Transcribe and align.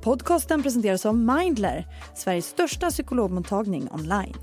Podcasten 0.00 0.62
presenteras 0.62 1.06
av 1.06 1.16
Mindler, 1.16 1.86
Sveriges 2.14 2.46
största 2.46 2.90
psykologmottagning 2.90 3.88
online. 3.92 4.36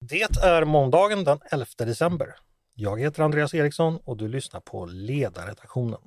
Det 0.00 0.36
är 0.42 0.64
måndagen 0.64 1.24
den 1.24 1.38
11 1.52 1.66
december. 1.78 2.34
Jag 2.74 3.00
heter 3.00 3.22
Andreas 3.22 3.54
Eriksson 3.54 3.98
och 4.04 4.16
du 4.16 4.28
lyssnar 4.28 4.60
på 4.60 4.86
Ledarredaktionen. 4.86 6.00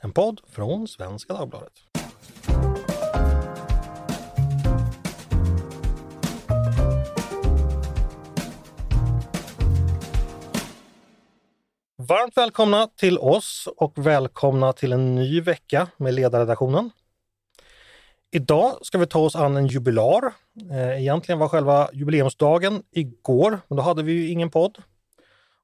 En 0.00 0.12
podd 0.12 0.40
från 0.48 0.88
Svenska 0.88 1.32
Dagbladet. 1.32 1.72
Varmt 12.08 12.36
välkomna 12.36 12.86
till 12.86 13.18
oss 13.18 13.68
och 13.76 14.06
välkomna 14.06 14.72
till 14.72 14.92
en 14.92 15.14
ny 15.14 15.40
vecka 15.40 15.88
med 15.96 16.14
Ledarredaktionen. 16.14 16.90
Idag 18.30 18.78
ska 18.82 18.98
vi 18.98 19.06
ta 19.06 19.18
oss 19.18 19.36
an 19.36 19.56
en 19.56 19.66
jubilar. 19.66 20.32
Eh, 20.70 21.00
egentligen 21.00 21.38
var 21.38 21.48
själva 21.48 21.88
jubileumsdagen 21.92 22.82
igår, 22.90 23.60
men 23.68 23.76
då 23.76 23.82
hade 23.82 24.02
vi 24.02 24.12
ju 24.12 24.28
ingen 24.28 24.50
podd. 24.50 24.78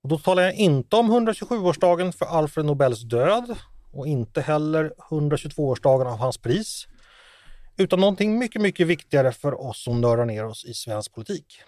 Och 0.02 0.08
då 0.08 0.18
talar 0.18 0.42
jag 0.42 0.54
inte 0.54 0.96
om 0.96 1.12
127-årsdagen 1.12 2.12
för 2.12 2.26
Alfred 2.26 2.66
Nobels 2.66 3.00
död 3.00 3.56
och 3.92 4.06
inte 4.06 4.40
heller 4.40 4.92
122-årsdagen 5.10 6.06
av 6.06 6.18
hans 6.18 6.38
pris. 6.38 6.86
Utan 7.76 8.00
någonting 8.00 8.38
mycket, 8.38 8.62
mycket 8.62 8.86
viktigare 8.86 9.32
för 9.32 9.60
oss 9.60 9.84
som 9.84 10.00
nördar 10.00 10.24
ner 10.24 10.44
oss 10.44 10.64
i 10.64 10.74
svensk 10.74 11.14
politik. 11.14 11.60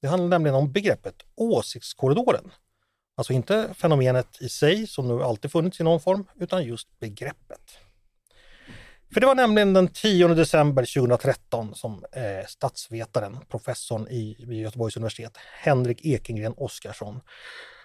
Det 0.00 0.08
handlar 0.08 0.28
nämligen 0.28 0.54
om 0.54 0.72
begreppet 0.72 1.14
åsiktskorridoren. 1.36 2.50
Alltså 3.18 3.32
inte 3.32 3.74
fenomenet 3.74 4.42
i 4.42 4.48
sig 4.48 4.86
som 4.86 5.08
nu 5.08 5.22
alltid 5.22 5.52
funnits 5.52 5.80
i 5.80 5.84
någon 5.84 6.00
form, 6.00 6.24
utan 6.40 6.64
just 6.64 6.98
begreppet. 6.98 7.60
För 9.12 9.20
det 9.20 9.26
var 9.26 9.34
nämligen 9.34 9.72
den 9.72 9.88
10 9.88 10.28
december 10.28 10.94
2013 10.94 11.74
som 11.74 12.04
eh, 12.12 12.46
statsvetaren, 12.48 13.38
professorn 13.48 14.08
i, 14.08 14.44
vid 14.48 14.60
Göteborgs 14.60 14.96
universitet, 14.96 15.36
Henrik 15.62 16.06
Ekengren 16.06 16.54
Oskarsson, 16.56 17.20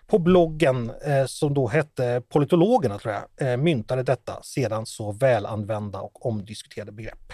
på 0.07 0.19
bloggen 0.19 0.91
eh, 1.05 1.25
som 1.25 1.53
då 1.53 1.67
hette 1.67 2.21
Politologerna, 2.29 2.99
tror 2.99 3.13
jag, 3.13 3.51
eh, 3.51 3.57
myntade 3.57 4.03
detta 4.03 4.43
sedan 4.43 4.85
så 4.85 5.11
välanvända 5.11 5.99
och 5.99 6.25
omdiskuterade 6.25 6.91
begrepp. 6.91 7.33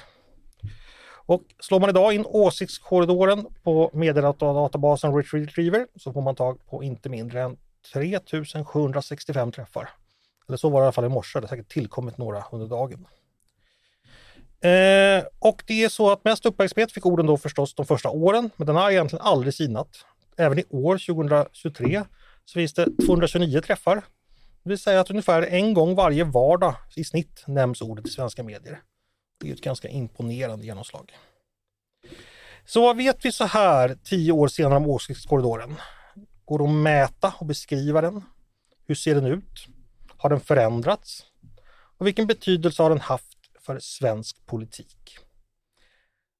Och 1.09 1.43
slår 1.59 1.79
man 1.79 1.89
idag 1.89 2.13
in 2.13 2.25
åsiktskorridoren 2.25 3.45
på 3.63 3.91
meddelandedatabasen 3.93 5.15
Retriever 5.15 5.87
så 5.95 6.13
får 6.13 6.21
man 6.21 6.35
tag 6.35 6.65
på 6.65 6.83
inte 6.83 7.09
mindre 7.09 7.41
än 7.41 7.57
3765 7.91 9.51
träffar. 9.51 9.89
Eller 10.47 10.57
så 10.57 10.69
var 10.69 10.81
det 10.81 10.83
i 10.83 10.85
alla 10.85 10.91
fall 10.91 11.05
i 11.05 11.09
morse, 11.09 11.39
det 11.39 11.47
har 11.47 11.49
säkert 11.49 11.71
tillkommit 11.71 12.17
några 12.17 12.43
under 12.51 12.67
dagen. 12.67 13.07
Eh, 14.61 15.23
och 15.39 15.63
det 15.67 15.83
är 15.83 15.89
så 15.89 16.11
att 16.11 16.23
mest 16.23 16.45
uppmärksamhet 16.45 16.91
fick 16.91 17.05
orden 17.05 17.25
då 17.25 17.37
förstås 17.37 17.75
de 17.75 17.85
första 17.85 18.09
åren, 18.09 18.49
men 18.55 18.67
den 18.67 18.75
har 18.75 18.91
egentligen 18.91 19.25
aldrig 19.25 19.53
sinat. 19.53 20.05
Även 20.37 20.59
i 20.59 20.63
år, 20.69 20.97
2023, 20.97 22.03
så 22.45 22.53
finns 22.53 22.73
det 22.73 22.87
229 23.05 23.61
träffar. 23.61 23.95
Det 24.63 24.69
vill 24.69 24.79
säga 24.79 24.99
att 24.99 25.09
ungefär 25.09 25.41
en 25.41 25.73
gång 25.73 25.95
varje 25.95 26.23
vardag 26.23 26.75
i 26.95 27.03
snitt 27.03 27.43
nämns 27.47 27.81
ordet 27.81 28.07
i 28.07 28.09
svenska 28.09 28.43
medier. 28.43 28.81
Det 29.41 29.49
är 29.49 29.53
ett 29.53 29.61
ganska 29.61 29.87
imponerande 29.87 30.65
genomslag. 30.65 31.11
Så 32.65 32.81
vad 32.81 32.97
vet 32.97 33.25
vi 33.25 33.31
så 33.31 33.45
här 33.45 33.97
tio 34.03 34.31
år 34.31 34.47
senare 34.47 34.77
om 34.77 34.87
åsiktskorridoren? 34.87 35.75
Går 36.49 36.59
det 36.59 36.65
att 36.65 36.69
mäta 36.69 37.33
och 37.37 37.45
beskriva 37.45 38.01
den? 38.01 38.23
Hur 38.87 38.95
ser 38.95 39.15
den 39.15 39.25
ut? 39.25 39.67
Har 40.17 40.29
den 40.29 40.39
förändrats? 40.39 41.25
Och 41.97 42.07
vilken 42.07 42.27
betydelse 42.27 42.83
har 42.83 42.89
den 42.89 42.99
haft 42.99 43.37
för 43.59 43.79
svensk 43.79 44.45
politik? 44.45 45.17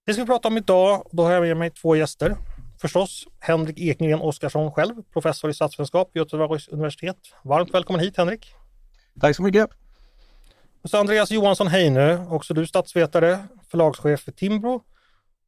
Det 0.05 0.13
ska 0.13 0.23
vi 0.23 0.27
prata 0.27 0.47
om 0.47 0.57
idag 0.57 1.05
och 1.05 1.15
då 1.15 1.23
har 1.23 1.31
jag 1.31 1.41
med 1.41 1.57
mig 1.57 1.71
två 1.71 1.95
gäster. 1.95 2.37
Förstås 2.81 3.27
Henrik 3.39 3.79
Ekengren 3.79 4.21
Oskarsson 4.21 4.71
själv, 4.71 5.03
professor 5.13 5.49
i 5.49 5.53
statsvetenskap 5.53 6.09
vid 6.13 6.21
Göteborgs 6.21 6.67
universitet. 6.67 7.17
Varmt 7.43 7.73
välkommen 7.73 8.01
hit 8.01 8.17
Henrik! 8.17 8.53
Tack 9.19 9.35
så 9.35 9.43
mycket! 9.43 9.69
Och 10.81 10.89
så 10.89 10.97
Andreas 10.97 11.31
Johansson 11.31 11.67
Heinö, 11.67 12.25
också 12.29 12.53
du 12.53 12.67
statsvetare, 12.67 13.47
förlagschef 13.67 14.19
för 14.19 14.31
Timbro 14.31 14.83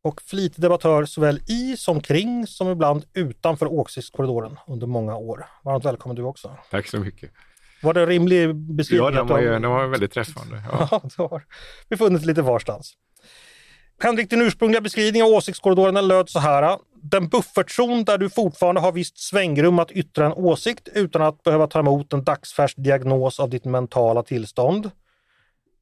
och 0.04 0.22
flitig 0.22 0.62
debattör 0.62 1.06
såväl 1.06 1.40
i 1.48 1.78
som 1.78 2.02
kring 2.02 2.48
som 2.48 2.70
ibland 2.70 3.06
utanför 3.14 3.66
åsiktskorridoren 3.66 4.58
under 4.68 4.88
många 4.88 5.16
år. 5.16 5.46
Varmt 5.64 5.86
välkommen 5.86 6.16
du 6.16 6.24
också. 6.24 6.58
Tack 6.72 6.88
så 6.88 7.00
mycket. 7.00 7.32
Var 7.84 7.94
det 7.94 8.02
en 8.02 8.08
rimlig 8.08 8.56
beskrivning? 8.56 9.06
Ja, 9.06 9.12
den 9.12 9.28
var, 9.28 9.40
ju, 9.40 9.50
den 9.50 9.70
var 9.70 9.88
väldigt 9.88 10.12
träffande. 10.12 10.64
Ja, 10.72 10.88
ja 10.92 11.02
du 11.18 11.24
har 11.24 11.44
befunnit 11.90 12.26
lite 12.26 12.42
varstans. 12.42 12.94
Henrik, 14.04 14.30
din 14.30 14.42
ursprungliga 14.42 14.82
beskrivning 14.82 15.24
av 15.24 15.30
åsiktskorridoren 15.30 16.08
löd 16.08 16.30
så 16.30 16.40
här. 16.40 16.78
Den 17.04 17.28
buffertzon 17.28 18.04
där 18.04 18.18
du 18.18 18.30
fortfarande 18.30 18.82
har 18.82 18.92
visst 18.92 19.20
svängrum 19.20 19.80
att 19.80 19.92
yttra 19.92 20.26
en 20.26 20.34
åsikt 20.34 20.88
utan 20.94 21.22
att 21.22 21.44
behöva 21.44 21.68
ta 21.68 21.80
emot 21.80 22.14
en 22.14 22.24
dagsfärsk 22.24 22.78
diagnos 22.78 23.40
av 23.40 23.50
ditt 23.50 23.66
mentala 23.66 24.24
tillstånd. 24.24 24.92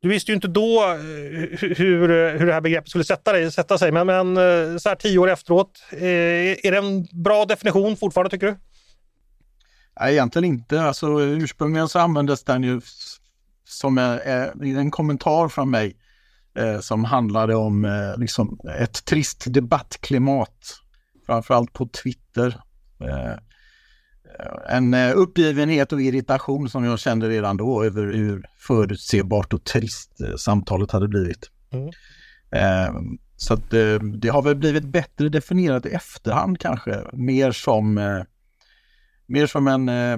Du 0.02 0.10
visste 0.10 0.32
ju 0.32 0.36
inte 0.36 0.48
då 0.48 0.84
eh, 0.84 0.98
hur, 1.60 2.38
hur 2.40 2.46
det 2.46 2.54
här 2.54 2.62
begreppet 2.62 2.90
skulle 2.90 3.04
sätta, 3.04 3.32
dig, 3.32 3.52
sätta 3.52 3.78
sig, 3.78 3.92
men, 3.92 4.08
men 4.08 4.38
eh, 4.38 4.78
så 4.78 4.90
här 4.90 4.96
tio 4.96 5.20
år 5.20 5.30
efteråt, 5.30 5.84
eh, 5.92 6.00
är 6.66 6.72
det 6.72 6.78
en 6.78 7.24
bra 7.24 7.46
definition 7.46 7.98
fortfarande 7.98 8.30
tycker 8.30 8.48
du? 8.48 8.58
Nej, 10.00 10.14
egentligen 10.14 10.46
inte. 10.46 10.82
Alltså, 10.82 11.22
ursprungligen 11.22 11.90
så 11.90 12.00
användes 12.00 12.44
den 12.44 12.64
ju 12.64 12.82
som 13.66 13.98
en 14.62 14.92
kommentar 14.92 15.50
från 15.50 15.70
mig 15.70 15.96
eh, 16.58 16.80
som 16.80 17.04
handlade 17.04 17.56
om 17.56 17.86
eh, 17.86 18.18
liksom 18.18 18.60
ett 18.80 19.06
trist 19.06 19.44
debattklimat, 19.48 20.80
framförallt 21.26 21.74
på 21.74 21.88
Twitter. 21.88 22.62
Eh, 24.40 24.76
en 24.76 24.94
uppgivenhet 24.94 25.94
och 25.94 26.02
irritation 26.02 26.70
som 26.70 26.84
jag 26.84 27.00
kände 27.00 27.30
redan 27.30 27.58
då 27.58 27.84
över 27.84 28.14
hur 28.14 28.46
förutsebart 28.58 29.54
och 29.54 29.64
trist 29.64 30.12
samtalet 30.38 30.92
hade 30.92 31.08
blivit. 31.08 31.52
Mm. 31.72 31.90
Så 33.36 33.54
att 33.54 33.70
det 34.22 34.30
har 34.30 34.42
väl 34.42 34.56
blivit 34.56 34.84
bättre 34.84 35.30
definierat 35.30 35.86
i 35.86 35.90
efterhand 35.90 36.60
kanske, 36.60 37.04
mer 37.14 37.52
som 37.52 38.00
mer 39.30 39.48
som 39.48 39.68
en 39.68 39.90
eh, 39.90 40.18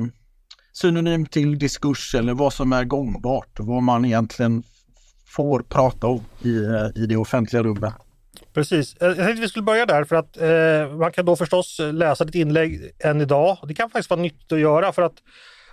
synonym 0.74 1.26
till 1.26 1.60
diskurs 1.60 2.16
eller 2.16 2.34
vad 2.34 2.54
som 2.54 2.74
är 2.74 2.84
gångbart, 2.84 3.60
vad 3.60 3.84
man 3.84 4.06
egentligen 4.06 4.64
får 5.26 5.60
prata 5.60 6.08
om 6.08 6.22
i, 6.42 6.64
eh, 6.64 7.04
i 7.04 7.06
det 7.06 7.18
offentliga 7.18 7.64
rummet. 7.64 7.94
Precis. 8.54 8.96
Eh, 8.96 9.08
jag 9.08 9.16
tänkte 9.16 9.34
att 9.34 9.40
vi 9.40 9.48
skulle 9.48 9.64
börja 9.64 9.86
där 9.86 10.04
för 10.04 10.16
att 10.16 10.38
eh, 10.38 10.98
man 10.98 11.12
kan 11.12 11.26
då 11.26 11.36
förstås 11.36 11.80
läsa 11.94 12.26
ditt 12.26 12.36
inlägg 12.36 12.92
än 13.00 13.22
idag. 13.22 13.58
Det 13.68 13.74
kan 13.74 13.90
faktiskt 13.90 14.10
vara 14.10 14.22
nyttigt 14.22 14.52
att 14.52 14.60
göra 14.60 14.92
för 14.92 15.02
att 15.02 15.16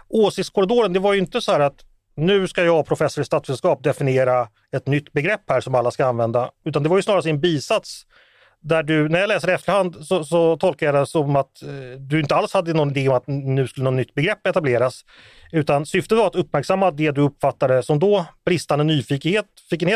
åsiktskorridoren, 0.09 0.93
det 0.93 0.99
var 0.99 1.13
ju 1.13 1.19
inte 1.19 1.41
så 1.41 1.53
här 1.53 1.61
att 1.61 1.85
nu 2.17 2.49
ska 2.49 2.65
jag, 2.65 2.87
professor 2.87 3.23
i 3.23 3.25
statsvetenskap, 3.25 3.83
definiera 3.83 4.49
ett 4.73 4.87
nytt 4.87 5.13
begrepp 5.13 5.41
här 5.49 5.61
som 5.61 5.75
alla 5.75 5.91
ska 5.91 6.07
använda. 6.07 6.51
Utan 6.65 6.83
det 6.83 6.89
var 6.89 6.97
ju 6.97 7.03
snarare 7.03 7.31
en 7.31 7.41
bisats 7.41 8.07
där 8.61 8.83
du, 8.83 9.09
när 9.09 9.21
jag 9.21 9.29
läser 9.29 9.51
i 9.51 9.53
efterhand 9.53 10.07
så, 10.07 10.25
så 10.25 10.57
tolkar 10.57 10.87
jag 10.87 10.95
det 10.95 11.07
som 11.07 11.37
att 11.37 11.63
eh, 11.63 11.69
du 11.99 12.21
inte 12.21 12.35
alls 12.35 12.55
hade 12.55 12.75
någon 12.75 12.91
idé 12.91 13.09
om 13.09 13.15
att 13.15 13.27
nu 13.27 13.67
skulle 13.67 13.85
något 13.85 13.95
nytt 13.95 14.15
begrepp 14.15 14.47
etableras. 14.47 15.05
Utan 15.53 15.87
syftet 15.87 16.19
var 16.19 16.27
att 16.27 16.35
uppmärksamma 16.35 16.91
det 16.91 17.11
du 17.11 17.21
uppfattade 17.21 17.83
som 17.83 17.99
då 17.99 18.27
bristande 18.45 18.85
nyfikenhet 18.85 19.47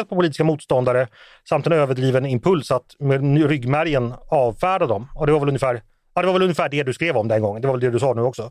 på 0.08 0.14
politiska 0.14 0.44
motståndare 0.44 1.08
samt 1.48 1.66
en 1.66 1.72
överdriven 1.72 2.26
impuls 2.26 2.70
att 2.70 2.96
med 2.98 3.48
ryggmärgen 3.48 4.14
avfärda 4.28 4.86
dem. 4.86 5.08
Och 5.14 5.26
det 5.26 5.32
var 5.32 5.40
väl 5.40 5.48
ungefär, 5.48 5.82
ja, 6.14 6.20
det 6.20 6.26
var 6.26 6.32
väl 6.32 6.42
ungefär 6.42 6.68
det 6.68 6.82
du 6.82 6.92
skrev 6.92 7.16
om 7.16 7.28
den 7.28 7.42
gången. 7.42 7.62
Det 7.62 7.68
var 7.68 7.74
väl 7.74 7.80
det 7.80 7.90
du 7.90 8.00
sa 8.00 8.14
nu 8.14 8.22
också. 8.22 8.50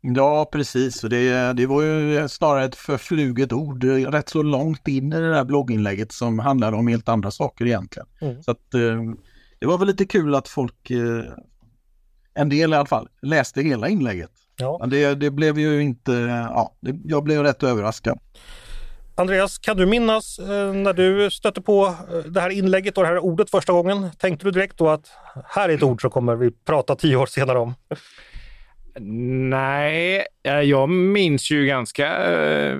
Ja, 0.00 0.48
precis. 0.52 1.00
Det, 1.00 1.52
det 1.52 1.66
var 1.66 1.82
ju 1.82 2.28
snarare 2.28 2.64
ett 2.64 2.76
förfluget 2.76 3.52
ord 3.52 3.84
rätt 3.84 4.28
så 4.28 4.42
långt 4.42 4.88
in 4.88 5.12
i 5.12 5.16
det 5.16 5.30
där 5.30 5.44
blogginlägget 5.44 6.12
som 6.12 6.38
handlade 6.38 6.76
om 6.76 6.88
helt 6.88 7.08
andra 7.08 7.30
saker 7.30 7.66
egentligen. 7.66 8.08
Mm. 8.20 8.42
Så 8.42 8.50
att, 8.50 8.74
eh, 8.74 9.02
det 9.58 9.66
var 9.66 9.78
väl 9.78 9.88
lite 9.88 10.04
kul 10.04 10.34
att 10.34 10.48
folk, 10.48 10.90
eh, 10.90 11.24
en 12.34 12.48
del 12.48 12.72
i 12.72 12.76
alla 12.76 12.86
fall, 12.86 13.08
läste 13.22 13.62
hela 13.62 13.88
inlägget. 13.88 14.30
Ja. 14.56 14.78
Men 14.80 14.90
det, 14.90 15.14
det 15.14 15.30
blev 15.30 15.58
ju 15.58 15.82
inte, 15.82 16.12
ja, 16.54 16.76
det, 16.80 16.96
jag 17.04 17.24
blev 17.24 17.42
rätt 17.42 17.62
överraskad. 17.62 18.18
Andreas, 19.14 19.58
kan 19.58 19.76
du 19.76 19.86
minnas 19.86 20.38
eh, 20.38 20.72
när 20.72 20.92
du 20.92 21.30
stötte 21.30 21.60
på 21.60 21.94
det 22.26 22.40
här 22.40 22.50
inlägget 22.50 22.96
och 22.96 23.02
det 23.02 23.08
här 23.08 23.18
ordet 23.18 23.50
första 23.50 23.72
gången? 23.72 24.10
Tänkte 24.18 24.46
du 24.46 24.50
direkt 24.50 24.78
då 24.78 24.88
att 24.88 25.10
här 25.44 25.68
är 25.68 25.74
ett 25.74 25.82
ord 25.82 26.00
som 26.00 26.10
kommer 26.10 26.36
vi 26.36 26.50
prata 26.50 26.96
tio 26.96 27.16
år 27.16 27.26
senare 27.26 27.58
om? 27.58 27.74
Nej, 29.00 30.26
eh, 30.42 30.60
jag 30.60 30.88
minns 30.88 31.50
ju 31.50 31.66
ganska, 31.66 32.06
eh, 32.06 32.78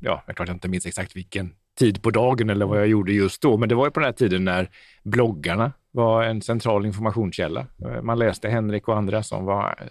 ja, 0.00 0.22
jag 0.26 0.36
klart 0.36 0.48
jag 0.48 0.54
inte 0.54 0.68
minns 0.68 0.86
exakt 0.86 1.16
vilken 1.16 1.54
tid 1.78 2.02
på 2.02 2.10
dagen 2.10 2.50
eller 2.50 2.66
vad 2.66 2.78
jag 2.78 2.86
gjorde 2.86 3.12
just 3.12 3.42
då, 3.42 3.56
men 3.56 3.68
det 3.68 3.74
var 3.74 3.86
ju 3.86 3.90
på 3.90 4.00
den 4.00 4.06
här 4.06 4.12
tiden 4.12 4.44
när 4.44 4.70
bloggarna 5.04 5.72
var 5.90 6.24
en 6.24 6.42
central 6.42 6.86
informationskälla. 6.86 7.66
Eh, 7.84 8.02
man 8.02 8.18
läste 8.18 8.48
Henrik 8.48 8.88
och 8.88 8.96
andra 8.96 9.22
som 9.22 9.44
var 9.44 9.88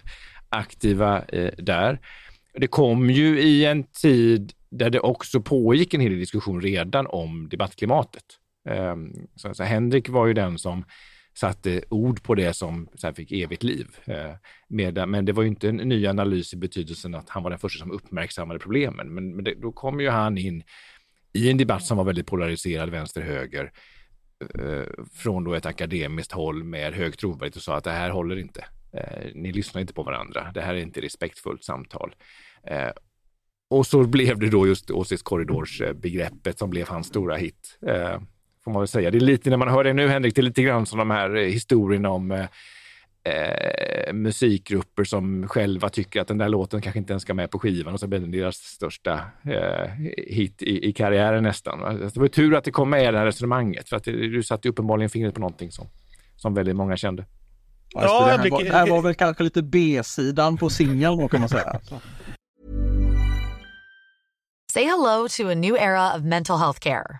aktiva 0.49 1.23
där. 1.57 1.99
Det 2.53 2.67
kom 2.67 3.09
ju 3.09 3.39
i 3.39 3.65
en 3.65 3.83
tid 3.83 4.53
där 4.69 4.89
det 4.89 4.99
också 4.99 5.41
pågick 5.41 5.93
en 5.93 6.01
hel 6.01 6.11
del 6.11 6.19
diskussion 6.19 6.61
redan 6.61 7.07
om 7.07 7.49
debattklimatet. 7.49 8.23
Ehm, 8.69 9.13
så 9.35 9.63
Henrik 9.63 10.09
var 10.09 10.27
ju 10.27 10.33
den 10.33 10.57
som 10.57 10.85
satte 11.37 11.81
ord 11.89 12.23
på 12.23 12.35
det 12.35 12.53
som 12.53 12.89
sen 12.95 13.15
fick 13.15 13.31
evigt 13.31 13.63
liv. 13.63 13.87
Eh, 14.05 14.33
med, 14.67 15.07
men 15.07 15.25
det 15.25 15.33
var 15.33 15.43
ju 15.43 15.49
inte 15.49 15.69
en 15.69 15.75
ny 15.75 16.07
analys 16.07 16.53
i 16.53 16.57
betydelsen 16.57 17.15
att 17.15 17.29
han 17.29 17.43
var 17.43 17.49
den 17.49 17.59
första 17.59 17.79
som 17.79 17.91
uppmärksammade 17.91 18.59
problemen. 18.59 19.13
Men, 19.13 19.35
men 19.35 19.43
det, 19.43 19.55
då 19.55 19.71
kom 19.71 19.99
ju 19.99 20.09
han 20.09 20.37
in 20.37 20.63
i 21.33 21.51
en 21.51 21.57
debatt 21.57 21.83
som 21.83 21.97
var 21.97 22.03
väldigt 22.03 22.27
polariserad 22.27 22.89
vänster-höger 22.89 23.71
eh, 24.59 25.03
från 25.13 25.43
då 25.43 25.53
ett 25.53 25.65
akademiskt 25.65 26.31
håll 26.31 26.63
med 26.63 26.93
hög 26.93 27.17
trovärdighet 27.17 27.55
och 27.55 27.61
sa 27.61 27.75
att 27.75 27.83
det 27.83 27.91
här 27.91 28.09
håller 28.09 28.37
inte. 28.37 28.65
Eh, 28.93 29.31
ni 29.33 29.51
lyssnar 29.51 29.81
inte 29.81 29.93
på 29.93 30.03
varandra. 30.03 30.51
Det 30.53 30.61
här 30.61 30.73
är 30.73 30.79
inte 30.79 31.01
respektfullt 31.01 31.63
samtal. 31.63 32.15
Och 33.69 33.87
så 33.87 34.03
blev 34.03 34.39
det 34.39 34.49
då 34.49 34.67
just 34.67 34.91
åsiktskorridorsbegreppet 34.91 36.59
som 36.59 36.69
blev 36.69 36.87
hans 36.87 37.07
stora 37.07 37.35
hit. 37.35 37.79
Får 38.65 38.71
man 38.71 38.81
väl 38.81 38.87
säga. 38.87 39.11
Det 39.11 39.17
är 39.17 39.19
lite, 39.19 39.49
när 39.49 39.57
man 39.57 39.67
hör 39.67 39.83
det 39.83 39.93
nu 39.93 40.07
Henrik, 40.07 40.35
det 40.35 40.41
är 40.41 40.43
lite 40.43 40.63
grann 40.63 40.85
som 40.85 40.99
de 40.99 41.09
här 41.09 41.35
eh, 41.35 41.43
historierna 41.43 42.09
om 42.09 42.31
eh, 42.31 42.45
eh, 43.23 44.13
musikgrupper 44.13 45.03
som 45.03 45.47
själva 45.47 45.89
tycker 45.89 46.21
att 46.21 46.27
den 46.27 46.37
där 46.37 46.49
låten 46.49 46.81
kanske 46.81 46.99
inte 46.99 47.13
ens 47.13 47.23
ska 47.23 47.33
med 47.33 47.51
på 47.51 47.59
skivan 47.59 47.93
och 47.93 47.99
så 47.99 48.07
blir 48.07 48.19
den 48.19 48.31
deras 48.31 48.55
största 48.55 49.19
eh, 49.43 49.91
hit 50.27 50.61
i, 50.61 50.89
i, 50.89 50.93
karriären 50.93 51.43
nästan. 51.43 51.83
Alltså, 51.83 52.19
det 52.19 52.19
var 52.19 52.27
tur 52.27 52.55
att 52.55 52.63
det 52.63 52.71
kom 52.71 52.89
med 52.89 53.09
i 53.09 53.11
det 53.11 53.17
här 53.17 53.25
resonemanget 53.25 53.89
för 53.89 53.95
att 53.95 54.03
det, 54.03 54.11
du 54.11 54.43
satte 54.43 54.69
uppenbarligen 54.69 55.09
fingret 55.09 55.33
på 55.33 55.39
någonting 55.39 55.71
som, 55.71 55.87
som 56.35 56.53
väldigt 56.53 56.75
många 56.75 56.97
kände. 56.97 57.25
Ja, 57.93 58.01
det, 58.01 58.31
här 58.31 58.49
var, 58.49 58.63
det 58.63 58.71
här 58.71 58.89
var 58.89 59.01
väl 59.01 59.15
kanske 59.15 59.43
lite 59.43 59.63
B-sidan 59.63 60.57
på 60.57 60.69
singeln 60.69 61.29
kan 61.29 61.39
man 61.39 61.49
säga. 61.49 61.79
Say 64.73 64.83
hello 64.83 65.27
to 65.29 65.49
a 65.49 65.55
new 65.55 65.75
era 65.75 66.15
of 66.15 66.21
mental 66.21 66.57
health 66.59 66.79
care. 66.79 67.19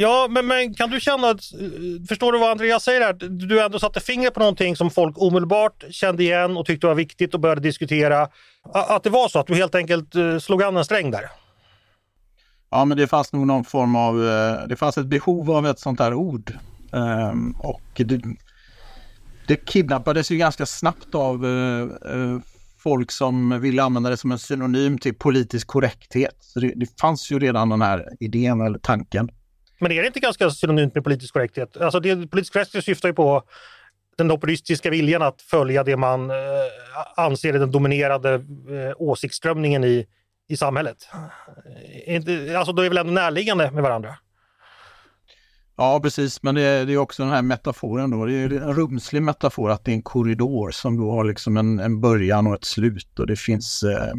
Ja, 0.00 0.26
men, 0.30 0.46
men 0.46 0.74
kan 0.74 0.90
du 0.90 1.00
känna, 1.00 1.30
eh, 1.30 1.36
förstår 2.08 2.32
du 2.32 2.38
vad 2.38 2.50
Andreas 2.50 2.84
säger 2.84 3.00
här? 3.00 3.12
Du 3.12 3.62
ändå 3.62 3.78
satte 3.78 4.00
fingret 4.00 4.34
på 4.34 4.40
någonting 4.40 4.76
som 4.76 4.90
folk 4.90 5.18
omedelbart 5.18 5.84
kände 5.90 6.22
igen 6.22 6.56
och 6.56 6.66
tyckte 6.66 6.86
var 6.86 6.94
viktigt 6.94 7.34
och 7.34 7.40
började 7.40 7.60
diskutera. 7.60 8.28
Att 8.74 9.02
det 9.02 9.10
var 9.10 9.28
så, 9.28 9.38
att 9.38 9.46
du 9.46 9.54
helt 9.54 9.74
enkelt 9.74 10.14
eh, 10.14 10.38
slog 10.38 10.62
an 10.62 10.76
en 10.76 10.84
sträng 10.84 11.10
där? 11.10 11.22
Ja, 12.70 12.84
men 12.84 12.96
det 12.96 13.06
fanns 13.06 13.32
nog 13.32 13.46
någon 13.46 13.64
form 13.64 13.96
av, 13.96 14.28
eh, 14.28 14.68
det 14.68 14.76
fanns 14.76 14.98
ett 14.98 15.06
behov 15.06 15.50
av 15.50 15.66
ett 15.66 15.78
sånt 15.78 16.00
här 16.00 16.14
ord. 16.14 16.52
Ehm, 16.92 17.50
och 17.58 17.82
det, 17.96 18.20
det 19.46 19.56
kidnappades 19.56 20.30
ju 20.30 20.36
ganska 20.36 20.66
snabbt 20.66 21.14
av 21.14 21.44
folk 22.78 23.10
som 23.10 23.60
ville 23.60 23.82
använda 23.82 24.10
det 24.10 24.16
som 24.16 24.32
en 24.32 24.38
synonym 24.38 24.98
till 24.98 25.14
politisk 25.14 25.66
korrekthet. 25.66 26.36
Så 26.40 26.60
det, 26.60 26.72
det 26.76 27.00
fanns 27.00 27.30
ju 27.30 27.38
redan 27.38 27.68
den 27.68 27.82
här 27.82 28.08
idén 28.20 28.60
eller 28.60 28.78
tanken. 28.78 29.30
Men 29.78 29.92
är 29.92 30.00
det 30.00 30.06
inte 30.06 30.20
ganska 30.20 30.50
synonymt 30.50 30.94
med 30.94 31.04
politisk 31.04 31.34
korrekthet? 31.34 31.76
Alltså 31.76 32.00
det, 32.00 32.30
politisk 32.30 32.52
korrekthet 32.52 32.84
syftar 32.84 33.08
ju 33.08 33.14
på 33.14 33.42
den 34.18 34.28
populistiska 34.28 34.90
viljan 34.90 35.22
att 35.22 35.42
följa 35.42 35.84
det 35.84 35.96
man 35.96 36.30
eh, 36.30 36.36
anser 37.16 37.54
är 37.54 37.58
den 37.58 37.70
dominerande 37.70 38.34
eh, 38.34 38.94
åsiktsströmningen 38.96 39.84
i, 39.84 40.06
i 40.48 40.56
samhället. 40.56 41.08
Eh, 42.06 42.58
alltså 42.58 42.72
då 42.72 42.82
är 42.82 42.88
väl 42.88 42.98
ändå 42.98 43.12
närliggande 43.12 43.70
med 43.70 43.82
varandra? 43.82 44.16
Ja, 45.76 46.00
precis, 46.02 46.42
men 46.42 46.54
det 46.54 46.62
är, 46.62 46.86
det 46.86 46.92
är 46.92 46.96
också 46.96 47.22
den 47.22 47.32
här 47.32 47.42
metaforen 47.42 48.10
då. 48.10 48.24
Det 48.24 48.34
är 48.34 48.52
en 48.52 48.74
rumslig 48.74 49.22
metafor 49.22 49.70
att 49.70 49.84
det 49.84 49.90
är 49.90 49.94
en 49.94 50.02
korridor 50.02 50.70
som 50.70 50.96
då 50.96 51.10
har 51.10 51.24
liksom 51.24 51.56
en, 51.56 51.78
en 51.78 52.00
början 52.00 52.46
och 52.46 52.54
ett 52.54 52.64
slut 52.64 53.18
och 53.18 53.26
det 53.26 53.36
finns... 53.36 53.82
Eh, 53.82 54.14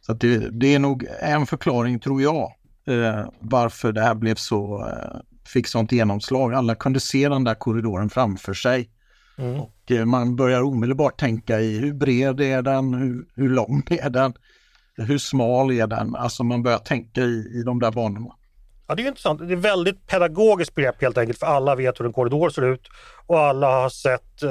så 0.00 0.12
att 0.12 0.20
det, 0.20 0.60
det 0.60 0.74
är 0.74 0.78
nog 0.78 1.06
en 1.20 1.46
förklaring, 1.46 2.00
tror 2.00 2.22
jag, 2.22 2.52
eh, 2.90 3.28
varför 3.40 3.92
det 3.92 4.00
här 4.00 4.14
blev 4.14 4.34
så, 4.34 4.86
eh, 4.88 5.20
fick 5.46 5.66
sånt 5.66 5.92
genomslag. 5.92 6.54
Alla 6.54 6.74
kunde 6.74 7.00
se 7.00 7.28
den 7.28 7.44
där 7.44 7.54
korridoren 7.54 8.10
framför 8.10 8.54
sig. 8.54 8.90
Mm. 9.38 9.60
Och 9.60 9.90
eh, 9.90 10.04
man 10.04 10.36
börjar 10.36 10.62
omedelbart 10.62 11.20
tänka 11.20 11.60
i 11.60 11.78
hur 11.78 11.92
bred 11.92 12.40
är 12.40 12.62
den, 12.62 12.94
hur, 12.94 13.26
hur 13.34 13.48
lång 13.48 13.82
är 13.90 14.10
den, 14.10 14.32
hur 14.96 15.18
smal 15.18 15.70
är 15.70 15.86
den? 15.86 16.16
Alltså 16.16 16.44
man 16.44 16.62
börjar 16.62 16.78
tänka 16.78 17.20
i, 17.20 17.60
i 17.60 17.62
de 17.62 17.80
där 17.80 17.90
banorna. 17.90 18.34
Ja, 18.86 18.94
det 18.94 19.02
är 19.02 19.08
intressant. 19.08 19.48
Det 19.48 19.54
är 19.54 19.56
väldigt 19.56 20.06
pedagogiskt 20.06 20.74
begrepp 20.74 21.02
helt 21.02 21.18
enkelt 21.18 21.38
för 21.38 21.46
alla 21.46 21.74
vet 21.74 22.00
hur 22.00 22.06
en 22.06 22.12
korridor 22.12 22.50
ser 22.50 22.62
ut 22.62 22.88
och 23.26 23.38
alla 23.38 23.66
har 23.66 23.88
sett 23.88 24.42
eh, 24.42 24.50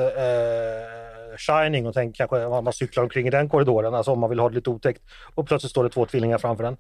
Shining 1.38 1.88
och 1.88 1.94
tänker 1.94 2.18
kanske 2.18 2.57
att 2.57 2.63
man 2.63 2.74
cyklar 2.74 3.03
omkring 3.03 3.27
i 3.27 3.30
den 3.30 3.50
korridoren, 3.50 3.94
alltså 3.94 4.12
om 4.12 4.19
man 4.19 4.30
vill 4.30 4.39
ha 4.39 4.50
det 4.50 4.56
lite 4.56 4.69
otäckt. 4.69 5.01
Och 5.35 5.47
plötsligt 5.47 5.71
står 5.71 5.83
det 5.83 5.89
två 5.89 6.06
tvillingar 6.06 6.38
framför 6.38 6.63
den. 6.63 6.77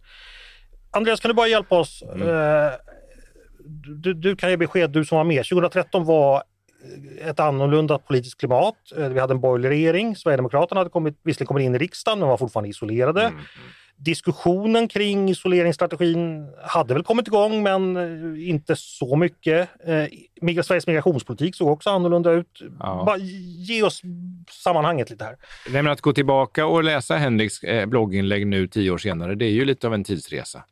Andreas, 0.91 1.19
kan 1.19 1.29
du 1.29 1.35
bara 1.35 1.47
hjälpa 1.47 1.79
oss? 1.79 2.03
Mm. 2.15 2.29
Eh, 2.29 2.71
du, 4.03 4.13
du, 4.13 4.35
kan 4.35 4.49
ge 4.49 4.57
besked, 4.57 4.89
du 4.89 5.05
som 5.05 5.17
var 5.17 5.25
med. 5.25 5.45
2013 5.45 6.05
var 6.05 6.43
ett 7.21 7.39
annorlunda 7.39 7.97
politiskt 7.97 8.39
klimat. 8.39 8.75
Eh, 8.97 9.09
vi 9.09 9.19
hade 9.19 9.33
en 9.33 9.39
borgerlig 9.39 9.69
regering. 9.69 10.15
Sverigedemokraterna 10.15 10.79
hade 10.79 10.89
kommit, 10.89 11.19
visserligen 11.23 11.47
kommit 11.47 11.65
in 11.65 11.75
i 11.75 11.77
riksdagen 11.77 12.19
men 12.19 12.27
var 12.27 12.37
fortfarande 12.37 12.69
isolerade. 12.69 13.21
Mm. 13.21 13.39
Diskussionen 13.97 14.87
kring 14.87 15.29
isoleringsstrategin 15.29 16.47
hade 16.63 16.93
väl 16.93 17.03
kommit 17.03 17.27
igång 17.27 17.63
men 17.63 17.97
eh, 17.97 18.49
inte 18.49 18.75
så 18.75 19.15
mycket. 19.15 19.69
Sveriges 20.63 20.87
migrationspolitik 20.87 21.55
såg 21.55 21.67
också 21.67 21.89
annorlunda 21.89 22.31
ut. 22.31 22.61
Ja. 22.79 23.03
Bara 23.05 23.17
ge 23.67 23.83
oss 23.83 24.01
sammanhanget 24.51 25.09
lite 25.09 25.23
här. 25.23 25.35
Nej, 25.69 25.91
att 25.91 26.01
gå 26.01 26.13
tillbaka 26.13 26.65
och 26.65 26.83
läsa 26.83 27.15
Henriks 27.15 27.59
blogginlägg 27.87 28.47
nu 28.47 28.67
tio 28.67 28.91
år 28.91 28.97
senare, 28.97 29.35
det 29.35 29.45
är 29.45 29.51
ju 29.51 29.65
lite 29.65 29.87
av 29.87 29.93
en 29.93 30.03
tidsresa. 30.03 30.63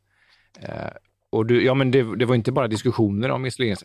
Eh, 0.62 0.90
och 1.30 1.46
du, 1.46 1.64
ja, 1.64 1.74
men 1.74 1.90
det, 1.90 2.16
det, 2.16 2.24
var 2.24 2.34
inte 2.34 2.52
bara 2.52 2.68
diskussioner 2.68 3.30
om 3.30 3.46
isolering. 3.46 3.76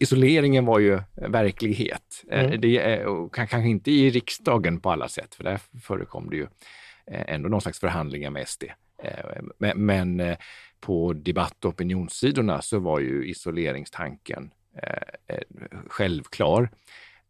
Isoleringen 0.00 0.66
var 0.66 0.78
ju 0.78 1.00
verklighet. 1.14 2.24
Eh, 2.30 2.44
mm. 2.44 2.60
Det 2.60 3.04
kanske 3.32 3.68
inte 3.68 3.90
i 3.90 4.10
riksdagen 4.10 4.80
på 4.80 4.90
alla 4.90 5.08
sätt, 5.08 5.34
för 5.34 5.44
där 5.44 5.60
förekom 5.82 6.30
det 6.30 6.36
ju 6.36 6.46
eh, 7.06 7.34
ändå 7.34 7.48
någon 7.48 7.60
slags 7.60 7.80
förhandlingar 7.80 8.30
med 8.30 8.48
SD. 8.48 8.64
Men, 9.58 9.86
men 9.86 10.36
på 10.80 11.12
debatt 11.12 11.64
och 11.64 11.70
opinionssidorna 11.70 12.62
så 12.62 12.78
var 12.78 13.00
ju 13.00 13.28
isoleringstanken 13.28 14.50
självklar. 15.88 16.70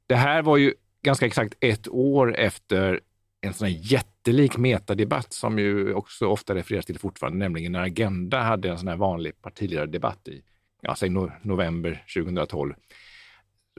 Det 0.06 0.16
här 0.16 0.42
var 0.42 0.56
ju 0.56 0.74
ganska 1.02 1.26
exakt 1.26 1.54
ett 1.60 1.88
år 1.88 2.36
efter 2.36 3.00
en 3.48 3.54
sån 3.54 3.68
här 3.68 3.78
jättelik 3.80 4.56
metadebatt 4.56 5.32
som 5.32 5.58
ju 5.58 5.94
också 5.94 6.26
ofta 6.26 6.54
refereras 6.54 6.86
till 6.86 6.98
fortfarande, 6.98 7.38
nämligen 7.38 7.72
när 7.72 7.82
Agenda 7.82 8.40
hade 8.40 8.70
en 8.70 8.78
sån 8.78 8.88
här 8.88 8.96
vanlig 8.96 9.42
partiledardebatt 9.42 10.28
i, 10.28 10.42
ja, 10.80 10.94
säg 10.94 11.08
no 11.08 11.32
november 11.42 12.04
2012. 12.14 12.74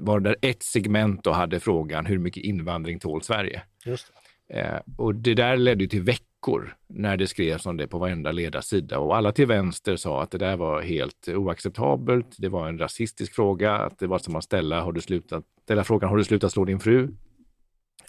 Var 0.01 0.19
där 0.19 0.35
ett 0.41 0.63
segment 0.63 1.23
då 1.23 1.31
hade 1.31 1.59
frågan 1.59 2.05
hur 2.05 2.19
mycket 2.19 2.43
invandring 2.43 2.99
tål 2.99 3.21
Sverige? 3.21 3.61
Just 3.85 4.07
det. 4.07 4.19
Eh, 4.59 4.79
och 4.97 5.15
det 5.15 5.33
där 5.33 5.57
ledde 5.57 5.87
till 5.87 6.01
veckor 6.01 6.75
när 6.87 7.17
det 7.17 7.27
skrevs 7.27 7.65
om 7.65 7.77
det 7.77 7.87
på 7.87 7.97
varenda 7.97 8.31
ledarsida 8.31 8.99
och 8.99 9.17
alla 9.17 9.31
till 9.31 9.47
vänster 9.47 9.95
sa 9.95 10.23
att 10.23 10.31
det 10.31 10.37
där 10.37 10.57
var 10.57 10.81
helt 10.81 11.27
oacceptabelt. 11.27 12.35
Det 12.37 12.49
var 12.49 12.67
en 12.67 12.77
rasistisk 12.77 13.35
fråga, 13.35 13.71
att 13.71 13.99
det 13.99 14.07
var 14.07 14.19
som 14.19 14.35
att 14.35 14.43
ställa, 14.43 14.81
har 14.81 14.91
du 14.91 15.01
slutat, 15.01 15.43
ställa 15.63 15.83
frågan 15.83 16.09
har 16.09 16.17
du 16.17 16.23
slutat 16.23 16.51
slå 16.51 16.65
din 16.65 16.79
fru? 16.79 17.09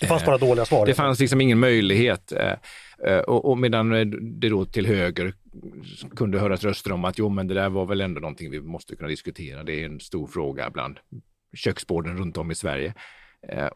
Det 0.01 0.07
fanns 0.07 0.25
bara 0.25 0.39
dåliga 0.39 0.65
svar. 0.65 0.87
Det 0.87 0.95
fanns 0.95 1.21
liksom 1.21 1.41
ingen 1.41 1.59
möjlighet. 1.59 2.33
Eh, 2.33 2.55
eh, 3.07 3.19
och, 3.19 3.51
och 3.51 3.59
medan 3.59 3.91
det 4.41 4.49
då 4.49 4.65
till 4.65 4.87
höger 4.87 5.35
kunde 6.17 6.39
höras 6.39 6.65
röster 6.65 6.93
om 6.93 7.05
att 7.05 7.19
jo, 7.19 7.29
men 7.29 7.47
det 7.47 7.55
där 7.55 7.69
var 7.69 7.87
väl 7.87 8.01
ändå 8.01 8.21
någonting 8.21 8.51
vi 8.51 8.61
måste 8.61 8.97
kunna 8.97 9.09
diskutera. 9.09 9.63
Det 9.63 9.83
är 9.83 9.87
en 9.87 10.01
stor 10.01 10.27
fråga 10.27 10.71
bland 10.71 10.99
köksborden 11.57 12.19
runt 12.19 12.37
om 12.37 12.51
i 12.51 12.55
Sverige. 12.55 12.95
Eh, 13.49 13.69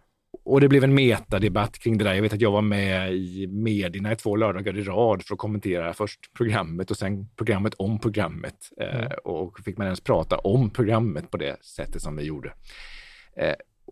och 0.45 0.61
det 0.61 0.69
blev 0.69 0.85
en 0.85 0.95
metadebatt 0.95 1.79
kring 1.79 1.99
det 1.99 2.05
där. 2.05 2.15
Jag 2.15 2.23
vet 2.23 2.33
att 2.33 2.41
jag 2.41 2.51
var 2.51 2.63
med 2.63 3.15
i 3.15 3.47
medierna 3.47 4.13
i 4.13 4.17
två 4.17 4.37
lördagar 4.37 4.79
i 4.79 4.83
rad 4.83 5.23
för 5.23 5.35
att 5.35 5.39
kommentera 5.39 5.95
först 5.95 6.35
programmet 6.37 6.91
och 6.91 6.97
sen 6.97 7.29
programmet 7.37 7.75
om 7.75 7.99
programmet. 7.99 8.57
Eh, 8.81 9.01
mm. 9.01 9.13
och 9.25 9.61
fick 9.65 9.79
man 9.79 9.87
ens 9.87 10.01
prata 10.01 10.39
om 10.39 10.71
programmet 10.71 11.31
på 11.31 11.37
det 11.37 11.65
sättet 11.65 12.03
som 12.03 12.17
vi 12.17 12.23
gjorde. 12.23 12.53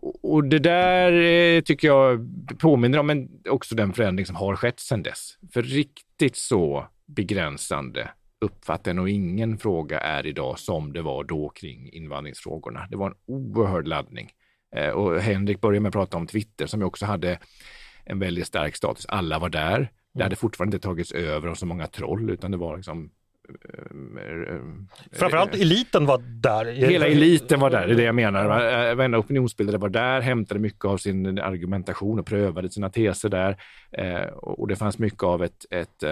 Och 0.01 0.43
det 0.43 0.59
där 0.59 1.11
eh, 1.11 1.61
tycker 1.61 1.87
jag 1.87 2.29
påminner 2.59 2.97
om 2.97 3.09
en, 3.09 3.29
också 3.49 3.75
den 3.75 3.93
förändring 3.93 4.25
som 4.25 4.35
har 4.35 4.55
skett 4.55 4.79
sedan 4.79 5.03
dess. 5.03 5.37
För 5.53 5.61
riktigt 5.61 6.35
så 6.35 6.87
begränsande 7.05 8.09
uppfattar 8.41 8.93
nog 8.93 9.09
ingen 9.09 9.57
fråga 9.57 9.99
är 9.99 10.25
idag 10.25 10.59
som 10.59 10.93
det 10.93 11.01
var 11.01 11.23
då 11.23 11.49
kring 11.49 11.89
invandringsfrågorna. 11.93 12.87
Det 12.89 12.97
var 12.97 13.07
en 13.07 13.15
oerhörd 13.25 13.87
laddning. 13.87 14.31
Eh, 14.75 14.89
och 14.89 15.21
Henrik 15.21 15.61
började 15.61 15.79
med 15.79 15.89
att 15.89 15.93
prata 15.93 16.17
om 16.17 16.27
Twitter 16.27 16.65
som 16.65 16.79
ju 16.79 16.85
också 16.85 17.05
hade 17.05 17.39
en 18.05 18.19
väldigt 18.19 18.47
stark 18.47 18.75
status. 18.75 19.05
Alla 19.05 19.39
var 19.39 19.49
där. 19.49 19.79
Det 19.79 20.19
mm. 20.19 20.25
hade 20.25 20.35
fortfarande 20.35 20.75
inte 20.75 20.87
tagits 20.87 21.11
över 21.11 21.47
av 21.47 21.55
så 21.55 21.65
många 21.65 21.87
troll, 21.87 22.29
utan 22.29 22.51
det 22.51 22.57
var 22.57 22.77
liksom 22.77 23.11
Framförallt 25.11 25.55
eliten 25.55 26.05
var 26.05 26.17
där. 26.17 26.65
Hela 26.65 27.07
eliten 27.07 27.59
var 27.59 27.69
där, 27.69 27.87
det 27.87 27.93
är 27.93 27.97
det 27.97 28.03
jag 28.03 28.15
menar. 28.15 28.45
Varenda 28.95 29.17
opinionsbildare 29.17 29.77
var 29.77 29.89
där, 29.89 30.21
hämtade 30.21 30.59
mycket 30.59 30.85
av 30.85 30.97
sin 30.97 31.39
argumentation 31.39 32.19
och 32.19 32.25
prövade 32.25 32.69
sina 32.69 32.89
teser 32.89 33.29
där. 33.29 33.57
Och 34.33 34.67
det 34.67 34.75
fanns 34.75 34.97
mycket 34.97 35.23
av 35.23 35.43
ett, 35.43 35.65
ett 35.69 36.03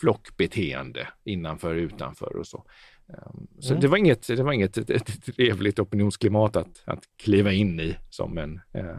flockbeteende 0.00 1.08
innanför 1.24 1.74
och 1.74 1.80
utanför 1.80 2.36
och 2.36 2.46
så. 2.46 2.64
Ehm, 3.08 3.46
så 3.58 3.72
mm. 3.72 3.80
det 3.80 3.88
var 3.88 3.96
inget, 3.96 4.26
det 4.26 4.42
var 4.42 4.52
inget 4.52 4.78
ett, 4.78 4.90
ett 4.90 5.24
trevligt 5.24 5.78
opinionsklimat 5.78 6.56
att, 6.56 6.82
att 6.84 7.04
kliva 7.16 7.52
in 7.52 7.80
i 7.80 7.96
som, 8.10 8.38
en, 8.38 8.60
eh, 8.72 8.98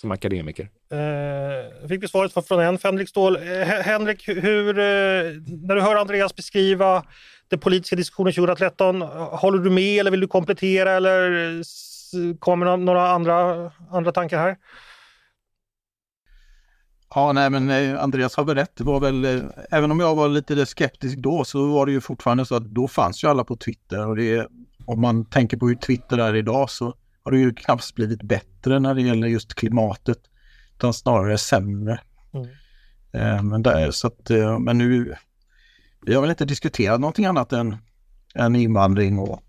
som 0.00 0.10
akademiker. 0.10 0.68
Eh, 0.92 1.88
fick 1.88 2.02
vi 2.02 2.08
svaret 2.08 2.48
från 2.48 2.60
en, 2.60 2.78
Henrik 2.82 3.08
Ståhl. 3.08 3.36
Eh, 3.36 3.42
Henrik, 3.66 4.28
hur, 4.28 4.78
eh, 4.78 4.84
när 5.46 5.74
du 5.74 5.80
hör 5.80 5.96
Andreas 5.96 6.36
beskriva 6.36 7.04
den 7.48 7.58
politiska 7.58 7.96
diskussionen 7.96 8.32
2013, 8.32 9.02
håller 9.02 9.58
du 9.58 9.70
med 9.70 10.00
eller 10.00 10.10
vill 10.10 10.20
du 10.20 10.28
komplettera 10.28 10.90
eller 10.90 11.62
kommer 12.38 12.76
några 12.76 13.10
andra, 13.10 13.70
andra 13.90 14.12
tankar 14.12 14.38
här? 14.38 14.56
Ja, 17.14 17.32
nej 17.32 17.50
men 17.50 17.70
eh, 17.70 18.02
Andreas 18.02 18.36
har 18.36 18.44
väl 18.44 18.56
rätt. 18.56 18.76
Det 18.76 18.84
var 18.84 19.00
väl, 19.00 19.42
även 19.70 19.90
om 19.90 20.00
jag 20.00 20.14
var 20.14 20.28
lite 20.28 20.66
skeptisk 20.66 21.18
då 21.18 21.44
så 21.44 21.66
var 21.66 21.86
det 21.86 21.92
ju 21.92 22.00
fortfarande 22.00 22.46
så 22.46 22.54
att 22.54 22.64
då 22.64 22.88
fanns 22.88 23.24
ju 23.24 23.28
alla 23.28 23.44
på 23.44 23.56
Twitter 23.56 24.06
och 24.06 24.16
det 24.16 24.46
om 24.86 25.00
man 25.00 25.24
tänker 25.24 25.56
på 25.56 25.68
hur 25.68 25.74
Twitter 25.74 26.18
är 26.18 26.36
idag 26.36 26.70
så 26.70 26.94
har 27.24 27.32
det 27.32 27.38
ju 27.38 27.54
knappt 27.54 27.94
blivit 27.94 28.22
bättre 28.22 28.78
när 28.78 28.94
det 28.94 29.02
gäller 29.02 29.28
just 29.28 29.54
klimatet 29.54 30.18
utan 30.76 30.94
snarare 30.94 31.38
sämre. 31.38 32.00
Mm. 32.32 32.48
Eh, 33.12 33.42
men, 33.42 33.62
där, 33.62 33.90
så 33.90 34.06
att, 34.06 34.30
men 34.60 34.78
nu, 34.78 35.14
vi 36.06 36.14
har 36.14 36.20
väl 36.20 36.30
inte 36.30 36.44
diskuterat 36.44 37.00
någonting 37.00 37.26
annat 37.26 37.52
än, 37.52 37.76
än 38.34 38.56
invandring 38.56 39.18
och, 39.18 39.42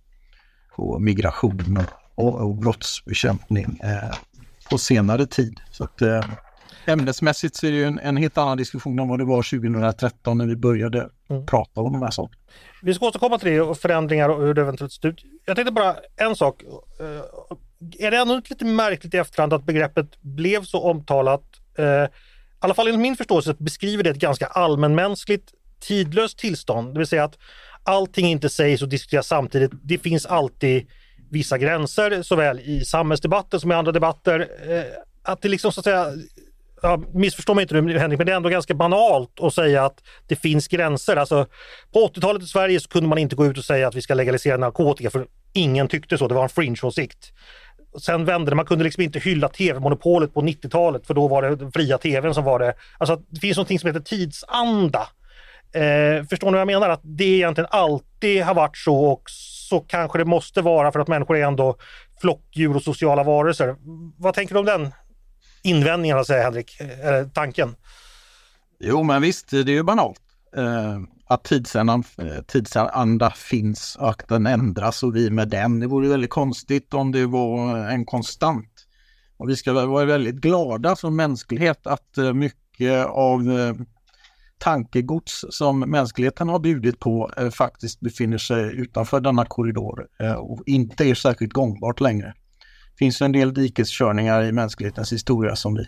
och 0.72 1.02
migration 1.02 1.80
och, 2.16 2.36
och 2.36 2.56
brottsbekämpning 2.56 3.80
eh, 3.84 4.16
på 4.70 4.78
senare 4.78 5.26
tid. 5.26 5.60
Så 5.72 5.84
att, 5.84 6.02
ämnesmässigt 6.86 7.56
så 7.56 7.68
är 7.68 7.72
det 7.72 7.78
ju 7.78 7.84
en, 7.84 8.00
en, 8.00 8.18
helt 8.18 8.38
annan 8.38 8.58
diskussion 8.58 9.00
än 9.00 9.08
vad 9.08 9.20
det 9.20 9.26
var 9.26 9.44
2013 9.44 10.38
när 10.38 10.48
vi 10.48 10.56
började 10.56 11.10
mm. 11.30 11.46
prata 11.46 11.82
om 11.82 11.94
de 11.94 12.02
här 12.02 12.12
sakerna. 12.12 12.42
Vi 12.82 12.94
ska 12.94 13.06
återkomma 13.06 13.40
till 13.40 13.52
det 13.52 13.62
och 13.62 13.78
förändringar 13.78 14.30
och 14.30 14.42
hur 14.42 14.54
det 14.54 14.62
eventuellt 14.62 14.94
ser 14.94 15.08
ut. 15.08 15.26
Jag 15.46 15.56
tänkte 15.56 15.72
bara 15.72 15.96
en 16.16 16.36
sak. 16.36 16.64
Eh, 17.00 18.06
är 18.06 18.12
det 18.12 18.18
ändå 18.18 18.36
inte 18.36 18.50
lite 18.50 18.66
märkligt 18.66 19.14
i 19.14 19.18
efterhand 19.18 19.54
att 19.54 19.64
begreppet 19.64 20.22
blev 20.22 20.64
så 20.64 20.82
omtalat? 20.82 21.44
Eh, 21.78 21.86
I 21.86 22.08
alla 22.60 22.74
fall 22.74 22.88
enligt 22.88 23.02
min 23.02 23.16
förståelse 23.16 23.56
beskriver 23.60 24.04
det 24.04 24.10
ett 24.10 24.18
ganska 24.18 24.46
allmänmänskligt 24.46 25.54
tidlöst 25.80 26.38
tillstånd, 26.38 26.94
det 26.94 26.98
vill 26.98 27.08
säga 27.08 27.24
att 27.24 27.38
allting 27.84 28.26
inte 28.28 28.50
sägs 28.50 28.82
och 28.82 28.90
diskuteras 28.90 29.28
samtidigt. 29.28 29.72
Det 29.84 29.98
finns 29.98 30.26
alltid 30.26 30.88
vissa 31.30 31.58
gränser 31.58 32.22
såväl 32.22 32.60
i 32.60 32.86
samhällsdebatten 32.86 33.60
som 33.60 33.72
i 33.72 33.76
andra 33.76 33.92
debatter. 33.92 34.40
Eh, 34.68 34.84
att 35.24 35.42
det 35.42 35.50
liksom 35.50 35.72
så 35.72 35.80
att 35.80 35.84
säga 35.84 36.08
ja, 36.82 37.02
missförstå 37.14 37.54
mig 37.54 37.62
inte 37.62 37.82
nu 37.82 38.00
Henrik, 38.00 38.18
men 38.18 38.26
det 38.26 38.32
är 38.32 38.36
ändå 38.36 38.50
ganska 38.50 38.74
banalt 38.74 39.40
att 39.42 39.54
säga 39.54 39.86
att 39.86 40.04
det 40.28 40.36
finns 40.36 40.68
gränser. 40.68 41.16
Alltså, 41.16 41.46
på 41.94 42.08
80-talet 42.08 42.44
i 42.44 42.46
Sverige 42.46 42.80
så 42.80 42.90
kunde 42.90 43.10
man 43.10 43.18
inte 43.18 43.36
gå 43.36 43.46
ut 43.46 43.58
och 43.58 43.66
säga 43.66 43.88
att 43.88 43.96
vi 43.96 44.02
ska 44.02 44.14
legalisera 44.14 44.58
narkotika 44.58 45.10
för 45.10 45.28
ingen 45.54 45.88
tyckte 45.88 46.18
så, 46.18 46.28
det 46.28 46.36
var 46.36 46.44
en 46.44 46.50
fringe-åsikt. 46.50 47.32
Sen 48.02 48.26
vände 48.26 48.52
det, 48.52 48.56
man 48.56 48.66
kunde 48.66 48.84
liksom 48.84 49.04
inte 49.04 49.20
hylla 49.20 49.50
tv-monopolet 49.50 50.34
på 50.34 50.42
90-talet 50.42 51.08
för 51.08 51.14
då 51.14 51.28
var 51.28 51.42
det 51.42 51.56
den 51.56 51.72
fria 51.72 51.98
tvn 51.98 52.34
som 52.34 52.44
var 52.44 52.60
det. 52.60 52.74
Alltså 52.98 53.22
det 53.30 53.40
finns 53.40 53.58
någonting 53.58 53.80
som 53.80 53.88
heter 53.88 54.00
tidsanda. 54.00 55.08
Eh, 55.74 56.26
förstår 56.30 56.48
ni 56.48 56.52
vad 56.52 56.60
jag 56.60 56.68
menar? 56.68 56.90
Att 56.90 57.02
det 57.04 57.24
egentligen 57.24 57.68
alltid 57.72 58.44
har 58.44 58.54
varit 58.54 58.78
så 58.78 58.98
och 58.98 59.24
så 59.70 59.80
kanske 59.80 60.18
det 60.18 60.26
måste 60.26 60.62
vara 60.62 60.92
för 60.92 61.00
att 61.00 61.08
människor 61.08 61.38
är 61.38 61.46
ändå 61.46 61.76
flockdjur 62.22 62.76
och 62.76 62.84
sociala 62.84 63.24
varelser. 63.24 63.76
Vad 64.18 64.34
tänker 64.34 64.54
du 64.54 64.60
om 64.60 64.66
den 64.66 64.92
invändningarna, 65.62 66.24
säger 66.24 66.44
Henrik, 66.44 66.82
eh, 66.82 67.08
eller 67.08 67.26
tanken. 67.26 67.76
Jo, 68.80 69.04
men 69.04 69.22
visst, 69.22 69.50
det 69.50 69.60
är 69.60 69.70
ju 69.70 69.84
banalt. 69.84 70.22
Eh, 70.56 71.00
att 71.28 71.44
tidsanda, 71.44 72.04
eh, 72.18 72.42
tidsanda 72.48 73.32
finns 73.32 73.98
och 74.00 74.10
att 74.10 74.28
den 74.28 74.48
ändras 74.48 75.04
och 75.04 75.16
vi 75.16 75.30
med 75.30 75.50
den. 75.50 75.80
Det 75.80 75.88
vore 75.88 76.10
väldigt 76.10 76.30
konstigt 76.30 76.94
om 76.94 77.12
det 77.12 77.26
var 77.26 77.78
en 77.78 78.06
konstant. 78.06 78.88
Och 79.38 79.50
vi 79.50 79.56
ska 79.56 79.74
vara 79.74 80.06
väldigt 80.06 80.36
glada 80.36 80.96
som 80.96 81.16
mänsklighet 81.16 81.88
att 81.88 82.18
eh, 82.18 82.34
mycket 82.34 83.06
av 83.06 83.42
tankegods 84.62 85.46
som 85.50 85.80
mänskligheten 85.80 86.50
har 86.50 86.60
bjudit 86.60 87.00
på 87.00 87.32
eh, 87.38 87.50
faktiskt 87.50 88.00
befinner 88.00 88.38
sig 88.38 88.76
utanför 88.76 89.20
denna 89.20 89.46
korridor 89.46 90.08
eh, 90.20 90.34
och 90.34 90.64
inte 90.66 91.04
är 91.04 91.16
särskilt 91.16 91.54
gångbart 91.54 92.00
längre 92.00 92.34
finns 93.02 93.22
en 93.22 93.32
del 93.32 93.54
dikeskörningar 93.54 94.44
i 94.44 94.52
mänsklighetens 94.52 95.14
historia 95.14 95.56
som 95.56 95.76
vi, 95.76 95.88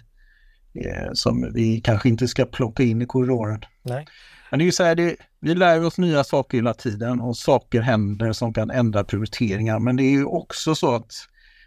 eh, 0.85 1.13
som 1.13 1.53
vi 1.53 1.81
kanske 1.81 2.09
inte 2.09 2.27
ska 2.27 2.45
plocka 2.45 2.83
in 2.83 3.01
i 3.01 3.05
korridoren. 3.05 3.61
Nej. 3.81 4.05
Men 4.49 4.59
det 4.59 4.63
är 4.63 4.65
ju 4.65 4.71
så 4.71 4.83
här, 4.83 4.95
det, 4.95 5.15
vi 5.39 5.55
lär 5.55 5.85
oss 5.85 5.97
nya 5.97 6.23
saker 6.23 6.57
hela 6.57 6.73
tiden 6.73 7.21
och 7.21 7.37
saker 7.37 7.81
händer 7.81 8.33
som 8.33 8.53
kan 8.53 8.69
ändra 8.69 9.03
prioriteringar. 9.03 9.79
Men 9.79 9.95
det 9.95 10.03
är 10.03 10.11
ju 10.11 10.25
också 10.25 10.75
så 10.75 10.95
att 10.95 11.11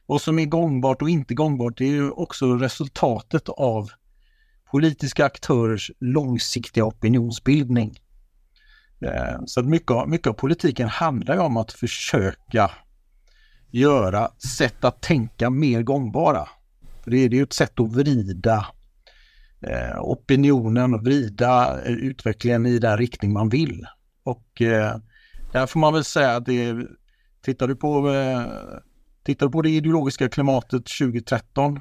vad 0.06 0.22
som 0.22 0.38
är 0.38 0.44
gångbart 0.44 1.02
och 1.02 1.10
inte 1.10 1.34
gångbart, 1.34 1.78
det 1.78 1.84
är 1.84 1.92
ju 1.92 2.10
också 2.10 2.54
resultatet 2.54 3.48
av 3.48 3.90
politiska 4.70 5.24
aktörers 5.24 5.90
långsiktiga 6.00 6.84
opinionsbildning. 6.84 7.98
Eh, 9.00 9.40
så 9.46 9.60
att 9.60 9.66
mycket, 9.66 10.08
mycket 10.08 10.26
av 10.26 10.32
politiken 10.32 10.88
handlar 10.88 11.38
om 11.38 11.56
att 11.56 11.72
försöka 11.72 12.70
göra 13.70 14.30
sätt 14.58 14.84
att 14.84 15.02
tänka 15.02 15.50
mer 15.50 15.82
gångbara. 15.82 16.48
För 17.04 17.10
det 17.10 17.18
är 17.18 17.28
ju 17.28 17.42
ett 17.42 17.52
sätt 17.52 17.80
att 17.80 17.92
vrida 17.92 18.66
eh, 19.60 20.00
opinionen 20.00 20.94
och 20.94 21.04
vrida 21.04 21.82
eh, 21.84 21.92
utvecklingen 21.92 22.66
i 22.66 22.78
den 22.78 22.98
riktning 22.98 23.32
man 23.32 23.48
vill. 23.48 23.86
Och 24.24 24.62
eh, 24.62 24.96
där 25.52 25.66
får 25.66 25.80
man 25.80 25.92
väl 25.92 26.04
säga 26.04 26.36
att 26.36 26.46
det, 26.46 26.86
tittar 27.42 27.68
du 27.68 27.76
på, 27.76 28.10
eh, 28.10 28.42
tittar 29.24 29.46
du 29.46 29.52
på 29.52 29.62
det 29.62 29.70
ideologiska 29.70 30.28
klimatet 30.28 30.82
2013 31.00 31.80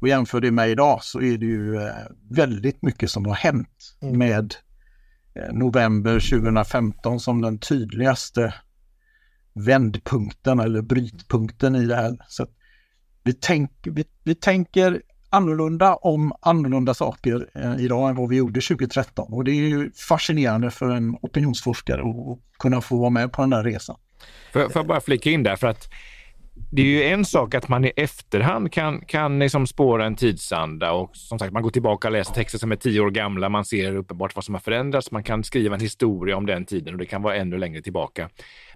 och 0.00 0.08
jämför 0.08 0.40
det 0.40 0.50
med 0.50 0.70
idag 0.70 0.98
så 1.02 1.20
är 1.20 1.38
det 1.38 1.46
ju 1.46 1.90
väldigt 2.30 2.82
mycket 2.82 3.10
som 3.10 3.26
har 3.26 3.34
hänt 3.34 3.96
mm. 4.02 4.18
med 4.18 4.54
november 5.52 6.12
2015 6.30 7.20
som 7.20 7.42
den 7.42 7.58
tydligaste 7.58 8.54
vändpunkten 9.54 10.60
eller 10.60 10.82
brytpunkten 10.82 11.74
i 11.74 11.86
det 11.86 11.96
här. 11.96 12.16
Så 12.28 12.46
vi, 13.22 13.32
tänk, 13.32 13.70
vi, 13.82 14.04
vi 14.24 14.34
tänker 14.34 15.02
annorlunda 15.30 15.94
om 15.94 16.32
annorlunda 16.40 16.94
saker 16.94 17.48
eh, 17.54 17.84
idag 17.84 18.10
än 18.10 18.16
vad 18.16 18.28
vi 18.28 18.36
gjorde 18.36 18.60
2013 18.60 19.32
och 19.32 19.44
det 19.44 19.50
är 19.50 19.68
ju 19.68 19.90
fascinerande 20.08 20.70
för 20.70 20.90
en 20.90 21.16
opinionsforskare 21.22 22.00
att 22.00 22.38
kunna 22.58 22.80
få 22.80 22.96
vara 22.96 23.10
med 23.10 23.32
på 23.32 23.42
den 23.42 23.50
där 23.50 23.64
resan. 23.64 23.96
Får 24.52 24.70
jag 24.74 24.86
bara 24.86 25.00
flika 25.00 25.30
in 25.30 25.42
där 25.42 25.56
för 25.56 25.66
att 25.66 25.88
det 26.72 26.82
är 26.82 26.86
ju 26.86 27.04
en 27.04 27.24
sak 27.24 27.54
att 27.54 27.68
man 27.68 27.84
i 27.84 27.92
efterhand 27.96 28.72
kan, 28.72 29.00
kan 29.00 29.38
liksom 29.38 29.66
spåra 29.66 30.06
en 30.06 30.16
tidsanda 30.16 30.92
och 30.92 31.16
som 31.16 31.38
sagt, 31.38 31.52
man 31.52 31.62
går 31.62 31.70
tillbaka 31.70 32.08
och 32.08 32.12
läser 32.12 32.34
texter 32.34 32.58
som 32.58 32.72
är 32.72 32.76
tio 32.76 33.00
år 33.00 33.10
gamla. 33.10 33.48
Man 33.48 33.64
ser 33.64 33.96
uppenbart 33.96 34.36
vad 34.36 34.44
som 34.44 34.54
har 34.54 34.60
förändrats. 34.60 35.10
Man 35.10 35.22
kan 35.22 35.44
skriva 35.44 35.74
en 35.74 35.80
historia 35.80 36.36
om 36.36 36.46
den 36.46 36.66
tiden 36.66 36.94
och 36.94 36.98
det 36.98 37.06
kan 37.06 37.22
vara 37.22 37.36
ännu 37.36 37.58
längre 37.58 37.82
tillbaka. 37.82 38.28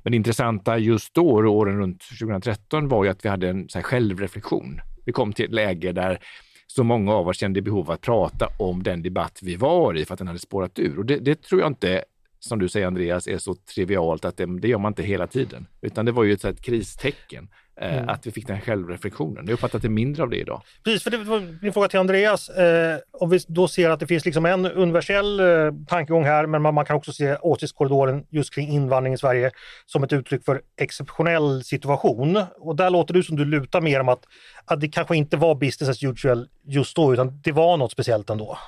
Men 0.04 0.10
det 0.10 0.16
intressanta 0.16 0.78
just 0.78 1.14
då, 1.14 1.28
åren 1.48 1.78
runt 1.78 2.02
2013, 2.20 2.88
var 2.88 3.04
ju 3.04 3.10
att 3.10 3.24
vi 3.24 3.28
hade 3.28 3.48
en 3.48 3.68
så 3.68 3.78
här, 3.78 3.82
självreflektion. 3.82 4.80
Vi 5.04 5.12
kom 5.12 5.32
till 5.32 5.44
ett 5.44 5.52
läge 5.52 5.92
där 5.92 6.18
så 6.66 6.84
många 6.84 7.12
av 7.12 7.28
oss 7.28 7.36
kände 7.36 7.62
behov 7.62 7.84
av 7.84 7.90
att 7.90 8.00
prata 8.00 8.48
om 8.58 8.82
den 8.82 9.02
debatt 9.02 9.38
vi 9.42 9.56
var 9.56 9.96
i 9.96 10.04
för 10.04 10.14
att 10.14 10.18
den 10.18 10.26
hade 10.26 10.38
spårat 10.38 10.78
ur. 10.78 10.98
Och 10.98 11.06
det, 11.06 11.16
det 11.16 11.42
tror 11.42 11.60
jag 11.60 11.70
inte 11.70 12.04
som 12.44 12.58
du 12.58 12.68
säger 12.68 12.86
Andreas, 12.86 13.26
är 13.26 13.38
så 13.38 13.54
trivialt 13.54 14.24
att 14.24 14.36
det, 14.36 14.60
det 14.60 14.68
gör 14.68 14.78
man 14.78 14.90
inte 14.90 15.02
hela 15.02 15.26
tiden. 15.26 15.66
Utan 15.80 16.06
det 16.06 16.12
var 16.12 16.24
ju 16.24 16.32
ett, 16.32 16.44
ett 16.44 16.62
kristecken 16.62 17.48
mm. 17.80 18.08
Att 18.08 18.26
vi 18.26 18.30
fick 18.30 18.46
den 18.46 18.56
här 18.56 18.62
självreflektionen. 18.62 19.44
Jag 19.46 19.52
uppfattar 19.52 19.78
att 19.78 19.82
det 19.82 19.88
är 19.88 19.90
mindre 19.90 20.22
av 20.22 20.30
det 20.30 20.36
idag. 20.36 20.62
Precis, 20.84 21.02
för 21.02 21.10
det 21.10 21.18
var 21.18 21.62
min 21.62 21.72
fråga 21.72 21.88
till 21.88 21.98
Andreas. 21.98 22.48
Eh, 22.48 22.98
om 23.12 23.30
vi 23.30 23.38
då 23.48 23.68
ser 23.68 23.90
att 23.90 24.00
det 24.00 24.06
finns 24.06 24.24
liksom 24.24 24.46
en 24.46 24.66
universell 24.66 25.40
eh, 25.40 25.46
tankegång 25.88 26.24
här, 26.24 26.46
men 26.46 26.62
man, 26.62 26.74
man, 26.74 26.84
kan 26.84 26.96
också 26.96 27.12
se 27.12 27.36
åsiktskorridoren 27.36 28.24
just 28.30 28.54
kring 28.54 28.68
invandring 28.68 29.14
i 29.14 29.18
Sverige 29.18 29.50
som 29.86 30.04
ett 30.04 30.12
uttryck 30.12 30.44
för 30.44 30.60
exceptionell 30.80 31.64
situation. 31.64 32.42
Och 32.58 32.76
där 32.76 32.90
låter 32.90 33.14
du 33.14 33.22
som 33.22 33.36
du 33.36 33.44
lutar 33.44 33.80
mer 33.80 34.00
om 34.00 34.08
att, 34.08 34.24
att 34.64 34.80
det 34.80 34.88
kanske 34.88 35.16
inte 35.16 35.36
var 35.36 35.54
business 35.54 35.88
as 35.88 36.02
usual 36.02 36.48
just 36.66 36.96
då, 36.96 37.12
utan 37.12 37.40
det 37.44 37.52
var 37.52 37.76
något 37.76 37.92
speciellt 37.92 38.30
ändå. 38.30 38.58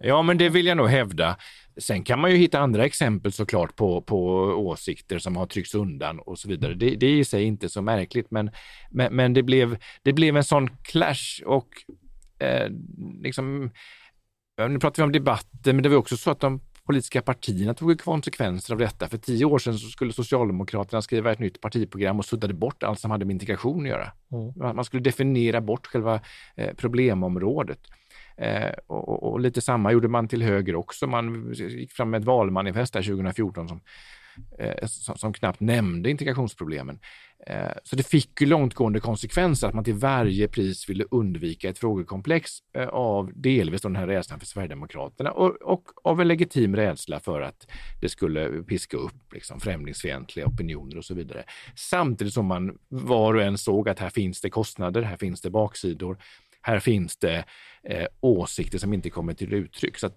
Ja, 0.00 0.22
men 0.22 0.38
det 0.38 0.48
vill 0.48 0.66
jag 0.66 0.76
nog 0.76 0.88
hävda. 0.88 1.36
Sen 1.78 2.04
kan 2.04 2.20
man 2.20 2.30
ju 2.30 2.36
hitta 2.36 2.58
andra 2.58 2.84
exempel 2.84 3.32
såklart 3.32 3.76
på, 3.76 4.02
på 4.02 4.26
åsikter 4.44 5.18
som 5.18 5.36
har 5.36 5.46
tryckts 5.46 5.74
undan 5.74 6.18
och 6.18 6.38
så 6.38 6.48
vidare. 6.48 6.74
Det, 6.74 6.90
det 6.90 7.06
är 7.06 7.18
i 7.18 7.24
sig 7.24 7.44
inte 7.44 7.68
så 7.68 7.82
märkligt, 7.82 8.30
men, 8.30 8.50
men, 8.90 9.16
men, 9.16 9.32
det, 9.32 9.42
blev, 9.42 9.78
det 10.02 10.12
blev 10.12 10.36
en 10.36 10.44
sån 10.44 10.68
clash 10.82 11.42
och 11.46 11.68
eh, 12.38 12.70
liksom, 13.22 13.70
nu 14.68 14.78
pratar 14.78 15.02
vi 15.02 15.04
om 15.04 15.12
debatten, 15.12 15.76
men 15.76 15.82
det 15.82 15.88
var 15.88 15.96
också 15.96 16.16
så 16.16 16.30
att 16.30 16.40
de 16.40 16.60
politiska 16.88 17.22
partierna 17.22 17.74
tog 17.74 18.00
konsekvenser 18.00 18.74
av 18.74 18.78
detta. 18.78 19.08
För 19.08 19.18
tio 19.18 19.44
år 19.44 19.58
sedan 19.58 19.78
skulle 19.78 20.12
Socialdemokraterna 20.12 21.02
skriva 21.02 21.32
ett 21.32 21.38
nytt 21.38 21.60
partiprogram 21.60 22.18
och 22.18 22.24
suddade 22.24 22.54
bort 22.54 22.82
allt 22.82 23.00
som 23.00 23.10
hade 23.10 23.24
med 23.24 23.34
integration 23.34 23.82
att 23.82 23.88
göra. 23.88 24.12
Mm. 24.32 24.76
Man 24.76 24.84
skulle 24.84 25.02
definiera 25.02 25.60
bort 25.60 25.86
själva 25.86 26.20
eh, 26.56 26.74
problemområdet. 26.74 27.78
Eh, 28.40 28.72
och, 28.86 29.22
och, 29.22 29.40
lite 29.40 29.60
samma 29.60 29.92
gjorde 29.92 30.08
man 30.08 30.28
till 30.28 30.42
höger 30.42 30.74
också. 30.74 31.06
Man 31.06 31.52
gick 31.52 31.92
fram 31.92 32.10
med 32.10 32.20
ett 32.20 32.26
valmanifest 32.26 32.92
där 32.92 33.02
2014 33.02 33.68
som, 33.68 33.80
eh, 34.58 34.86
som, 34.86 35.16
som, 35.16 35.32
knappt 35.32 35.60
nämnde 35.60 36.10
integrationsproblemen. 36.10 36.98
Eh, 37.46 37.72
så 37.84 37.96
det 37.96 38.02
fick 38.02 38.40
ju 38.40 38.46
långtgående 38.46 39.00
konsekvenser 39.00 39.68
att 39.68 39.74
man 39.74 39.84
till 39.84 39.94
varje 39.94 40.48
pris 40.48 40.88
ville 40.88 41.04
undvika 41.10 41.68
ett 41.68 41.78
frågekomplex 41.78 42.50
eh, 42.76 42.88
av 42.88 43.32
delvis 43.34 43.82
den 43.82 43.96
här 43.96 44.06
rädslan 44.06 44.38
för 44.38 44.46
Sverigedemokraterna 44.46 45.30
och, 45.30 45.62
och, 45.62 45.82
av 46.04 46.20
en 46.20 46.28
legitim 46.28 46.76
rädsla 46.76 47.20
för 47.20 47.40
att 47.40 47.66
det 48.00 48.08
skulle 48.08 48.62
piska 48.62 48.96
upp 48.96 49.32
liksom, 49.32 49.60
främlingsfientliga 49.60 50.46
opinioner 50.46 50.98
och 50.98 51.04
så 51.04 51.14
vidare. 51.14 51.44
Samtidigt 51.76 52.34
som 52.34 52.46
man 52.46 52.78
var 52.88 53.34
och 53.34 53.42
en 53.42 53.58
såg 53.58 53.88
att 53.88 53.98
här 53.98 54.10
finns 54.10 54.40
det 54.40 54.50
kostnader, 54.50 55.02
här 55.02 55.16
finns 55.16 55.40
det 55.40 55.50
baksidor 55.50 56.18
här 56.62 56.78
finns 56.78 57.16
det 57.16 57.44
eh, 57.82 58.06
åsikter 58.20 58.78
som 58.78 58.92
inte 58.92 59.10
kommer 59.10 59.34
till 59.34 59.54
uttryck. 59.54 59.98
Så 59.98 60.10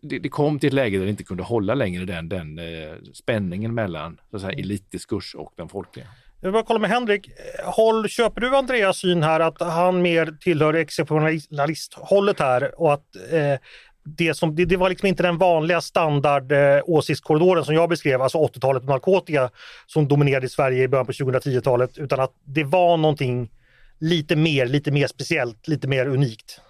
det, 0.00 0.18
det, 0.18 0.28
kom 0.28 0.58
till 0.58 0.66
ett 0.66 0.72
läge 0.72 0.98
där 0.98 1.04
det 1.04 1.10
inte 1.10 1.24
kunde 1.24 1.42
hålla 1.42 1.74
längre 1.74 2.04
den, 2.04 2.28
den 2.28 2.58
eh, 2.58 2.96
spänningen 3.14 3.74
mellan 3.74 4.20
så 4.30 4.36
att 4.36 4.42
säga, 4.42 4.58
elitdiskurs 4.58 5.34
och 5.34 5.52
den 5.56 5.68
folkliga. 5.68 6.06
Jag 6.40 6.48
vill 6.48 6.52
bara 6.52 6.62
kolla 6.62 6.78
med 6.78 6.90
Henrik. 6.90 7.30
Håll, 7.64 8.08
köper 8.08 8.40
du 8.40 8.56
Andreas 8.56 8.98
syn 8.98 9.22
här 9.22 9.40
att 9.40 9.60
han 9.60 10.02
mer 10.02 10.36
tillhör 10.40 10.74
exceptionalisthållet 10.74 12.40
här 12.40 12.80
och 12.80 12.92
att 12.92 13.16
eh, 13.30 13.60
det, 14.04 14.34
som, 14.34 14.54
det, 14.56 14.64
det, 14.64 14.76
var 14.76 14.88
liksom 14.88 15.08
inte 15.08 15.22
den 15.22 15.38
vanliga 15.38 15.80
standard 15.80 16.52
eh, 16.52 16.80
åsiktskorridoren 16.84 17.64
som 17.64 17.74
jag 17.74 17.88
beskrev, 17.88 18.22
alltså 18.22 18.38
80-talet 18.38 18.82
och 18.82 18.88
narkotika 18.88 19.50
som 19.86 20.08
dominerade 20.08 20.46
i 20.46 20.48
Sverige 20.48 20.82
i 20.82 20.88
början 20.88 21.06
på 21.06 21.12
2010-talet, 21.12 21.98
utan 21.98 22.20
att 22.20 22.32
det 22.44 22.64
var 22.64 22.96
någonting 22.96 23.50
lite 24.02 24.36
mer, 24.36 24.66
lite 24.66 24.90
mer 24.90 25.06
speciellt, 25.06 25.68
lite 25.68 25.88
mer 25.88 26.06
unikt. 26.06 26.60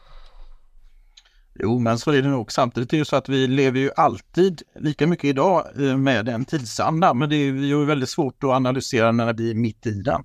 Jo, 1.54 1.78
men 1.78 1.98
så 1.98 2.10
är 2.10 2.22
det 2.22 2.28
nog. 2.28 2.52
Samtidigt 2.52 2.92
är 2.92 2.98
det 2.98 3.04
så 3.04 3.16
att 3.16 3.28
vi 3.28 3.46
lever 3.46 3.80
ju 3.80 3.90
alltid 3.96 4.62
lika 4.80 5.06
mycket 5.06 5.24
idag 5.24 5.66
eh, 5.80 5.96
med 5.96 6.28
en 6.28 6.44
tidsanda, 6.44 7.14
men 7.14 7.28
det 7.28 7.36
är 7.36 7.52
ju 7.52 7.84
väldigt 7.84 8.08
svårt 8.08 8.44
att 8.44 8.50
analysera 8.50 9.12
när 9.12 9.32
vi 9.32 9.50
är 9.50 9.54
mitt 9.54 9.86
i 9.86 10.02
den. 10.02 10.24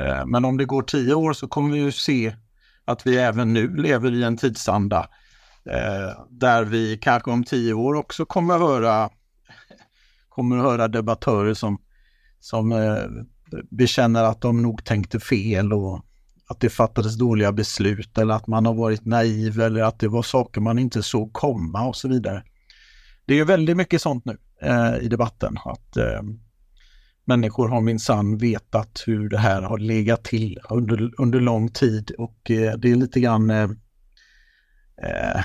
Eh, 0.00 0.26
men 0.26 0.44
om 0.44 0.56
det 0.56 0.64
går 0.64 0.82
tio 0.82 1.14
år 1.14 1.32
så 1.32 1.48
kommer 1.48 1.72
vi 1.72 1.78
ju 1.78 1.92
se 1.92 2.36
att 2.84 3.06
vi 3.06 3.16
även 3.16 3.52
nu 3.52 3.76
lever 3.76 4.14
i 4.14 4.22
en 4.22 4.36
tidsanda 4.36 5.08
eh, 5.70 6.24
där 6.30 6.64
vi 6.64 6.98
kanske 6.98 7.30
om 7.30 7.44
tio 7.44 7.72
år 7.72 7.94
också 7.94 8.26
kommer 8.26 8.54
att 8.54 8.60
höra, 8.60 9.10
kommer 10.28 10.56
att 10.56 10.64
höra 10.64 10.88
debattörer 10.88 11.54
som, 11.54 11.78
som 12.40 12.96
bekänner 13.70 14.24
att 14.24 14.40
de 14.40 14.62
nog 14.62 14.84
tänkte 14.84 15.20
fel 15.20 15.72
och 15.72 16.04
att 16.48 16.60
det 16.60 16.70
fattades 16.70 17.18
dåliga 17.18 17.52
beslut 17.52 18.18
eller 18.18 18.34
att 18.34 18.46
man 18.46 18.66
har 18.66 18.74
varit 18.74 19.04
naiv 19.04 19.60
eller 19.60 19.82
att 19.82 19.98
det 19.98 20.08
var 20.08 20.22
saker 20.22 20.60
man 20.60 20.78
inte 20.78 21.02
såg 21.02 21.32
komma 21.32 21.86
och 21.86 21.96
så 21.96 22.08
vidare. 22.08 22.44
Det 23.26 23.38
är 23.38 23.44
väldigt 23.44 23.76
mycket 23.76 24.02
sånt 24.02 24.24
nu 24.24 24.36
eh, 24.62 24.96
i 25.00 25.08
debatten. 25.08 25.56
Att 25.64 25.96
eh, 25.96 26.22
Människor 27.26 27.68
har 27.68 27.80
minsann 27.80 28.38
vetat 28.38 29.02
hur 29.06 29.28
det 29.28 29.38
här 29.38 29.62
har 29.62 29.78
legat 29.78 30.24
till 30.24 30.58
under, 30.70 31.10
under 31.20 31.40
lång 31.40 31.68
tid 31.68 32.10
och 32.18 32.50
eh, 32.50 32.74
det 32.76 32.90
är 32.90 32.96
lite 32.96 33.20
grann 33.20 33.50
eh, 33.50 33.70
eh 35.02 35.44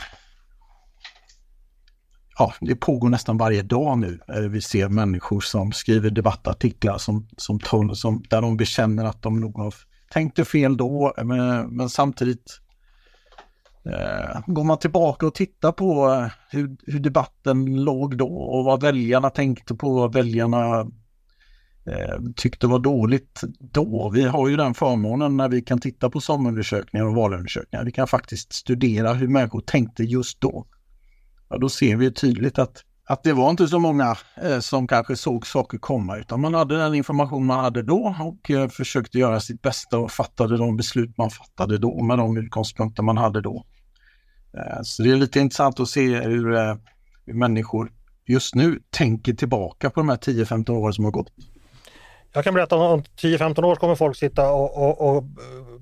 ja, 2.38 2.54
det 2.62 2.76
pågår 2.76 3.10
nästan 3.10 3.38
varje 3.38 3.62
dag 3.62 3.98
nu. 3.98 4.20
Eh, 4.28 4.42
vi 4.42 4.62
ser 4.62 4.90
människor 4.90 5.42
som 5.42 5.72
skriver 5.72 6.10
debattartiklar 6.10 6.98
som, 6.98 7.28
som, 7.38 7.60
som, 7.96 8.24
där 8.30 8.42
de 8.42 8.58
bekänner 8.58 9.06
att 9.06 9.22
de 9.22 9.40
nog 9.40 9.58
har 9.58 9.74
tänkte 10.10 10.46
fel 10.46 10.78
då, 10.78 11.14
men, 11.24 11.76
men 11.76 11.90
samtidigt 11.90 12.60
eh, 13.86 14.42
går 14.48 14.64
man 14.64 14.80
tillbaka 14.80 15.28
och 15.28 15.36
tittar 15.36 15.72
på 15.72 16.12
eh, 16.12 16.32
hur, 16.50 16.78
hur, 16.86 17.00
debatten 17.00 17.84
låg 17.84 18.18
då 18.18 18.28
och 18.28 18.66
vad 18.66 18.82
väljarna 18.82 19.30
tänkte 19.30 19.76
på, 19.76 19.94
vad 19.94 20.14
väljarna 20.14 20.80
eh, 21.86 22.20
tyckte 22.36 22.68
var 22.68 22.80
dåligt 22.80 23.42
då. 23.60 24.12
Vi 24.14 24.24
har 24.24 24.48
ju 24.48 24.56
den 24.58 24.74
förmånen 24.74 25.38
när 25.38 25.50
vi 25.50 25.62
kan 25.62 25.80
titta 25.80 26.10
på 26.10 26.22
SOM-undersökningar 26.22 27.06
och 27.06 27.16
valundersökningar. 27.16 27.86
Vi 27.86 27.92
kan 27.92 28.08
faktiskt 28.08 28.54
studera 28.54 29.14
hur 29.14 29.28
människor 29.28 29.62
tänkte 29.62 30.04
just 30.04 30.42
då. 30.42 30.68
Ja, 31.50 31.58
då 31.58 31.70
ser 31.70 31.96
vi 31.96 32.14
tydligt 32.14 32.60
att 32.60 32.84
att 33.10 33.24
det 33.24 33.34
var 33.34 33.50
inte 33.50 33.68
så 33.68 33.80
många 33.80 34.18
eh, 34.42 34.60
som 34.60 34.88
kanske 34.88 35.16
såg 35.16 35.48
saker 35.48 35.78
komma 35.78 36.18
utan 36.18 36.42
man 36.42 36.54
hade 36.54 36.78
den 36.78 36.96
information 36.96 37.46
man 37.46 37.60
hade 37.60 37.82
då 37.82 38.16
och 38.20 38.52
eh, 38.52 38.70
försökte 38.70 39.18
göra 39.18 39.40
sitt 39.40 39.62
bästa 39.62 40.00
och 40.00 40.12
fattade 40.12 40.58
de 40.58 40.78
beslut 40.78 41.18
man 41.18 41.30
fattade 41.30 41.78
då 41.78 42.04
med 42.04 42.18
de 42.18 42.38
utgångspunkter 42.38 43.04
man 43.04 43.18
hade 43.18 43.42
då. 43.42 43.66
Eh, 44.54 44.82
så 44.84 45.04
det 45.04 45.12
är 45.12 45.16
lite 45.16 45.40
intressant 45.40 45.80
att 45.80 45.90
se 45.90 46.20
hur, 46.20 46.78
hur 47.26 47.34
människor 47.34 47.92
just 48.26 48.56
nu 48.56 48.80
tänker 48.90 49.34
tillbaka 49.34 49.90
på 49.90 50.00
de 50.00 50.10
här 50.10 50.18
10-15 50.18 50.72
åren 50.72 50.94
som 50.94 51.04
har 51.04 51.12
gått. 51.12 51.32
Jag 52.34 52.44
kan 52.44 52.54
berätta 52.54 52.76
om 52.76 53.04
10-15 53.22 53.64
år 53.64 53.76
kommer 53.76 53.96
folk 53.96 54.18
sitta 54.18 54.52
och, 54.52 54.78
och, 54.78 55.18
och 55.18 55.24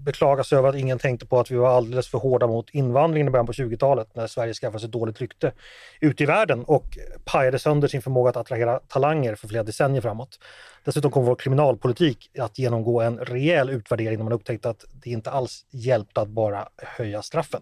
beklagar 0.08 0.44
sig 0.44 0.58
över 0.58 0.70
att 0.70 0.76
ingen 0.76 1.00
tänkte 1.00 1.26
på 1.26 1.40
att 1.40 1.52
vi 1.52 1.56
var 1.56 1.70
alldeles 1.70 2.08
för 2.08 2.18
hårda 2.18 2.48
mot 2.48 2.70
invandringen 2.70 3.28
i 3.28 3.32
början 3.32 3.46
på 3.46 3.52
20-talet 3.52 4.16
när 4.16 4.28
Sverige 4.28 4.54
skaffade 4.54 4.80
sig 4.80 4.90
dåligt 4.90 5.22
rykte 5.22 5.52
ute 6.00 6.24
i 6.24 6.26
världen 6.26 6.64
och 6.64 6.98
pajade 7.26 7.60
sönder 7.60 7.88
sin 7.88 8.02
förmåga 8.02 8.30
att 8.30 8.38
attrahera 8.38 8.80
talanger 8.80 9.36
för 9.36 9.48
flera 9.48 9.64
decennier 9.64 10.02
framåt. 10.02 10.40
Dessutom 10.84 11.12
kommer 11.12 11.28
vår 11.28 11.36
kriminalpolitik 11.36 12.30
att 12.40 12.60
genomgå 12.60 13.02
en 13.02 13.18
rejäl 13.18 13.70
utvärdering 13.70 14.18
när 14.18 14.24
man 14.24 14.34
upptäckte 14.34 14.70
att 14.70 14.86
det 15.04 15.10
inte 15.10 15.32
alls 15.32 15.66
hjälpte 15.72 16.22
att 16.22 16.30
bara 16.30 16.68
höja 16.78 17.22
straffen. 17.22 17.62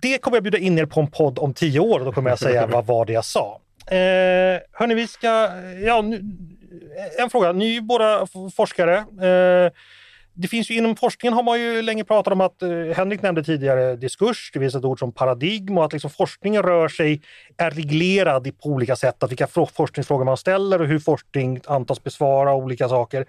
Det 0.00 0.18
kommer 0.18 0.36
jag 0.36 0.44
bjuda 0.44 0.58
in 0.58 0.78
er 0.78 0.86
på 0.86 1.00
en 1.00 1.10
podd 1.10 1.38
om 1.38 1.54
tio 1.54 1.80
år 1.80 1.98
och 1.98 2.04
då 2.04 2.12
kommer 2.12 2.30
jag 2.30 2.38
säga 2.38 2.66
vad 2.66 2.86
var 2.86 3.04
det 3.04 3.12
jag 3.12 3.24
sa. 3.24 3.60
Eh, 3.86 4.60
hörni, 4.72 4.94
vi 4.94 5.06
ska... 5.06 5.28
Ja, 5.80 6.02
nu, 6.02 6.22
en 7.18 7.30
fråga. 7.30 7.52
Ni 7.52 7.64
är 7.64 7.72
ju 7.72 7.80
båda 7.80 8.26
forskare. 8.56 8.96
Eh, 8.96 9.72
det 10.40 10.48
finns 10.48 10.70
ju 10.70 10.74
inom 10.74 10.96
forskningen 10.96 11.34
har 11.34 11.42
man 11.42 11.60
ju 11.60 11.82
länge 11.82 12.04
pratat 12.04 12.32
om 12.32 12.40
att, 12.40 12.62
eh, 12.62 12.68
Henrik 12.96 13.22
nämnde 13.22 13.44
tidigare 13.44 13.96
diskurs, 13.96 14.50
det 14.52 14.60
finns 14.60 14.74
ett 14.74 14.84
ord 14.84 14.98
som 14.98 15.12
paradigm 15.12 15.78
och 15.78 15.84
att 15.84 15.92
liksom 15.92 16.10
forskningen 16.10 16.62
rör 16.62 16.88
sig, 16.88 17.22
är 17.56 17.70
reglerad 17.70 18.58
på 18.58 18.68
olika 18.68 18.96
sätt, 18.96 19.22
att 19.22 19.30
vilka 19.30 19.46
forskningsfrågor 19.46 20.24
man 20.24 20.36
ställer 20.36 20.80
och 20.80 20.86
hur 20.86 20.98
forskning 20.98 21.60
antas 21.66 22.04
besvara 22.04 22.54
olika 22.54 22.88
saker. 22.88 23.26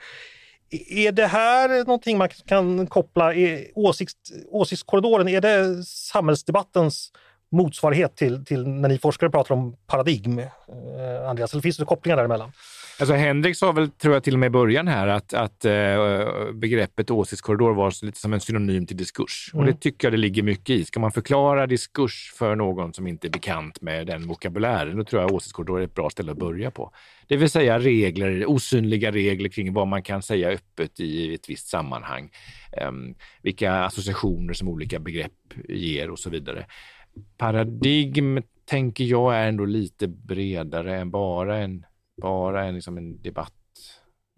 Är 0.89 1.11
det 1.11 1.27
här 1.27 1.69
någonting 1.69 2.17
man 2.17 2.29
kan 2.29 2.87
koppla, 2.87 3.33
åsikt, 3.75 4.17
åsiktskorridoren, 4.51 5.27
är 5.27 5.41
det 5.41 5.83
samhällsdebattens 5.83 7.11
motsvarighet 7.51 8.15
till, 8.15 8.45
till 8.45 8.67
när 8.67 8.89
ni 8.89 8.97
forskare 8.97 9.29
pratar 9.29 9.55
om 9.55 9.75
paradigm, 9.87 10.39
eh, 10.39 11.29
Andreas? 11.29 11.53
Eller 11.53 11.61
finns 11.61 11.77
det 11.77 11.85
kopplingar 11.85 12.17
däremellan? 12.17 12.51
Alltså 12.99 13.13
Henrik 13.13 13.55
sa 13.55 13.71
väl, 13.71 13.89
tror 13.89 14.13
jag 14.13 14.23
till 14.23 14.33
och 14.33 14.39
med 14.39 14.47
i 14.47 14.49
början 14.49 14.87
här, 14.87 15.07
att, 15.07 15.33
att 15.33 15.65
äh, 15.65 16.51
begreppet 16.53 17.11
åsiktskorridor 17.11 17.73
var 17.73 18.05
lite 18.05 18.19
som 18.19 18.33
en 18.33 18.39
synonym 18.39 18.85
till 18.85 18.97
diskurs. 18.97 19.51
Mm. 19.53 19.59
Och 19.59 19.65
det 19.65 19.71
mm. 19.71 19.79
tycker 19.79 20.07
jag 20.07 20.13
det 20.13 20.17
ligger 20.17 20.43
mycket 20.43 20.69
i. 20.69 20.85
Ska 20.85 20.99
man 20.99 21.11
förklara 21.11 21.67
diskurs 21.67 22.33
för 22.35 22.55
någon 22.55 22.93
som 22.93 23.07
inte 23.07 23.27
är 23.27 23.29
bekant 23.29 23.81
med 23.81 24.07
den 24.07 24.27
vokabulären, 24.27 24.97
då 24.97 25.03
tror 25.03 25.21
jag 25.21 25.31
åsiktskorridor 25.31 25.79
är 25.79 25.83
ett 25.83 25.95
bra 25.95 26.09
ställe 26.09 26.31
att 26.31 26.37
börja 26.37 26.71
på. 26.71 26.91
Det 27.27 27.37
vill 27.37 27.49
säga 27.49 27.79
regler, 27.79 28.49
osynliga 28.49 29.11
regler 29.11 29.49
kring 29.49 29.73
vad 29.73 29.87
man 29.87 30.03
kan 30.03 30.21
säga 30.21 30.49
öppet 30.49 30.99
i 30.99 31.33
ett 31.33 31.49
visst 31.49 31.67
sammanhang. 31.67 32.29
Um, 32.87 33.15
vilka 33.41 33.73
associationer 33.73 34.53
som 34.53 34.67
olika 34.67 34.99
begrepp 34.99 35.31
ger 35.69 36.09
och 36.09 36.19
så 36.19 36.29
vidare. 36.29 36.65
Paradigm 37.37 38.41
tänker 38.65 39.03
jag 39.03 39.35
är 39.35 39.47
ändå 39.47 39.65
lite 39.65 40.07
bredare 40.07 40.97
än 40.97 41.11
bara 41.11 41.57
en 41.57 41.85
bara 42.19 42.65
en, 42.65 42.75
liksom 42.75 42.97
en 42.97 43.21
debatt 43.21 43.53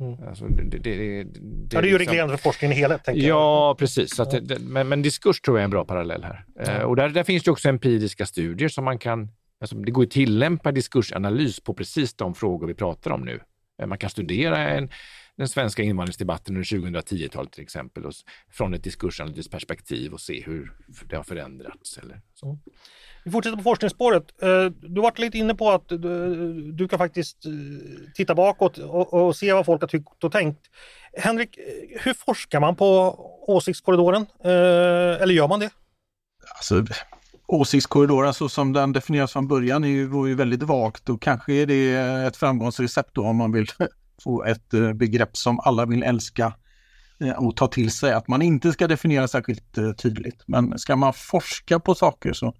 Mm. 0.01 0.27
Alltså, 0.27 0.45
det, 0.45 0.63
det, 0.63 0.77
det, 0.77 1.23
det, 1.23 1.75
ja, 1.75 1.81
det 1.81 1.87
är 1.87 1.91
ju 1.91 1.97
liksom- 1.97 1.97
reglerande 1.97 2.37
för 2.37 2.43
forskningen 2.43 2.77
i 2.77 2.79
helhet. 2.79 3.03
Tänker 3.03 3.21
jag. 3.21 3.29
Ja, 3.29 3.75
precis. 3.79 4.15
Så 4.15 4.23
att 4.23 4.47
det, 4.47 4.59
men, 4.59 4.89
men 4.89 5.01
diskurs 5.01 5.41
tror 5.41 5.57
jag 5.57 5.61
är 5.61 5.63
en 5.63 5.69
bra 5.69 5.85
parallell 5.85 6.23
här. 6.23 6.45
Eh, 6.59 6.81
och 6.81 6.95
där, 6.95 7.09
där 7.09 7.23
finns 7.23 7.43
det 7.43 7.51
också 7.51 7.69
empiriska 7.69 8.25
studier 8.25 8.69
som 8.69 8.85
man 8.85 8.97
kan... 8.97 9.29
Alltså, 9.61 9.75
det 9.75 9.91
går 9.91 10.03
att 10.03 10.11
tillämpa 10.11 10.71
diskursanalys 10.71 11.59
på 11.59 11.73
precis 11.73 12.13
de 12.13 12.35
frågor 12.35 12.67
vi 12.67 12.73
pratar 12.73 13.11
om 13.11 13.21
nu. 13.21 13.39
Eh, 13.81 13.87
man 13.87 13.97
kan 13.97 14.09
studera 14.09 14.57
en, 14.57 14.89
den 15.41 15.49
svenska 15.49 15.83
invandringsdebatten 15.83 16.55
under 16.55 16.63
2010-talet 17.01 17.51
till 17.51 17.63
exempel 17.63 18.05
och, 18.05 18.13
från 18.51 18.73
ett 18.73 18.83
diskursanalyskt 18.83 19.51
perspektiv 19.51 20.13
och 20.13 20.21
se 20.21 20.43
hur 20.45 20.73
det 21.09 21.15
har 21.15 21.23
förändrats. 21.23 21.97
Eller 21.97 22.21
så. 22.33 22.59
Vi 23.25 23.31
fortsätter 23.31 23.57
på 23.57 23.63
forskningsspåret. 23.63 24.41
Eh, 24.41 24.65
Du 24.65 24.95
har 24.95 25.01
varit 25.01 25.19
lite 25.19 25.37
inne 25.37 25.55
på 25.55 25.71
att 25.71 25.87
du, 25.89 26.71
du 26.71 26.87
kan 26.87 26.99
faktiskt 26.99 27.45
eh, 27.45 27.51
titta 28.15 28.35
bakåt 28.35 28.77
och, 28.77 29.35
se 29.35 29.53
vad 29.53 29.65
folk 29.65 29.81
har 29.81 29.87
tyckt 29.87 30.23
och 30.23 30.31
tänkt. 30.31 30.59
Henrik, 31.17 31.57
eh, 31.57 32.01
hur 32.01 32.13
forskar 32.13 32.59
man 32.59 32.75
på 32.75 33.15
åsiktskorridoren? 33.47 34.25
Eh, 34.43 35.21
Eller 35.21 35.33
gör 35.33 35.47
man 35.47 35.59
det? 35.59 35.69
Alltså, 36.55 36.85
åsiktskorridoren 37.47 38.33
så 38.33 38.49
som 38.49 38.73
den 38.73 38.93
definieras 38.93 39.33
från 39.33 39.47
början 39.47 39.83
är 39.83 39.87
ju, 39.87 40.07
var 40.07 40.27
ju 40.27 40.35
väldigt 40.35 40.63
vagt 40.63 41.09
och 41.09 41.21
kanske 41.21 41.53
är 41.53 41.65
det 41.65 41.93
ett 42.27 42.37
framgångsrecept 42.37 43.09
då 43.13 43.23
om 43.23 43.35
man 43.35 43.51
vill 43.51 43.67
och 44.25 44.47
ett 44.47 44.73
eh, 44.73 44.93
begrepp 44.93 45.37
som 45.37 45.59
alla 45.59 45.85
vill 45.85 46.03
älska 46.03 46.53
eh, 47.21 47.31
och 47.31 47.55
ta 47.55 47.67
till 47.67 47.91
sig. 47.91 48.13
Att 48.13 48.27
man 48.27 48.41
inte 48.41 48.71
ska 48.71 48.87
definiera 48.87 49.27
särskilt 49.27 49.77
eh, 49.77 49.91
tydligt. 49.91 50.43
Men 50.47 50.79
ska 50.79 50.95
man 50.95 51.13
forska 51.13 51.79
på 51.79 51.95
saker 51.95 52.33
så 52.33 52.53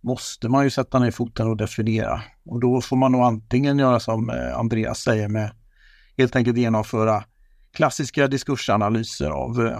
måste 0.00 0.48
man 0.48 0.64
ju 0.64 0.70
sätta 0.70 0.98
ner 0.98 1.10
foten 1.10 1.48
och 1.48 1.56
definiera. 1.56 2.22
Och 2.44 2.60
då 2.60 2.80
får 2.80 2.96
man 2.96 3.12
nog 3.12 3.22
antingen 3.22 3.78
göra 3.78 4.00
som 4.00 4.30
Andreas 4.54 4.98
säger 4.98 5.28
med 5.28 5.50
helt 6.16 6.36
enkelt 6.36 6.58
genomföra 6.58 7.24
klassiska 7.72 8.26
diskursanalyser 8.26 9.30
av 9.30 9.78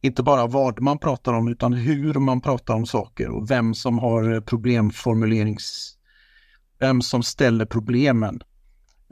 inte 0.00 0.22
bara 0.22 0.46
vad 0.46 0.80
man 0.80 0.98
pratar 0.98 1.32
om 1.32 1.48
utan 1.48 1.72
hur 1.72 2.14
man 2.14 2.40
pratar 2.40 2.74
om 2.74 2.86
saker 2.86 3.28
och 3.28 3.50
vem 3.50 3.74
som 3.74 3.98
har 3.98 4.40
problemformulerings... 4.40 5.96
Vem 6.78 7.02
som 7.02 7.22
ställer 7.22 7.66
problemen. 7.66 8.40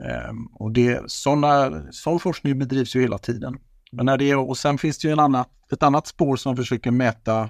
Ehm, 0.03 0.45
och 0.45 0.71
det, 0.71 1.11
såna, 1.11 1.83
sån 1.91 2.19
forskning 2.19 2.59
bedrivs 2.59 2.95
ju 2.95 3.01
hela 3.01 3.17
tiden. 3.17 3.57
Men 3.91 4.05
när 4.05 4.17
det 4.17 4.35
och 4.35 4.57
sen 4.57 4.77
finns 4.77 4.97
det 4.97 5.07
ju 5.07 5.11
en 5.11 5.19
annan, 5.19 5.45
ett 5.71 5.83
annat 5.83 6.07
spår 6.07 6.35
som 6.35 6.55
försöker 6.55 6.91
mäta 6.91 7.49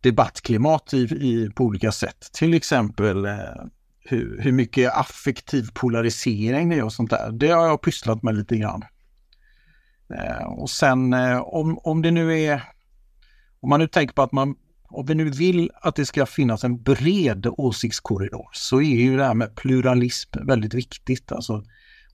debattklimat 0.00 0.94
i, 0.94 0.98
i, 0.98 1.50
på 1.54 1.64
olika 1.64 1.92
sätt. 1.92 2.30
Till 2.32 2.54
exempel 2.54 3.24
eh, 3.24 3.32
hur, 4.00 4.40
hur 4.40 4.52
mycket 4.52 4.96
affektiv 4.96 5.68
polarisering 5.74 6.68
det 6.68 6.76
är 6.76 6.84
och 6.84 6.92
sånt 6.92 7.10
där. 7.10 7.32
Det 7.32 7.48
har 7.48 7.66
jag 7.66 7.82
pysslat 7.82 8.22
med 8.22 8.34
lite 8.34 8.56
grann. 8.56 8.84
Eh, 10.14 10.46
och 10.46 10.70
sen 10.70 11.12
eh, 11.12 11.40
om, 11.40 11.78
om 11.78 12.02
det 12.02 12.10
nu 12.10 12.40
är, 12.40 12.62
om 13.60 13.68
man 13.68 13.80
nu 13.80 13.88
tänker 13.88 14.14
på 14.14 14.22
att 14.22 14.32
man, 14.32 14.54
om 14.94 15.06
vi 15.06 15.14
nu 15.14 15.30
vill 15.30 15.70
att 15.74 15.96
det 15.96 16.06
ska 16.06 16.26
finnas 16.26 16.64
en 16.64 16.82
bred 16.82 17.46
åsiktskorridor 17.46 18.48
så 18.52 18.80
är 18.80 18.96
ju 18.96 19.16
det 19.16 19.24
här 19.24 19.34
med 19.34 19.56
pluralism 19.56 20.46
väldigt 20.46 20.74
viktigt. 20.74 21.32
Alltså, 21.32 21.64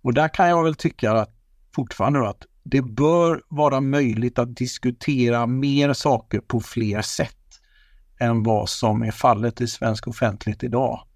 och 0.02 0.14
där 0.14 0.28
kan 0.28 0.48
jag 0.48 0.64
väl 0.64 0.74
tycka 0.74 1.12
att 1.12 1.34
fortfarande 1.74 2.18
då, 2.18 2.26
att 2.26 2.46
det 2.62 2.82
bör 2.82 3.42
vara 3.48 3.80
möjligt 3.80 4.38
att 4.38 4.56
diskutera 4.56 5.46
mer 5.46 5.92
saker 5.92 6.40
på 6.40 6.60
fler 6.60 7.02
sätt 7.02 7.36
än 8.20 8.42
vad 8.42 8.68
som 8.68 9.02
är 9.02 9.10
fallet 9.10 9.60
i 9.60 9.66
svensk 9.66 10.08
offentlighet 10.08 10.62
idag. 10.62 11.06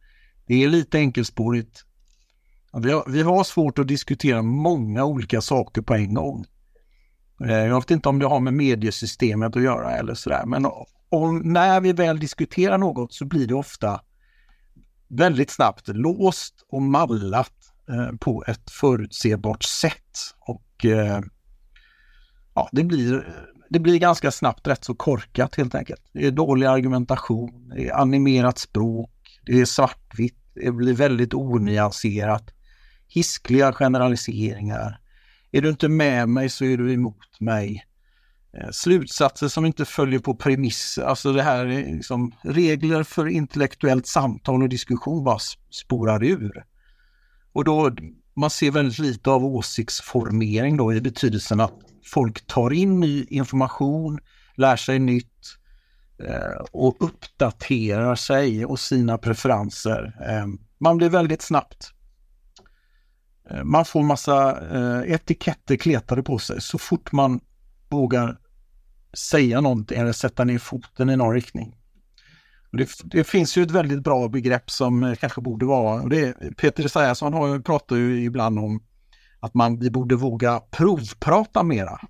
Det 0.47 0.65
är 0.65 0.69
lite 0.69 0.99
enkelspårigt. 0.99 1.85
Vi 2.83 2.93
har, 2.93 3.05
vi 3.09 3.23
har 3.23 3.45
svårt 3.45 3.79
att 3.79 3.89
diskutera 3.89 4.43
många 4.43 5.05
olika 5.05 5.41
saker 5.41 5.83
på 5.83 5.95
en 5.95 6.15
gång. 6.15 6.47
Eh, 7.41 7.67
jag 7.67 7.81
vet 7.81 7.91
inte 7.91 8.09
om 8.09 8.19
det 8.19 8.27
har 8.27 8.41
med 8.41 8.55
mediesystemet 8.55 9.57
att 9.57 9.63
göra 9.63 9.97
eller 9.97 10.15
sådär, 10.15 10.47
men 10.47 10.67
om, 11.09 11.39
när 11.39 11.81
vi 11.81 11.93
väl 11.93 12.19
diskuterar 12.19 12.79
något 12.79 13.13
så 13.13 13.25
blir 13.25 13.47
det 13.47 13.55
ofta 13.55 14.01
väldigt 15.09 15.51
snabbt 15.51 15.89
låst 15.89 16.55
och 16.69 16.83
mallat 16.83 17.53
eh, 17.89 18.17
på 18.21 18.45
ett 18.47 18.71
förutsebart 18.71 19.63
sätt. 19.63 20.19
Och 20.39 20.85
eh, 20.85 21.21
ja, 22.55 22.69
det 22.73 22.85
blir, 22.85 23.35
det 23.71 23.79
blir 23.79 23.99
ganska 23.99 24.31
snabbt 24.31 24.67
rätt 24.67 24.85
så 24.85 24.95
korkat 24.95 25.55
helt 25.55 25.75
enkelt. 25.75 26.03
Det 26.13 26.27
är 26.27 26.31
dålig 26.31 26.67
argumentation, 26.67 27.69
det 27.69 27.89
är 27.89 27.95
animerat 27.95 28.59
språk, 28.59 29.11
det 29.47 29.61
är 29.61 29.65
svartvitt, 29.65 30.39
det 30.55 30.73
blir 30.73 30.95
väldigt 30.95 31.35
onyanserat, 31.35 32.51
hiskliga 33.09 33.73
generaliseringar. 33.73 35.01
Är 35.55 35.63
du 35.63 35.69
inte 35.69 35.89
med 35.89 36.29
mig 36.29 36.49
så 36.49 36.65
är 36.65 36.77
du 36.77 36.93
emot 36.93 37.41
mig. 37.41 37.85
Eh, 38.57 38.71
slutsatser 38.71 39.49
som 39.49 39.67
inte 39.67 39.85
följer 39.85 40.19
på 40.19 40.35
premisser, 40.35 41.03
alltså 41.03 41.33
det 41.33 41.43
här 41.43 41.67
är 41.67 41.95
liksom 41.95 42.35
regler 42.43 43.03
för 43.03 43.27
intellektuellt 43.27 44.07
samtal 44.07 44.63
och 44.63 44.69
diskussion 44.69 45.25
bara 45.25 45.39
spårar 45.71 46.25
ur. 46.25 46.65
Och 47.53 47.65
då, 47.65 47.97
man 48.37 48.51
ser 48.51 48.71
väldigt 48.71 48.99
lite 48.99 49.31
av 49.31 49.45
åsiktsformering 49.45 50.77
då 50.77 50.95
i 50.95 51.01
betydelsen 51.01 51.61
att 51.61 51.79
folk 52.05 52.47
tar 52.47 52.73
in 52.73 53.01
ny 53.01 53.25
information, 53.25 54.19
lär 54.57 54.77
sig 54.77 54.99
nytt 54.99 55.57
eh, 56.29 56.65
och 56.73 56.97
uppdaterar 57.01 58.15
sig 58.15 58.65
och 58.67 58.81
sina 58.81 59.19
preferenser. 59.19 60.17
Eh, 60.29 60.47
man 60.79 60.97
blir 60.97 61.09
väldigt 61.09 61.43
snabbt 61.43 61.95
Eh, 63.51 63.65
man 63.65 63.85
får 63.85 64.03
massa 64.03 64.61
eh, 64.77 65.13
etiketter 65.13 65.77
kletade 65.77 66.23
på 66.23 66.39
sig 66.39 66.61
så 66.61 66.79
fort 66.79 67.13
man 67.13 67.41
vågar 67.89 68.39
säga 69.17 69.61
någonting 69.61 69.99
eller 69.99 70.13
sätta 70.13 70.45
ner 70.45 70.59
foten 70.59 71.11
i 71.11 71.17
någon 71.17 71.35
riktning. 71.35 71.77
Det, 72.73 72.91
det 73.05 73.25
finns 73.25 73.57
ju 73.57 73.63
ett 73.63 73.71
väldigt 73.71 74.03
bra 74.03 74.29
begrepp 74.29 74.71
som 74.71 75.05
eh, 75.05 75.15
kanske 75.15 75.41
borde 75.41 75.67
vara, 75.67 76.03
och 76.03 76.09
det 76.09 76.21
är, 76.21 76.51
Peter 76.51 76.85
Esaiasson 76.85 77.33
har 77.33 77.59
pratar 77.59 77.97
ju 77.97 78.25
ibland 78.25 78.59
om 78.59 78.83
att 79.41 79.55
man, 79.55 79.79
vi 79.79 79.91
borde 79.91 80.17
våga 80.17 80.61
provprata 80.61 81.63
mera. 81.63 82.01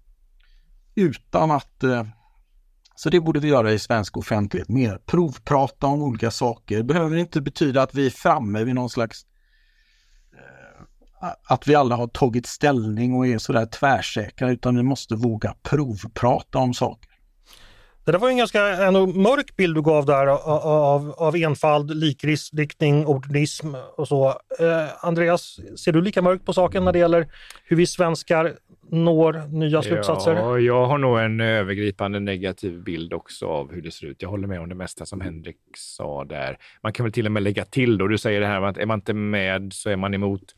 Utan 0.94 1.50
att, 1.50 1.82
eh, 1.82 2.06
så 2.96 3.10
det 3.10 3.20
borde 3.20 3.40
vi 3.40 3.48
göra 3.48 3.72
i 3.72 3.78
svensk 3.78 4.16
offentlighet 4.16 4.68
mer. 4.68 4.98
Provprata 5.06 5.86
om 5.86 6.02
olika 6.02 6.30
saker. 6.30 6.76
Det 6.76 6.84
behöver 6.84 7.16
inte 7.16 7.40
betyda 7.40 7.82
att 7.82 7.94
vi 7.94 8.06
är 8.06 8.10
framme 8.10 8.64
vid 8.64 8.74
någon 8.74 8.90
slags 8.90 9.26
att 11.44 11.68
vi 11.68 11.74
alla 11.74 11.96
har 11.96 12.06
tagit 12.06 12.46
ställning 12.46 13.14
och 13.14 13.26
är 13.26 13.38
sådär 13.38 13.66
tvärsäkra 13.66 14.50
utan 14.50 14.76
vi 14.76 14.82
måste 14.82 15.14
våga 15.14 15.54
provprata 15.62 16.58
om 16.58 16.74
saker. 16.74 17.10
Det 18.04 18.12
där 18.12 18.18
var 18.18 18.28
ju 18.28 18.32
en 18.32 18.38
ganska 18.38 18.68
ändå 18.68 19.06
mörk 19.06 19.56
bild 19.56 19.74
du 19.74 19.82
gav 19.82 20.06
där 20.06 20.26
av, 20.26 21.14
av, 21.18 21.36
enfald, 21.36 21.96
likriktning, 21.96 23.06
opportunism 23.06 23.74
och 23.96 24.08
så. 24.08 24.28
Eh, 24.60 25.04
Andreas, 25.04 25.60
ser 25.76 25.92
du 25.92 26.02
lika 26.02 26.22
mörkt 26.22 26.46
på 26.46 26.52
saken 26.52 26.84
när 26.84 26.92
det 26.92 26.98
gäller 26.98 27.26
hur 27.64 27.76
vi 27.76 27.86
svenskar 27.86 28.54
når 28.90 29.58
nya 29.58 29.82
slutsatser? 29.82 30.34
Ja, 30.34 30.58
jag 30.58 30.86
har 30.86 30.98
nog 30.98 31.18
en 31.18 31.40
övergripande 31.40 32.20
negativ 32.20 32.82
bild 32.82 33.12
också 33.12 33.46
av 33.46 33.72
hur 33.72 33.82
det 33.82 33.90
ser 33.90 34.06
ut. 34.06 34.22
Jag 34.22 34.28
håller 34.28 34.48
med 34.48 34.60
om 34.60 34.68
det 34.68 34.74
mesta 34.74 35.06
som 35.06 35.20
Henrik 35.20 35.56
sa 35.76 36.24
där. 36.24 36.58
Man 36.82 36.92
kan 36.92 37.04
väl 37.04 37.12
till 37.12 37.26
och 37.26 37.32
med 37.32 37.42
lägga 37.42 37.64
till 37.64 37.98
då, 37.98 38.08
du 38.08 38.18
säger 38.18 38.40
det 38.40 38.46
här 38.46 38.60
med 38.60 38.70
att 38.70 38.78
är 38.78 38.86
man 38.86 38.98
inte 38.98 39.14
med 39.14 39.72
så 39.72 39.90
är 39.90 39.96
man 39.96 40.14
emot. 40.14 40.54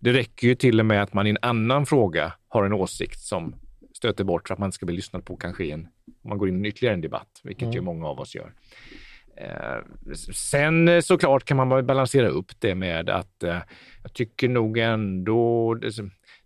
Det 0.00 0.12
räcker 0.12 0.48
ju 0.48 0.54
till 0.54 0.80
och 0.80 0.86
med 0.86 1.02
att 1.02 1.12
man 1.12 1.26
i 1.26 1.30
en 1.30 1.38
annan 1.42 1.86
fråga 1.86 2.32
har 2.48 2.64
en 2.64 2.72
åsikt 2.72 3.20
som 3.20 3.54
stöter 3.96 4.24
bort 4.24 4.48
för 4.48 4.54
att 4.54 4.58
man 4.58 4.72
ska 4.72 4.86
bli 4.86 4.96
lyssnad 4.96 5.24
på 5.24 5.36
kanske 5.36 5.64
en, 5.64 5.88
om 6.22 6.28
man 6.28 6.38
går 6.38 6.48
in 6.48 6.64
i 6.64 6.68
ytterligare 6.68 6.94
en 6.94 7.00
debatt, 7.00 7.40
vilket 7.42 7.74
ju 7.74 7.80
många 7.80 8.06
av 8.06 8.20
oss 8.20 8.34
gör. 8.34 8.52
Eh, 9.36 9.82
sen 10.34 10.88
eh, 10.88 11.00
såklart 11.00 11.44
kan 11.44 11.56
man 11.56 11.86
balansera 11.86 12.28
upp 12.28 12.52
det 12.58 12.74
med 12.74 13.10
att 13.10 13.42
eh, 13.42 13.58
jag 14.02 14.12
tycker 14.12 14.48
nog 14.48 14.78
ändå, 14.78 15.74
det, 15.74 15.90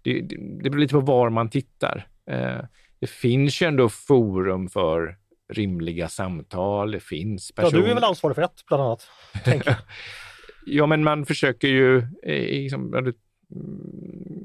det, 0.03 0.21
det 0.63 0.71
beror 0.71 0.79
lite 0.79 0.95
på 0.95 1.01
var 1.01 1.31
man 1.31 1.51
tittar. 1.51 2.07
Eh, 2.31 2.61
det 2.99 3.11
finns 3.11 3.63
ju 3.63 3.67
ändå 3.67 3.89
forum 3.89 4.69
för 4.69 5.17
rimliga 5.53 6.09
samtal, 6.09 6.91
det 6.91 7.01
finns 7.01 7.53
Ja, 7.57 7.63
personer. 7.63 7.83
du 7.83 7.91
är 7.91 7.95
väl 7.95 8.05
ansvarig 8.05 8.35
för 8.35 8.43
ett 8.43 8.65
bland 8.69 8.83
annat? 8.83 9.09
Ja, 10.67 10.87
men 10.87 11.05
man 11.05 11.27
försöker 11.27 11.69
ju... 11.69 12.07
Liksom, 12.27 12.91
ja, 12.93 12.99
mm, 12.99 13.15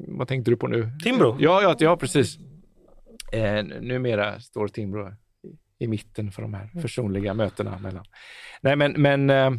vad 0.08 0.28
tänkte 0.28 0.52
du 0.52 0.58
på 0.58 0.68
nu? 0.68 0.92
Timbro? 1.04 1.38
Ja, 1.40 1.62
ja, 1.62 1.76
ja 1.80 1.98
precis. 1.98 2.38
Eh, 3.32 3.64
numera 3.64 4.40
står 4.40 4.68
Timbro 4.68 5.08
i, 5.08 5.16
i 5.86 5.88
mitten 5.88 6.32
för 6.32 6.42
de 6.42 6.54
här 6.54 6.70
försonliga 6.82 7.34
mötena 7.34 7.80
mellan... 7.80 8.06
Nej, 8.62 8.76
men, 8.76 9.02
men 9.02 9.30
eh, 9.30 9.52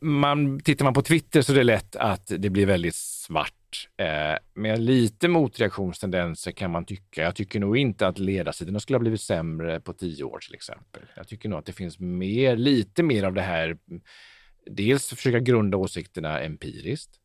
man, 0.00 0.60
tittar 0.60 0.84
man 0.84 0.94
på 0.94 1.02
Twitter 1.02 1.42
så 1.42 1.52
är 1.52 1.56
det 1.56 1.64
lätt 1.64 1.96
att 1.96 2.32
det 2.38 2.50
blir 2.50 2.66
väldigt 2.66 2.94
svart. 2.94 3.88
Eh, 3.96 4.38
med 4.54 4.80
lite 4.80 5.28
motreaktionstendenser 5.28 6.52
kan 6.52 6.70
man 6.70 6.84
tycka. 6.84 7.22
Jag 7.22 7.36
tycker 7.36 7.60
nog 7.60 7.76
inte 7.76 8.06
att 8.06 8.18
ledarsidorna 8.18 8.80
skulle 8.80 8.96
ha 8.96 9.00
blivit 9.00 9.20
sämre 9.20 9.80
på 9.80 9.92
tio 9.92 10.24
år 10.24 10.38
till 10.38 10.54
exempel. 10.54 11.02
Jag 11.16 11.28
tycker 11.28 11.48
nog 11.48 11.58
att 11.58 11.66
det 11.66 11.72
finns 11.72 11.98
mer, 11.98 12.56
lite 12.56 13.02
mer 13.02 13.24
av 13.24 13.34
det 13.34 13.42
här 13.42 13.78
dels 14.66 15.08
försöka 15.08 15.40
grunda 15.40 15.76
åsikterna 15.76 16.40
empiriskt. 16.40 17.19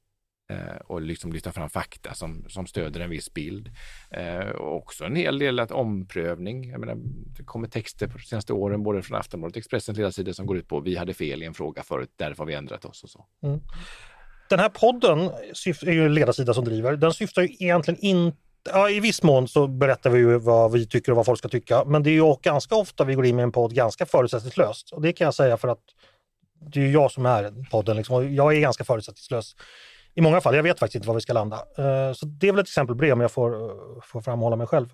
Eh, 0.48 0.76
och 0.86 1.02
liksom 1.02 1.34
lyfta 1.34 1.52
fram 1.52 1.70
fakta 1.70 2.14
som, 2.14 2.46
som 2.50 2.68
stöder 2.68 3.00
en 3.00 3.10
viss 3.10 3.34
bild. 3.34 3.72
Eh, 4.12 4.50
och 4.50 4.76
också 4.76 5.06
en 5.06 5.16
hel 5.16 5.40
del 5.40 5.60
att 5.60 5.72
omprövning. 5.72 6.70
Jag 6.70 6.80
menar, 6.80 6.96
det 7.38 7.44
kommer 7.44 7.68
texter 7.68 8.08
på 8.08 8.18
de 8.18 8.24
senaste 8.24 8.54
åren, 8.54 8.84
både 8.84 9.02
från 9.02 9.18
Aftonbladet 9.18 9.56
och 9.56 9.58
Expressens 9.58 9.98
ledarsida 9.98 10.34
som 10.34 10.46
går 10.46 10.58
ut 10.58 10.68
på 10.68 10.80
vi 10.80 10.96
hade 10.96 11.14
fel 11.14 11.44
i 11.44 11.46
en 11.46 11.54
fråga 11.54 11.84
förut, 11.84 12.12
därför 12.16 12.38
har 12.38 12.46
vi 12.46 12.54
ändrat 12.54 12.86
oss 12.86 13.04
och 13.04 13.10
så. 13.10 13.26
Mm. 13.44 13.60
Den 14.50 14.60
här 14.60 14.70
podden 14.70 15.20
är 15.20 15.92
ju 15.92 16.06
en 16.06 16.14
ledarsida 16.14 16.54
som 16.54 16.66
driver. 16.66 16.96
Den 16.96 17.14
syftar 17.14 17.42
ju 17.42 17.48
egentligen 17.60 18.00
inte 18.00 18.38
Ja, 18.70 18.90
I 18.90 19.00
viss 19.00 19.24
mån 19.24 19.48
så 19.48 19.68
berättar 19.68 20.10
vi 20.10 20.20
ju 20.20 20.38
vad 20.38 20.72
vi 20.72 20.88
tycker 20.88 21.12
och 21.12 21.16
vad 21.16 21.26
folk 21.26 21.40
ska 21.40 21.50
tycka. 21.50 21.86
Men 21.86 22.04
det 22.04 22.10
är 22.10 22.14
ju 22.14 22.36
ganska 22.42 22.76
ofta 22.76 23.04
vi 23.04 23.14
går 23.14 23.26
in 23.26 23.36
med 23.36 23.44
en 23.44 23.52
podd 23.52 23.74
ganska 23.76 24.06
förutsättningslöst. 24.06 24.92
Och 24.92 25.02
det 25.02 25.14
kan 25.14 25.26
jag 25.26 25.34
säga 25.34 25.58
för 25.58 25.68
att 25.68 25.84
det 26.72 26.82
är 26.82 26.92
jag 26.92 27.12
som 27.12 27.26
är 27.26 27.70
podden. 27.72 27.98
Liksom. 27.98 28.36
Jag 28.36 28.56
är 28.56 28.60
ganska 28.60 28.84
förutsättningslös 28.84 29.56
i 30.16 30.22
många 30.22 30.42
fall. 30.42 30.56
Jag 30.56 30.64
vet 30.64 30.80
faktiskt 30.80 30.96
inte 30.96 31.08
var 31.08 31.16
vi 31.16 31.22
ska 31.22 31.34
landa. 31.34 31.56
Eh, 31.56 32.14
så 32.14 32.26
det 32.26 32.48
är 32.48 32.52
väl 32.52 32.60
ett 32.60 32.68
exempel 32.68 32.96
på 32.96 33.02
det 33.02 33.12
om 33.12 33.22
jag 33.22 33.32
får, 33.32 33.54
eh, 33.54 33.76
får 34.04 34.22
framhålla 34.22 34.56
mig 34.56 34.68
själv. 34.68 34.94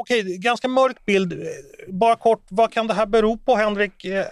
Okej, 0.00 0.38
ganska 0.38 0.68
mörk 0.68 1.04
bild. 1.06 1.34
Bara 1.88 2.16
kort, 2.16 2.46
vad 2.48 2.72
kan 2.72 2.86
det 2.86 2.94
här 2.94 3.06
bero 3.06 3.38
på 3.38 3.56
Henrik? 3.56 4.04
Eh, 4.04 4.18
eh, 4.18 4.24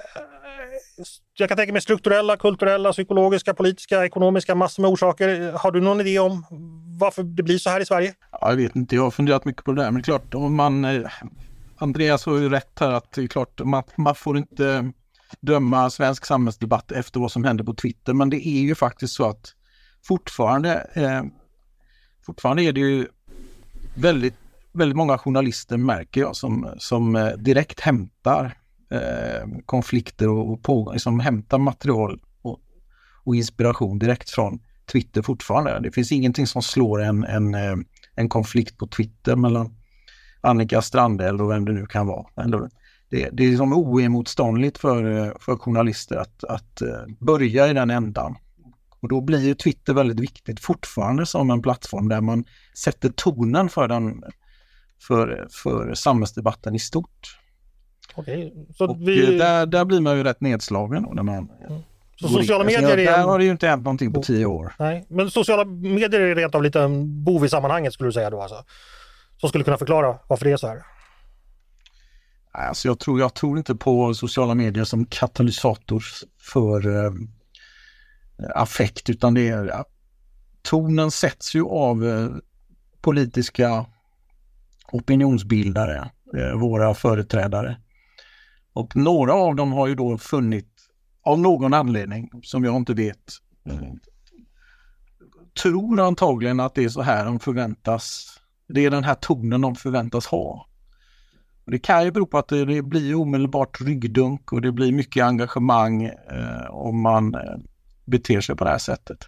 jag 1.38 1.48
kan 1.48 1.59
tänka 1.59 1.72
mig 1.72 1.83
strukturella, 1.83 2.37
kulturella, 2.37 2.92
psykologiska, 2.92 3.54
politiska, 3.54 4.04
ekonomiska, 4.04 4.54
massor 4.54 4.83
med 4.83 4.90
orsaker. 4.90 5.52
Har 5.52 5.70
du 5.72 5.81
någon 5.81 6.00
idé 6.00 6.18
om 6.18 6.44
varför 7.00 7.22
det 7.22 7.42
blir 7.42 7.59
så 7.59 7.70
här 7.70 7.81
i 7.81 7.87
Sverige? 7.87 8.14
Ja, 8.33 8.50
jag 8.50 8.57
vet 8.57 8.76
inte, 8.76 8.94
jag 8.94 9.02
har 9.02 9.11
funderat 9.11 9.44
mycket 9.44 9.64
på 9.64 9.72
det 9.72 9.83
där. 9.83 9.90
Men 9.90 10.02
klart, 10.02 10.35
om 10.35 10.54
man... 10.54 10.85
Eh, 10.85 11.11
Andreas 11.76 12.26
har 12.26 12.38
ju 12.38 12.48
rätt 12.48 12.78
här 12.81 12.90
att 12.90 13.12
det 13.12 13.22
är 13.22 13.26
klart, 13.26 13.61
man, 13.64 13.83
man 13.96 14.14
får 14.14 14.38
inte 14.38 14.92
döma 15.40 15.90
svensk 15.90 16.26
samhällsdebatt 16.26 16.92
efter 16.92 17.20
vad 17.20 17.33
som 17.33 17.44
händer 17.44 17.64
på 17.64 17.74
Twitter. 17.74 18.12
Men 18.12 18.31
det 18.31 18.48
är 18.48 18.61
ju 18.61 18.74
faktiskt 18.74 19.14
så 19.14 19.28
att 19.28 19.54
fortfarande, 20.04 20.87
eh, 20.94 21.22
fortfarande 22.26 22.62
är 22.62 22.72
det 22.72 22.81
ju 22.81 23.07
väldigt 23.94 24.35
väldigt 24.72 24.96
många 24.96 25.18
journalister 25.18 25.76
märker 25.76 26.20
jag 26.20 26.37
som, 26.37 26.74
som 26.78 27.16
eh, 27.16 27.28
direkt 27.28 27.81
hämtar 27.81 28.59
eh, 28.90 29.48
konflikter 29.66 30.28
och, 30.28 30.52
och 30.52 30.62
på, 30.62 30.90
liksom 30.92 31.20
hämtar 31.20 31.59
material 31.59 32.20
och, 32.42 32.61
och, 33.24 33.37
inspiration 33.37 33.98
direkt 33.98 34.31
från 34.31 34.61
Twitter 34.92 35.22
fortfarande. 35.22 35.81
Det 35.81 35.92
finns 35.92 36.12
ingenting 36.12 36.46
som 36.46 36.62
slår 36.62 37.02
en, 37.02 37.24
en, 37.24 37.54
eh, 37.54 37.76
en 38.14 38.28
konflikt 38.28 38.78
på 38.78 38.87
Twitter 38.87 39.37
mellan 39.37 39.74
Annika 40.40 40.83
Strandell 40.83 41.40
och 41.40 41.50
vem 41.50 41.64
det 41.64 41.72
nu 41.72 41.87
kan 41.87 42.07
vara. 42.07 42.26
Det, 43.11 43.28
det 43.33 43.44
är 43.44 43.48
liksom 43.48 43.72
oemotståndligt 43.72 44.78
för, 44.78 45.26
eh, 45.26 45.33
för 45.40 45.57
journalister 45.57 46.16
att, 46.16 46.44
att 46.44 46.83
börja 47.20 47.68
i 47.68 47.72
den 47.72 47.90
ändan. 47.90 48.37
Och 49.00 49.09
då 49.09 49.20
blir 49.20 49.54
Twitter 49.54 49.94
väldigt 49.94 50.20
viktigt 50.20 50.61
fortfarande 50.61 51.26
som 51.26 51.50
en 51.50 51.62
plattform 51.62 52.09
där 52.09 52.20
man 52.20 52.44
sätter 52.74 53.09
tonen 53.09 53.68
för 53.68 53.88
den 53.88 54.22
för, 55.00 55.48
för 55.50 55.94
samhällsdebatten 55.94 56.74
i 56.74 56.78
stort. 56.78 57.38
Okej, 58.14 58.54
så 58.76 58.90
och 58.90 59.08
vi... 59.08 59.34
Eh, 59.34 59.38
där, 59.38 59.66
där 59.66 59.84
blir 59.84 60.00
man 60.00 60.16
ju 60.16 60.24
rätt 60.24 60.40
nedslagen 60.40 61.06
när 61.12 61.22
man 61.22 61.50
mm. 61.68 61.82
Så 62.20 62.28
sociala 62.28 62.64
medier 62.64 62.98
är... 62.98 63.04
Där 63.04 63.22
har 63.22 63.38
det 63.38 63.44
ju 63.44 63.50
inte 63.50 63.68
hänt 63.68 63.84
någonting 63.84 64.12
på 64.12 64.22
tio 64.22 64.46
år. 64.46 64.74
Nej, 64.78 65.06
men 65.08 65.30
sociala 65.30 65.64
medier 65.64 66.20
är 66.20 66.34
rent 66.34 66.54
av 66.54 66.62
lite 66.62 66.80
en 66.80 67.24
bov 67.24 67.44
i 67.44 67.48
sammanhanget 67.48 67.92
skulle 67.92 68.08
du 68.08 68.12
säga 68.12 68.30
då 68.30 68.42
alltså? 68.42 68.64
Som 69.37 69.48
skulle 69.48 69.64
kunna 69.64 69.78
förklara 69.78 70.18
varför 70.28 70.44
det 70.44 70.52
är 70.52 70.56
så 70.56 70.66
här? 70.66 70.82
Alltså 72.52 72.88
jag, 72.88 72.98
tror, 72.98 73.20
jag 73.20 73.34
tror 73.34 73.58
inte 73.58 73.74
på 73.74 74.14
sociala 74.14 74.54
medier 74.54 74.84
som 74.84 75.04
katalysator 75.04 76.04
för 76.40 77.04
äh, 77.06 77.12
affekt 78.54 79.11
utan 79.11 79.34
det 79.34 79.48
är 79.48 79.84
tonen 80.62 81.11
sätts 81.11 81.54
ju 81.54 81.64
av 81.64 82.08
äh, 82.08 82.30
politiska 83.00 83.87
opinionsbildare, 84.92 86.11
eh, 86.37 86.59
våra 86.59 86.94
företrädare. 86.94 87.77
Och 88.72 88.96
några 88.96 89.35
av 89.35 89.55
dem 89.55 89.72
har 89.72 89.87
ju 89.87 89.94
då 89.94 90.18
funnit, 90.18 90.68
av 91.22 91.38
någon 91.38 91.74
anledning 91.74 92.31
som 92.42 92.64
jag 92.64 92.77
inte 92.77 92.94
vet, 92.94 93.33
mm. 93.70 93.98
tror 95.62 96.01
antagligen 96.01 96.61
att 96.61 96.74
det 96.74 96.85
är 96.85 96.88
så 96.88 97.03
här 97.03 97.24
de 97.24 97.40
förväntas, 97.40 98.27
det 98.68 98.85
är 98.85 98.90
den 98.90 99.05
här 99.05 99.14
tonen 99.14 99.61
de 99.61 99.74
förväntas 99.74 100.27
ha. 100.27 100.68
Det 101.64 101.79
kan 101.79 102.05
ju 102.05 102.11
bero 102.11 102.27
på 102.27 102.38
att 102.38 102.48
det, 102.48 102.64
det 102.64 102.83
blir 102.83 103.14
omedelbart 103.14 103.81
ryggdunk 103.81 104.53
och 104.53 104.61
det 104.61 104.72
blir 104.72 104.92
mycket 104.92 105.24
engagemang 105.24 106.05
eh, 106.05 106.70
om 106.70 107.03
man 107.03 107.35
eh, 107.35 107.57
beter 108.05 108.40
sig 108.40 108.57
på 108.57 108.64
det 108.64 108.70
här 108.70 108.79
sättet. 108.79 109.18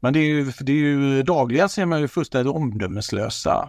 Men 0.00 0.12
det 0.12 0.18
är 0.18 0.24
ju, 0.24 0.52
det 0.60 0.72
är 0.72 0.76
ju 0.76 1.22
dagligen 1.22 1.68
ser 1.68 1.86
man 1.86 2.00
ju 2.00 2.08
fullständigt 2.08 2.54
omdömeslösa 2.54 3.68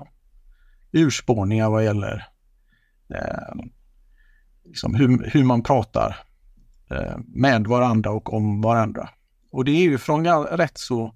urspårningar 0.94 1.70
vad 1.70 1.84
gäller 1.84 2.28
eh, 3.14 3.66
liksom 4.66 4.96
hur, 4.96 5.30
hur, 5.30 5.44
man 5.44 5.64
pratar 5.64 6.18
eh, 6.90 7.18
med 7.28 7.68
varandra 7.68 8.12
och 8.12 8.34
om 8.34 8.62
varandra. 8.62 9.10
Och 9.52 9.66
det 9.66 9.72
är 9.72 9.82
ju 9.82 9.98
från 9.98 10.28
rätt 10.46 10.78
så 10.78 11.16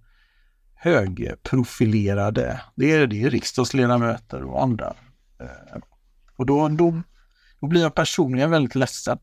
högprofilerade, 0.76 2.62
det 2.76 2.92
är, 2.92 3.08
det 3.08 3.24
är 3.24 3.30
riksdagsledamöter 3.30 4.44
och 4.44 4.64
andra. 4.64 4.94
Eh, 5.40 5.82
och 6.36 6.46
då, 6.46 6.70
då, 6.70 7.02
då 7.60 7.68
blir 7.68 7.82
jag 7.82 7.96
personligen 7.96 8.52
väldigt 8.52 8.76
ledsen. 8.76 9.20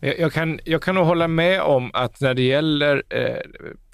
Jag 0.00 0.32
kan, 0.32 0.60
jag 0.64 0.82
kan 0.82 0.94
nog 0.94 1.04
hålla 1.06 1.28
med 1.28 1.60
om 1.60 1.90
att 1.92 2.20
när 2.20 2.34
det 2.34 2.42
gäller 2.42 3.02
eh, 3.08 3.36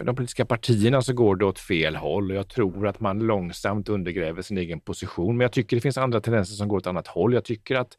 de 0.05 0.17
politiska 0.17 0.45
partierna 0.45 1.03
så 1.03 1.13
går 1.13 1.37
det 1.37 1.45
åt 1.45 1.59
fel 1.59 1.97
håll 1.97 2.31
och 2.31 2.37
jag 2.37 2.49
tror 2.49 2.87
att 2.87 3.01
man 3.01 3.19
långsamt 3.19 3.89
undergräver 3.89 4.43
sin 4.43 4.59
egen 4.59 4.81
position. 4.81 5.37
Men 5.37 5.45
jag 5.45 5.53
tycker 5.53 5.77
det 5.77 5.81
finns 5.81 5.99
andra 5.99 6.21
tendenser 6.21 6.55
som 6.55 6.69
går 6.69 6.77
åt 6.77 6.87
annat 6.87 7.07
håll. 7.07 7.35
Jag 7.35 7.45
tycker 7.45 7.77
att 7.77 7.97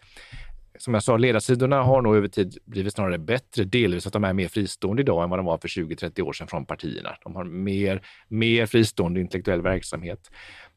som 0.78 0.94
jag 0.94 1.04
sa, 1.04 1.18
ledarsidorna 1.18 1.84
har 1.84 2.02
nog 2.02 2.16
över 2.16 2.28
tid 2.28 2.58
blivit 2.66 2.94
snarare 2.94 3.18
bättre, 3.18 3.64
delvis 3.64 4.08
att 4.08 4.14
de 4.14 4.24
är 4.24 4.34
mer 4.34 4.48
fristående 4.48 5.02
idag 5.02 5.24
än 5.24 5.30
vad 5.30 5.40
de 5.40 5.46
var 5.46 5.58
för 5.58 5.68
20-30 5.68 6.22
år 6.22 6.34
sedan 6.34 6.48
från 6.48 6.66
partierna. 6.66 7.16
De 7.24 7.36
har 7.36 7.44
mer, 7.44 8.02
mer 8.28 8.66
fristående 8.66 9.20
intellektuell 9.20 9.62
verksamhet. 9.62 10.32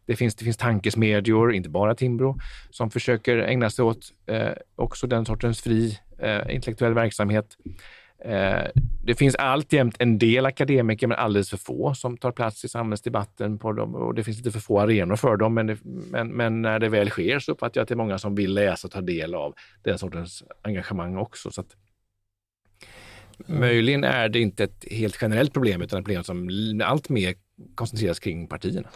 Det 0.07 0.17
finns, 0.17 0.35
det 0.35 0.45
finns 0.45 0.57
tankesmedjor, 0.57 1.55
inte 1.55 1.69
bara 1.69 1.95
Timbro, 1.95 2.39
som 2.71 2.91
försöker 2.91 3.39
ägna 3.39 3.71
sig 3.71 3.85
åt 3.85 4.13
eh, 4.27 4.49
också 4.77 5.07
den 5.07 5.27
sortens 5.27 5.61
fri 5.61 5.99
eh, 6.19 6.55
intellektuell 6.55 6.95
verksamhet. 6.95 7.57
Eh, 8.25 8.67
det 9.05 9.15
finns 9.15 9.35
alltjämt 9.35 9.97
en 9.99 10.19
del 10.19 10.47
akademiker, 10.47 11.07
men 11.07 11.19
alldeles 11.19 11.51
för 11.51 11.57
få, 11.57 11.95
som 11.95 12.17
tar 12.17 12.33
plats 12.33 12.65
i 12.65 12.69
samhällsdebatten 12.69 13.59
på 13.59 13.73
dem 13.73 13.95
och 13.95 14.15
det 14.15 14.25
finns 14.25 14.37
lite 14.37 14.51
för 14.51 14.61
få 14.61 14.81
arenor 14.81 15.17
för 15.17 15.37
dem. 15.37 15.55
Men, 15.55 15.67
det, 15.67 15.79
men, 15.85 16.29
men, 16.29 16.63
när 16.63 16.79
det 16.79 16.89
väl 16.89 17.11
sker 17.11 17.39
så 17.39 17.53
uppfattar 17.53 17.79
jag 17.79 17.83
att 17.83 17.89
det 17.89 17.95
är 17.95 17.97
många 17.97 18.19
som 18.19 18.35
vill 18.35 18.55
läsa 18.55 18.89
och 18.89 18.93
ta 18.93 19.01
del 19.01 19.35
av 19.35 19.55
den 19.83 19.99
sortens 19.99 20.43
engagemang 20.63 21.17
också. 21.17 21.51
Så 21.51 21.61
att, 21.61 21.77
mm. 23.49 23.61
Möjligen 23.61 24.05
är 24.05 24.29
det 24.29 24.41
inte 24.41 24.65
ett 24.65 24.85
helt 24.91 25.19
generellt 25.23 25.53
problem 25.53 25.83
utan 25.83 25.99
ett 25.99 26.05
problem 26.05 26.25
som 26.25 26.51
allt 26.85 27.09
mer 27.09 27.35
koncentreras 27.75 28.19
kring 28.19 28.47
partierna. 28.47 28.89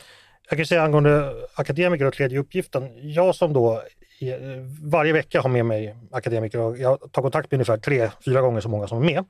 Jag 0.51 0.59
kan 0.59 0.67
säga 0.67 0.83
angående 0.83 1.33
akademiker 1.55 2.05
och 2.05 2.15
tredje 2.15 2.39
uppgiften. 2.39 3.13
Jag 3.13 3.35
som 3.35 3.53
då 3.53 3.83
Eh, 4.21 4.37
varje 4.83 5.13
vecka 5.13 5.41
har 5.41 5.49
med 5.49 5.67
mig 5.67 5.97
akademiker 6.11 6.61
och 6.61 6.79
jag 6.79 7.13
tar 7.13 7.23
kontakt 7.23 7.51
med 7.51 7.57
ungefär 7.57 7.77
tre, 7.77 8.11
fyra 8.25 8.41
gånger 8.41 8.61
så 8.61 8.69
många 8.69 8.89
som 8.89 8.99
är 8.99 9.15
med. 9.15 9.25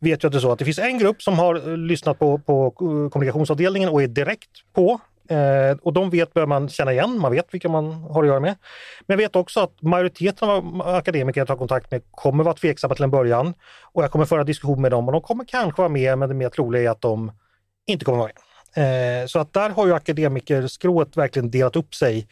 Vet 0.00 0.24
ju 0.24 0.26
att 0.26 0.32
det 0.32 0.38
är 0.38 0.40
så 0.40 0.52
att 0.52 0.58
det 0.58 0.64
finns 0.64 0.78
en 0.78 0.98
grupp 0.98 1.22
som 1.22 1.38
har 1.38 1.54
eh, 1.54 1.76
lyssnat 1.76 2.18
på, 2.18 2.38
på 2.38 2.66
eh, 2.66 3.10
kommunikationsavdelningen 3.10 3.88
och 3.88 4.02
är 4.02 4.06
direkt 4.06 4.50
på. 4.72 5.00
Eh, 5.28 5.76
och 5.82 5.92
de 5.92 6.10
vet, 6.10 6.34
bör 6.34 6.46
man 6.46 6.68
känna 6.68 6.92
igen, 6.92 7.18
man 7.18 7.32
vet 7.32 7.54
vilka 7.54 7.68
man 7.68 7.92
har 7.92 8.22
att 8.22 8.28
göra 8.28 8.40
med. 8.40 8.56
Men 9.06 9.18
jag 9.18 9.24
vet 9.24 9.36
också 9.36 9.60
att 9.60 9.82
majoriteten 9.82 10.50
av 10.50 10.82
akademiker 10.84 11.40
jag 11.40 11.48
tar 11.48 11.56
kontakt 11.56 11.90
med 11.90 12.02
kommer 12.10 12.44
vara 12.44 12.54
tveksamma 12.54 12.94
till 12.94 13.04
en 13.04 13.10
början. 13.10 13.54
Och 13.82 14.02
jag 14.02 14.10
kommer 14.10 14.24
föra 14.24 14.44
diskussion 14.44 14.82
med 14.82 14.90
dem 14.90 15.06
och 15.06 15.12
de 15.12 15.20
kommer 15.20 15.44
kanske 15.44 15.82
vara 15.82 15.88
med 15.88 16.18
men 16.18 16.28
det 16.28 16.34
mer 16.34 16.48
troliga 16.48 16.82
är 16.82 16.90
att 16.90 17.00
de 17.00 17.32
inte 17.86 18.04
kommer 18.04 18.18
vara 18.18 18.28
med. 18.28 18.36
Eh, 18.76 19.26
så 19.26 19.38
att 19.38 19.52
där 19.52 19.70
har 19.70 19.86
ju 19.86 19.94
akademikerskrået 19.94 21.16
verkligen 21.16 21.50
delat 21.50 21.76
upp 21.76 21.94
sig 21.94 22.26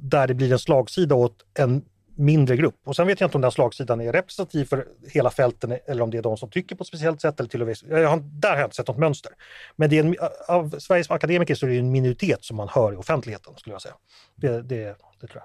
där 0.00 0.26
det 0.26 0.34
blir 0.34 0.52
en 0.52 0.58
slagsida 0.58 1.14
åt 1.14 1.44
en 1.58 1.84
mindre 2.16 2.56
grupp. 2.56 2.80
Och 2.84 2.96
sen 2.96 3.06
vet 3.06 3.20
jag 3.20 3.26
inte 3.26 3.38
om 3.38 3.42
den 3.42 3.50
slagsidan 3.50 4.00
är 4.00 4.12
representativ 4.12 4.64
för 4.64 4.86
hela 5.12 5.30
fälten 5.30 5.78
eller 5.86 6.02
om 6.02 6.10
det 6.10 6.18
är 6.18 6.22
de 6.22 6.36
som 6.36 6.50
tycker 6.50 6.76
på 6.76 6.82
ett 6.82 6.88
speciellt 6.88 7.20
sätt. 7.20 7.40
Eller 7.40 7.50
till 7.50 7.62
och 7.62 7.68
med, 7.68 7.76
jag 7.88 8.08
har, 8.08 8.22
där 8.40 8.50
har 8.50 8.56
jag 8.56 8.66
inte 8.66 8.76
sett 8.76 8.88
något 8.88 8.98
mönster. 8.98 9.32
Men 9.76 9.90
det 9.90 9.98
är 9.98 10.04
en, 10.04 10.16
av 10.48 10.78
Sveriges 10.78 11.10
akademiker 11.10 11.54
så 11.54 11.66
är 11.66 11.70
det 11.70 11.78
en 11.78 11.92
minoritet 11.92 12.44
som 12.44 12.56
man 12.56 12.68
hör 12.68 12.92
i 12.92 12.96
offentligheten, 12.96 13.54
skulle 13.56 13.74
jag 13.74 13.82
säga. 13.82 13.94
Det, 14.34 14.62
det, 14.62 14.96
det 15.20 15.26
tror 15.26 15.42
jag. 15.42 15.44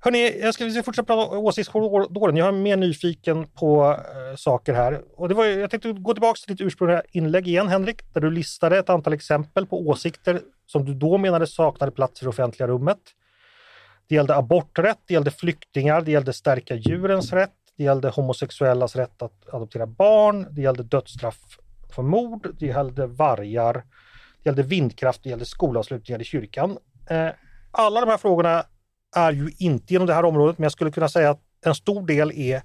Hörni, 0.00 0.40
jag 0.40 0.54
ska 0.54 0.82
fortsätta 0.82 1.06
prata 1.06 1.38
åsiktskorridoren. 1.38 2.36
Jag 2.36 2.48
är 2.48 2.52
mer 2.52 2.76
nyfiken 2.76 3.46
på 3.46 3.92
äh, 3.92 4.36
saker 4.36 4.74
här. 4.74 5.02
Och 5.16 5.28
det 5.28 5.34
var, 5.34 5.44
jag 5.44 5.70
tänkte 5.70 5.92
gå 5.92 6.14
tillbaka 6.14 6.36
till 6.46 6.56
ditt 6.56 6.66
ursprungliga 6.66 7.02
inlägg 7.12 7.48
igen, 7.48 7.68
Henrik, 7.68 8.14
där 8.14 8.20
du 8.20 8.30
listade 8.30 8.78
ett 8.78 8.90
antal 8.90 9.12
exempel 9.12 9.66
på 9.66 9.88
åsikter 9.88 10.40
som 10.66 10.84
du 10.84 10.94
då 10.94 11.18
menade 11.18 11.46
saknade 11.46 11.92
plats 11.92 12.22
i 12.22 12.24
det 12.24 12.28
offentliga 12.28 12.68
rummet. 12.68 12.98
Det 14.08 14.14
gällde 14.14 14.36
aborträtt, 14.36 14.98
det 15.06 15.14
gällde 15.14 15.30
flyktingar, 15.30 16.00
det 16.00 16.10
gällde 16.10 16.32
stärka 16.32 16.74
djurens 16.74 17.32
rätt, 17.32 17.50
det 17.76 17.84
gällde 17.84 18.08
homosexuellas 18.08 18.96
rätt 18.96 19.22
att 19.22 19.48
adoptera 19.54 19.86
barn, 19.86 20.46
det 20.50 20.62
gällde 20.62 20.82
dödsstraff 20.82 21.38
för 21.94 22.02
mord, 22.02 22.56
det 22.58 22.66
gällde 22.66 23.06
vargar, 23.06 23.74
det 24.42 24.48
gällde 24.48 24.62
vindkraft, 24.62 25.22
det 25.22 25.28
gällde 25.28 25.44
skolavslutningar 25.44 26.20
i 26.20 26.24
kyrkan. 26.24 26.78
Eh, 27.10 27.28
alla 27.70 28.00
de 28.00 28.10
här 28.10 28.18
frågorna 28.18 28.66
är 29.16 29.32
ju 29.32 29.50
inte 29.58 29.94
inom 29.94 30.06
det 30.06 30.14
här 30.14 30.24
området, 30.24 30.58
men 30.58 30.62
jag 30.62 30.72
skulle 30.72 30.90
kunna 30.90 31.08
säga 31.08 31.30
att 31.30 31.40
en 31.66 31.74
stor 31.74 32.06
del 32.06 32.32
är 32.34 32.62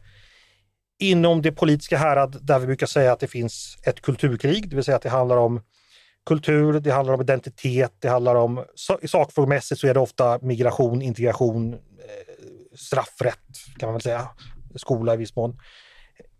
inom 0.99 1.41
det 1.41 1.51
politiska 1.51 1.97
härad 1.97 2.37
där 2.41 2.59
vi 2.59 2.65
brukar 2.65 2.87
säga 2.87 3.13
att 3.13 3.19
det 3.19 3.27
finns 3.27 3.77
ett 3.83 4.01
kulturkrig, 4.01 4.69
det 4.69 4.75
vill 4.75 4.85
säga 4.85 4.95
att 4.95 5.01
det 5.01 5.09
handlar 5.09 5.37
om 5.37 5.61
kultur, 6.29 6.79
det 6.79 6.91
handlar 6.91 7.13
om 7.13 7.21
identitet, 7.21 7.93
det 7.99 8.09
handlar 8.09 8.35
om 8.35 8.65
sakfrågemässigt 9.05 9.81
så 9.81 9.87
är 9.87 9.93
det 9.93 9.99
ofta 9.99 10.39
migration, 10.41 11.01
integration, 11.01 11.73
eh, 11.73 11.77
straffrätt 12.75 13.49
kan 13.77 13.87
man 13.87 13.93
väl 13.93 14.01
säga, 14.01 14.27
skola 14.75 15.13
i 15.13 15.17
viss 15.17 15.35
mån. 15.35 15.57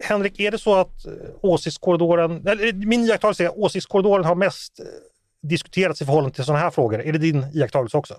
Henrik, 0.04 0.40
är 0.40 0.52
det 0.52 0.58
så 0.58 0.76
att 0.76 1.06
eh, 1.06 1.12
åsiktskorridoren, 1.42 2.48
eller 2.48 2.68
eh, 2.68 2.74
min 2.74 3.06
iakttagelse 3.06 3.44
är 3.44 3.48
att 3.48 3.58
åsiktskorridoren 3.58 4.26
har 4.26 4.36
mest 4.36 4.80
diskuterats 5.42 6.02
i 6.02 6.06
förhållande 6.06 6.36
till 6.36 6.44
sådana 6.44 6.64
här 6.64 6.72
frågor. 6.72 7.02
Är 7.02 7.14
det 7.14 7.20
din 7.20 7.46
iakttagelse 7.54 7.98
också? 7.98 8.16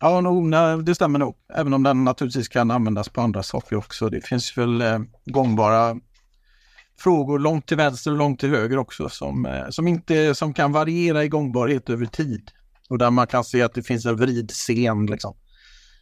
Ja, 0.00 0.20
nog, 0.20 0.54
det 0.84 0.94
stämmer 0.94 1.18
nog. 1.18 1.36
Även 1.54 1.74
om 1.74 1.82
den 1.82 2.04
naturligtvis 2.04 2.48
kan 2.48 2.70
användas 2.70 3.08
på 3.08 3.20
andra 3.20 3.42
saker 3.42 3.76
också. 3.76 4.08
Det 4.08 4.20
finns 4.20 4.58
väl 4.58 4.80
eh, 4.80 4.98
gångbara 5.24 5.96
frågor 6.98 7.38
långt 7.38 7.66
till 7.66 7.76
vänster 7.76 8.10
och 8.10 8.16
långt 8.16 8.40
till 8.40 8.50
höger 8.50 8.78
också 8.78 9.08
som, 9.08 9.46
eh, 9.46 9.68
som, 9.70 9.88
inte, 9.88 10.34
som 10.34 10.54
kan 10.54 10.72
variera 10.72 11.24
i 11.24 11.28
gångbarhet 11.28 11.90
över 11.90 12.06
tid. 12.06 12.50
Och 12.88 12.98
där 12.98 13.10
man 13.10 13.26
kan 13.26 13.44
se 13.44 13.62
att 13.62 13.74
det 13.74 13.82
finns 13.82 14.06
en 14.06 14.16
vridscen. 14.16 15.06
Liksom. 15.06 15.36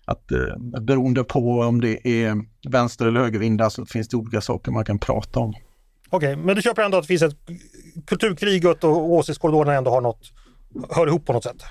Att, 0.04 0.32
eh, 0.32 0.80
beroende 0.80 1.24
på 1.24 1.60
om 1.60 1.80
det 1.80 2.08
är 2.08 2.36
vänster 2.70 3.06
eller 3.06 3.20
högervindar 3.20 3.68
så 3.68 3.86
finns 3.86 4.08
det 4.08 4.16
olika 4.16 4.40
saker 4.40 4.72
man 4.72 4.84
kan 4.84 4.98
prata 4.98 5.40
om. 5.40 5.54
Okej, 6.10 6.32
okay, 6.32 6.44
men 6.44 6.56
du 6.56 6.62
köper 6.62 6.82
ändå 6.82 6.98
att 6.98 7.04
det 7.04 7.08
finns 7.08 7.22
ett 7.22 7.36
kulturkriget 8.06 8.84
och 8.84 9.12
åsiktskorridorerna 9.12 9.74
ändå 9.74 9.90
har 9.90 10.00
något, 10.00 10.32
hör 10.90 11.06
ihop 11.06 11.26
på 11.26 11.32
något 11.32 11.44
sätt? 11.44 11.62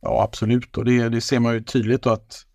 Ja, 0.00 0.22
absolut. 0.22 0.76
Och 0.76 0.84
det, 0.84 1.08
det 1.08 1.20
ser 1.20 1.40
man 1.40 1.54
ju 1.54 1.62
tydligt 1.62 2.06
att 2.06 2.46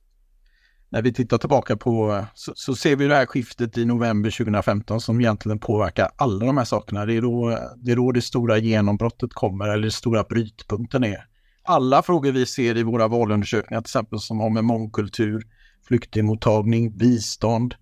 när 0.91 1.01
vi 1.01 1.13
tittar 1.13 1.38
tillbaka 1.38 1.77
på 1.77 2.25
så, 2.34 2.54
så, 2.56 2.75
ser 2.75 2.95
vi 2.95 3.08
det 3.08 3.15
här 3.15 3.25
skiftet 3.25 3.77
i 3.77 3.86
november 3.86 4.32
2015 4.32 5.01
som 5.01 5.19
egentligen 5.19 5.60
påverkar 5.60 6.10
alla 6.15 6.45
de 6.45 6.58
här 6.58 6.65
sakerna. 6.65 7.06
Det 7.06 7.13
är 7.13 7.21
då 7.21 7.58
det, 7.77 7.91
är 7.91 7.95
då 7.95 8.12
det 8.12 8.21
stora 8.21 8.58
genombrottet 8.58 9.34
kommer 9.34 9.67
eller 9.67 9.82
den 9.82 9.91
stora 9.91 10.23
brytpunkten 10.23 11.04
är. 11.04 11.25
Alla 11.63 12.01
frågor 12.01 12.32
vi 12.32 12.45
ser 12.45 12.77
i 12.77 12.84
våra 12.84 13.08
valundersökningar 13.08 13.82
till 13.82 13.88
exempel 13.88 14.19
som 14.19 14.39
har 14.39 14.49
med 14.49 14.63
mångkultur, 14.63 15.47
flyktingmottagning, 15.88 16.97
bistånd, 16.97 17.75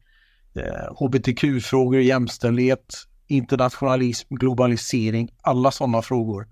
eh, 0.56 1.06
hbtq-frågor, 1.06 2.02
jämställdhet, 2.02 2.96
internationalism, 3.28 4.36
globalisering, 4.36 5.30
alla 5.42 5.72
sådana 5.72 6.02
frågor 6.02 6.48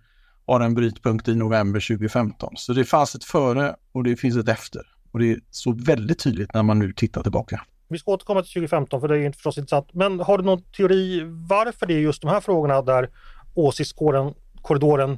har 0.45 0.59
en 0.59 0.73
brytpunkt 0.73 1.27
i 1.27 1.35
november 1.35 1.79
2015. 1.79 2.53
Så 2.55 2.73
det 2.73 2.85
fanns 2.85 3.15
ett 3.15 3.23
före 3.23 3.75
och 3.91 4.03
det 4.03 4.15
finns 4.15 4.37
ett 4.37 4.49
efter. 4.49 4.96
Och 5.17 5.23
det 5.23 5.31
är 5.31 5.39
så 5.51 5.71
väldigt 5.71 6.19
tydligt 6.19 6.53
när 6.53 6.63
man 6.63 6.79
nu 6.79 6.93
tittar 6.93 7.23
tillbaka. 7.23 7.61
Vi 7.87 7.99
ska 7.99 8.11
återkomma 8.11 8.41
till 8.41 8.53
2015 8.53 9.01
för 9.01 9.07
det 9.07 9.17
är 9.17 9.25
inte 9.25 9.37
förstås 9.37 9.57
intressant. 9.57 9.93
Men 9.93 10.19
har 10.19 10.37
du 10.37 10.43
någon 10.43 10.63
teori 10.63 11.21
varför 11.49 11.85
det 11.85 11.93
är 11.93 11.99
just 11.99 12.21
de 12.21 12.27
här 12.27 12.39
frågorna 12.39 12.81
där 12.81 13.09
åsiktskorridoren 13.53 15.17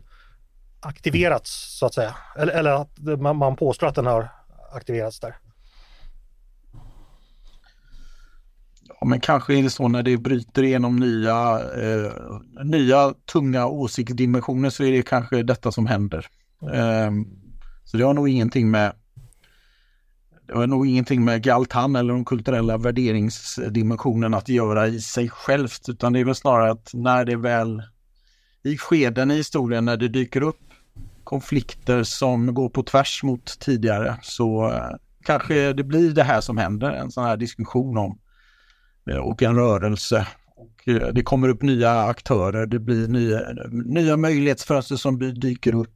aktiverats 0.80 1.78
så 1.80 1.86
att 1.86 1.94
säga? 1.94 2.16
Eller, 2.38 2.54
eller 2.54 2.72
att 2.72 3.20
man, 3.20 3.38
man 3.38 3.56
påstår 3.56 3.88
att 3.88 3.96
den 3.96 4.06
har 4.06 4.30
aktiverats 4.74 5.20
där? 5.20 5.36
Ja, 9.00 9.06
men 9.06 9.20
kanske 9.20 9.58
är 9.58 9.64
det 9.64 9.70
så 9.70 9.88
när 9.88 10.04
det 10.04 10.18
bryter 10.18 10.64
igenom 10.64 10.96
nya, 10.96 11.60
eh, 11.60 12.12
nya 12.64 13.14
tunga 13.32 13.68
åsiktsdimensioner 13.68 14.70
så 14.70 14.84
är 14.84 14.92
det 14.92 15.02
kanske 15.02 15.44
detta 15.44 15.72
som 15.72 15.88
händer. 15.88 16.28
Eh, 16.74 17.12
så 17.84 17.98
det 17.98 18.04
har 18.04 18.14
nog 18.14 18.30
ingenting 18.30 18.72
med 18.72 18.94
det 20.50 20.58
har 20.58 20.68
nog 20.68 20.88
ingenting 20.88 21.26
med 21.26 21.44
Galtan 21.44 21.96
eller 21.96 22.14
de 22.14 22.26
kulturella 22.26 22.78
värderingsdimensionen 22.78 24.34
att 24.34 24.50
göra 24.50 24.88
i 24.88 25.02
sig 25.02 25.30
självt, 25.30 25.90
utan 25.90 26.14
det 26.14 26.20
är 26.20 26.26
väl 26.26 26.36
snarare 26.36 26.72
att 26.72 26.92
när 26.94 27.26
det 27.26 27.36
väl 27.36 27.84
i 28.64 28.78
skeden 28.78 29.32
i 29.32 29.36
historien 29.36 29.86
när 29.86 29.98
det 29.98 30.08
dyker 30.08 30.44
upp 30.44 30.60
konflikter 31.24 32.04
som 32.04 32.54
går 32.54 32.70
på 32.70 32.84
tvärs 32.84 33.24
mot 33.24 33.60
tidigare 33.60 34.18
så 34.22 34.72
eh, 34.72 34.96
kanske 35.26 35.74
det 35.74 35.84
blir 35.84 36.12
det 36.12 36.24
här 36.24 36.42
som 36.42 36.58
händer, 36.58 36.92
en 36.92 37.12
sån 37.12 37.24
här 37.24 37.38
diskussion 37.38 37.98
om 37.98 38.20
eh, 39.10 39.18
och 39.18 39.44
en 39.44 39.56
rörelse. 39.56 40.28
Och 40.56 40.88
eh, 40.88 41.08
det 41.14 41.24
kommer 41.24 41.50
upp 41.50 41.62
nya 41.62 42.02
aktörer, 42.02 42.66
det 42.66 42.80
blir 42.80 43.08
nya, 43.08 43.42
nya 43.72 44.18
möjlighetsfönster 44.18 44.96
som 44.96 45.40
dyker 45.40 45.76
upp. 45.76 45.96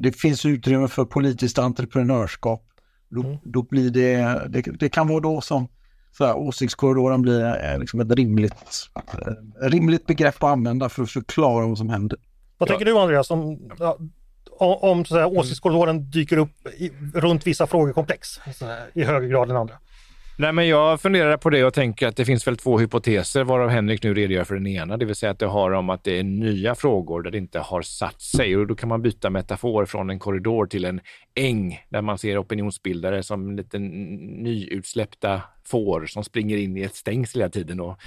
Det 0.00 0.12
finns 0.12 0.46
utrymme 0.46 0.88
för 0.88 1.04
politiskt 1.04 1.58
entreprenörskap. 1.58 2.73
Då, 3.14 3.20
mm. 3.20 3.36
då 3.42 3.62
blir 3.62 3.90
det, 3.90 4.16
det, 4.48 4.62
det, 4.62 4.88
kan 4.88 5.08
vara 5.08 5.20
då 5.20 5.40
som 5.40 5.68
så 6.12 6.24
här, 6.24 6.36
åsiktskorridoren 6.36 7.22
blir 7.22 7.64
eh, 7.64 7.78
liksom 7.78 8.00
ett 8.00 8.10
rimligt, 8.10 8.90
eh, 8.94 9.68
rimligt 9.68 10.06
begrepp 10.06 10.42
att 10.42 10.50
använda 10.50 10.88
för 10.88 11.02
att 11.02 11.10
förklara 11.10 11.66
vad 11.66 11.78
som 11.78 11.88
händer. 11.88 12.18
Vad 12.58 12.68
tänker 12.68 12.84
du 12.84 12.98
Andreas 12.98 13.30
om, 13.30 13.70
om 14.58 15.04
så 15.04 15.18
här, 15.18 15.38
åsiktskorridoren 15.38 16.10
dyker 16.10 16.36
upp 16.36 16.66
i, 16.78 16.90
runt 17.14 17.46
vissa 17.46 17.66
frågekomplex 17.66 18.28
i 18.94 19.04
högre 19.04 19.28
grad 19.28 19.50
än 19.50 19.56
andra? 19.56 19.74
Nej, 20.36 20.52
men 20.52 20.68
jag 20.68 21.00
funderar 21.00 21.36
på 21.36 21.50
det 21.50 21.64
och 21.64 21.74
tänker 21.74 22.08
att 22.08 22.16
det 22.16 22.24
finns 22.24 22.46
väl 22.46 22.56
två 22.56 22.78
hypoteser 22.78 23.44
varav 23.44 23.68
Henrik 23.68 24.02
nu 24.02 24.14
redogör 24.14 24.44
för 24.44 24.54
den 24.54 24.66
ena, 24.66 24.96
det 24.96 25.04
vill 25.04 25.14
säga 25.14 25.32
att 25.32 25.38
det 25.38 25.46
har 25.46 25.70
om 25.70 25.90
att 25.90 26.04
det 26.04 26.18
är 26.18 26.22
nya 26.22 26.74
frågor 26.74 27.22
där 27.22 27.30
det 27.30 27.38
inte 27.38 27.58
har 27.58 27.82
satt 27.82 28.22
sig 28.22 28.56
och 28.56 28.66
då 28.66 28.74
kan 28.74 28.88
man 28.88 29.02
byta 29.02 29.30
metafor 29.30 29.86
från 29.86 30.10
en 30.10 30.18
korridor 30.18 30.66
till 30.66 30.84
en 30.84 31.00
äng 31.34 31.80
där 31.88 32.02
man 32.02 32.18
ser 32.18 32.42
opinionsbildare 32.42 33.22
som 33.22 33.56
lite 33.56 33.78
nyutsläppta 33.78 35.42
får 35.64 36.06
som 36.06 36.24
springer 36.24 36.56
in 36.56 36.76
i 36.76 36.82
ett 36.82 36.94
stängsel 36.94 37.40
hela 37.40 37.50
tiden 37.50 37.80
och 37.80 37.98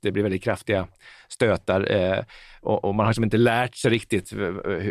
det 0.00 0.12
blir 0.12 0.22
väldigt 0.22 0.44
kraftiga 0.44 0.86
stötar 1.28 1.92
eh, 1.92 2.24
och, 2.60 2.94
man 2.94 3.06
har 3.06 3.10
liksom 3.10 3.24
inte 3.24 3.36
lärt 3.36 3.74
sig 3.74 3.90
riktigt 3.90 4.32
eh, 4.32 4.38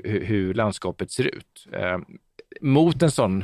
hur 0.04 0.54
landskapet 0.54 1.12
ser 1.12 1.24
ut. 1.24 1.68
Eh, 1.74 1.98
mot 2.62 3.04
en 3.04 3.12
sån 3.12 3.44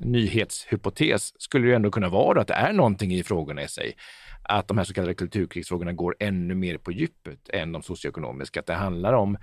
nyhetshypotes 0.00 1.42
skulle 1.42 1.68
det 1.68 1.74
ändå 1.74 1.90
kunna 1.90 2.08
vara 2.08 2.40
att 2.40 2.48
det 2.48 2.54
är 2.54 2.72
någonting 2.72 3.12
i 3.14 3.22
frågorna 3.22 3.62
i 3.62 3.68
sig. 3.68 3.96
Att 4.42 4.68
de 4.68 4.78
här 4.78 4.84
så 4.84 4.94
kallade 4.94 5.14
kulturkrigsfrågorna 5.14 5.92
går 5.92 6.16
ännu 6.20 6.54
mer 6.54 6.78
på 6.78 6.92
djupet 6.92 7.48
än 7.48 7.72
de 7.72 7.82
socioekonomiska. 7.82 8.60
Att 8.60 8.66
det 8.66 8.74
handlar 8.74 9.12
om 9.12 9.36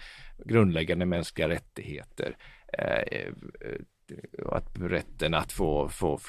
grundläggande 0.46 1.06
mänskliga 1.06 1.50
rättigheter. 1.50 2.38
Eh, 2.78 3.20
eh 3.20 3.34
att 4.46 4.80
rätten 4.80 5.34
att 5.34 5.52
få, 5.52 5.90
få 5.90 6.20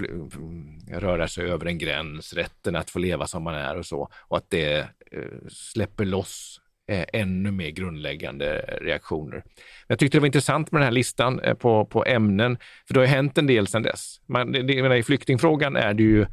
röra 0.90 1.28
sig 1.28 1.50
över 1.50 1.66
en 1.66 1.78
gräns, 1.78 2.32
rätten 2.32 2.76
att 2.76 2.90
få 2.90 2.98
leva 2.98 3.26
som 3.26 3.42
man 3.42 3.54
är 3.54 3.78
och 3.78 3.86
så. 3.86 4.08
Och 4.28 4.36
att 4.36 4.50
det 4.50 4.78
eh, 5.10 5.48
släpper 5.48 6.04
loss 6.04 6.61
eh, 6.92 7.04
ännu 7.12 7.50
mer 7.50 7.70
grundläggande 7.70 8.78
reaktioner. 8.80 9.44
Jag 9.86 9.98
tyckte 9.98 10.16
det 10.16 10.20
var 10.20 10.26
intressant 10.26 10.72
med 10.72 10.80
den 10.80 10.84
här 10.84 10.92
listan 10.92 11.40
eh, 11.40 11.54
på, 11.54 11.86
på 11.86 12.04
ämnen, 12.04 12.58
för 12.86 12.94
det 12.94 13.00
har 13.00 13.06
hänt 13.06 13.38
en 13.38 13.46
del 13.46 13.66
sedan 13.66 13.82
dess. 13.82 14.20
Man, 14.26 14.52
det, 14.52 14.62
det, 14.62 14.96
I 14.96 15.02
flyktingfrågan 15.02 15.76
är 15.76 15.94
det 15.94 16.02
ju 16.02 16.26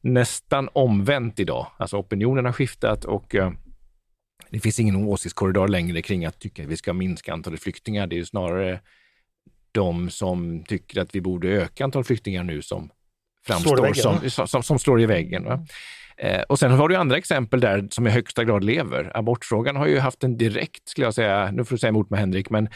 nästan 0.00 0.68
omvänt 0.72 1.40
idag. 1.40 1.66
Alltså 1.78 1.96
opinionen 1.96 2.44
har 2.44 2.52
skiftat 2.52 3.04
och 3.04 3.34
eh, 3.34 3.52
det 4.50 4.60
finns 4.60 4.80
ingen 4.80 4.96
åsiktskorridor 4.96 5.68
längre 5.68 6.02
kring 6.02 6.24
att 6.24 6.40
tycka 6.40 6.62
att 6.62 6.68
vi 6.68 6.76
ska 6.76 6.92
minska 6.92 7.32
antalet 7.32 7.62
flyktingar. 7.62 8.06
Det 8.06 8.14
är 8.14 8.18
ju 8.18 8.24
snarare 8.24 8.80
de 9.72 10.10
som 10.10 10.64
tycker 10.64 11.00
att 11.00 11.14
vi 11.14 11.20
borde 11.20 11.48
öka 11.48 11.84
antalet 11.84 12.06
flyktingar 12.06 12.44
nu 12.44 12.62
som 12.62 12.90
framstår 13.46 13.94
som, 13.94 14.30
som, 14.30 14.46
som, 14.46 14.62
som 14.62 14.78
slår 14.78 15.00
i 15.00 15.06
väggen. 15.06 15.44
Va? 15.44 15.66
Eh, 16.22 16.42
och 16.42 16.58
sen 16.58 16.70
har 16.70 16.88
du 16.88 16.96
andra 16.96 17.16
exempel 17.16 17.60
där 17.60 17.88
som 17.90 18.06
i 18.06 18.10
högsta 18.10 18.44
grad 18.44 18.64
lever. 18.64 19.10
Abortfrågan 19.14 19.76
har 19.76 19.86
ju 19.86 19.98
haft 19.98 20.24
en 20.24 20.36
direkt, 20.36 20.88
skulle 20.88 21.06
jag 21.06 21.14
säga, 21.14 21.50
nu 21.50 21.64
får 21.64 21.74
du 21.74 21.78
säga 21.78 21.88
emot 21.88 22.10
mig 22.10 22.20
Henrik, 22.20 22.50
men 22.50 22.68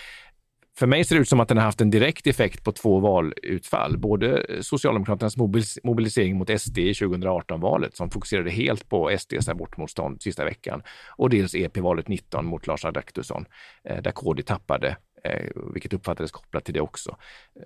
För 0.79 0.87
mig 0.87 1.05
ser 1.05 1.15
det 1.15 1.23
ut 1.23 1.29
som 1.29 1.41
att 1.41 1.49
den 1.49 1.59
har 1.59 1.65
haft 1.65 1.81
en 1.81 1.91
direkt 1.91 2.27
effekt 2.27 2.65
på 2.65 2.73
två 2.73 3.01
valutfall. 3.01 3.99
Både 3.99 4.47
Socialdemokraternas 4.61 5.37
mobilisering 5.85 6.37
mot 6.37 6.61
SD 6.61 6.79
i 6.79 6.93
2018-valet 6.93 7.97
som 7.97 8.11
fokuserade 8.11 8.51
helt 8.51 8.89
på 8.89 9.17
SDs 9.19 9.49
abortmotstånd 9.49 10.23
sista 10.23 10.45
veckan 10.45 10.83
och 11.17 11.31
dels 11.31 11.55
EP-valet 11.55 12.09
19 12.09 12.47
mot 12.47 12.67
Lars 12.67 12.85
Adaktusson 12.85 13.45
eh, 13.89 14.03
där 14.03 14.11
KD 14.11 14.43
tappade 14.43 14.97
Eh, 15.25 15.51
vilket 15.73 15.93
uppfattades 15.93 16.31
kopplat 16.31 16.65
till 16.65 16.75
det 16.75 16.81
också. 16.81 17.17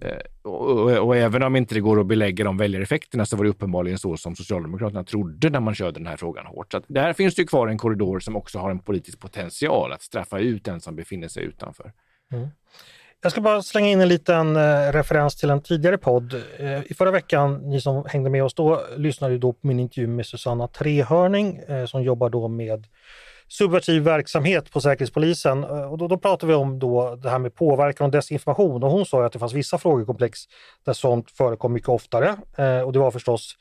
Eh, 0.00 0.18
och, 0.42 0.70
och, 0.70 1.06
och, 1.06 1.16
även 1.16 1.42
om 1.42 1.56
inte 1.56 1.74
det 1.74 1.80
går 1.80 2.00
att 2.00 2.06
belägga 2.06 2.44
de 2.44 2.56
väljareffekterna 2.56 3.26
så 3.26 3.36
var 3.36 3.44
det 3.44 3.50
uppenbarligen 3.50 3.98
så 3.98 4.16
som 4.16 4.36
Socialdemokraterna 4.36 5.04
trodde 5.04 5.50
när 5.50 5.60
man 5.60 5.74
körde 5.74 6.00
den 6.00 6.06
här 6.06 6.16
frågan 6.16 6.46
hårt. 6.46 6.72
Så 6.72 6.80
där 6.88 7.12
finns 7.12 7.34
det 7.34 7.44
kvar 7.44 7.68
en 7.68 7.78
korridor 7.78 8.20
som 8.20 8.36
också 8.36 8.58
har 8.58 8.70
en 8.70 8.78
politisk 8.78 9.20
potential 9.20 9.92
att 9.92 10.02
straffa 10.02 10.38
ut 10.38 10.64
den 10.64 10.80
som 10.80 10.96
befinner 10.96 11.28
sig 11.28 11.44
utanför. 11.44 11.92
Mm. 12.32 12.48
Jag 13.22 13.32
ska 13.32 13.40
bara 13.40 13.62
slänga 13.62 13.88
in 13.88 14.00
en 14.00 14.08
liten 14.08 14.56
eh, 14.56 14.92
referens 14.92 15.36
till 15.36 15.50
en 15.50 15.62
tidigare 15.62 15.98
podd. 15.98 16.34
Eh, 16.58 16.82
I 16.86 16.94
förra 16.94 17.10
veckan, 17.10 17.70
ni 17.70 17.80
som 17.80 18.04
hängde 18.08 18.30
med 18.30 18.44
oss 18.44 18.54
då, 18.54 18.82
lyssnade 18.96 19.38
då 19.38 19.52
på 19.52 19.66
min 19.66 19.80
intervju 19.80 20.06
med 20.06 20.26
Susanna 20.26 20.68
Trehörning 20.68 21.56
eh, 21.56 21.86
som 21.86 22.02
jobbar 22.02 22.30
då 22.30 22.48
med 22.48 22.86
subversiv 23.48 24.02
verksamhet 24.02 24.70
på 24.70 24.80
Säkerhetspolisen. 24.80 25.64
Och 25.64 25.98
då, 25.98 26.08
då 26.08 26.18
pratade 26.18 26.52
vi 26.52 26.54
om 26.54 26.78
då 26.78 27.16
det 27.16 27.30
här 27.30 27.38
med 27.38 27.54
påverkan 27.54 28.04
och 28.04 28.10
desinformation 28.12 28.82
och 28.82 28.90
hon 28.90 29.06
sa 29.06 29.26
att 29.26 29.32
det 29.32 29.38
fanns 29.38 29.52
vissa 29.52 29.78
frågekomplex 29.78 30.40
där 30.84 30.92
sånt 30.92 31.30
förekom 31.30 31.72
mycket 31.72 31.88
oftare. 31.88 32.36
Och 32.84 32.92
det 32.92 32.98
var 32.98 33.10
förstås 33.10 33.56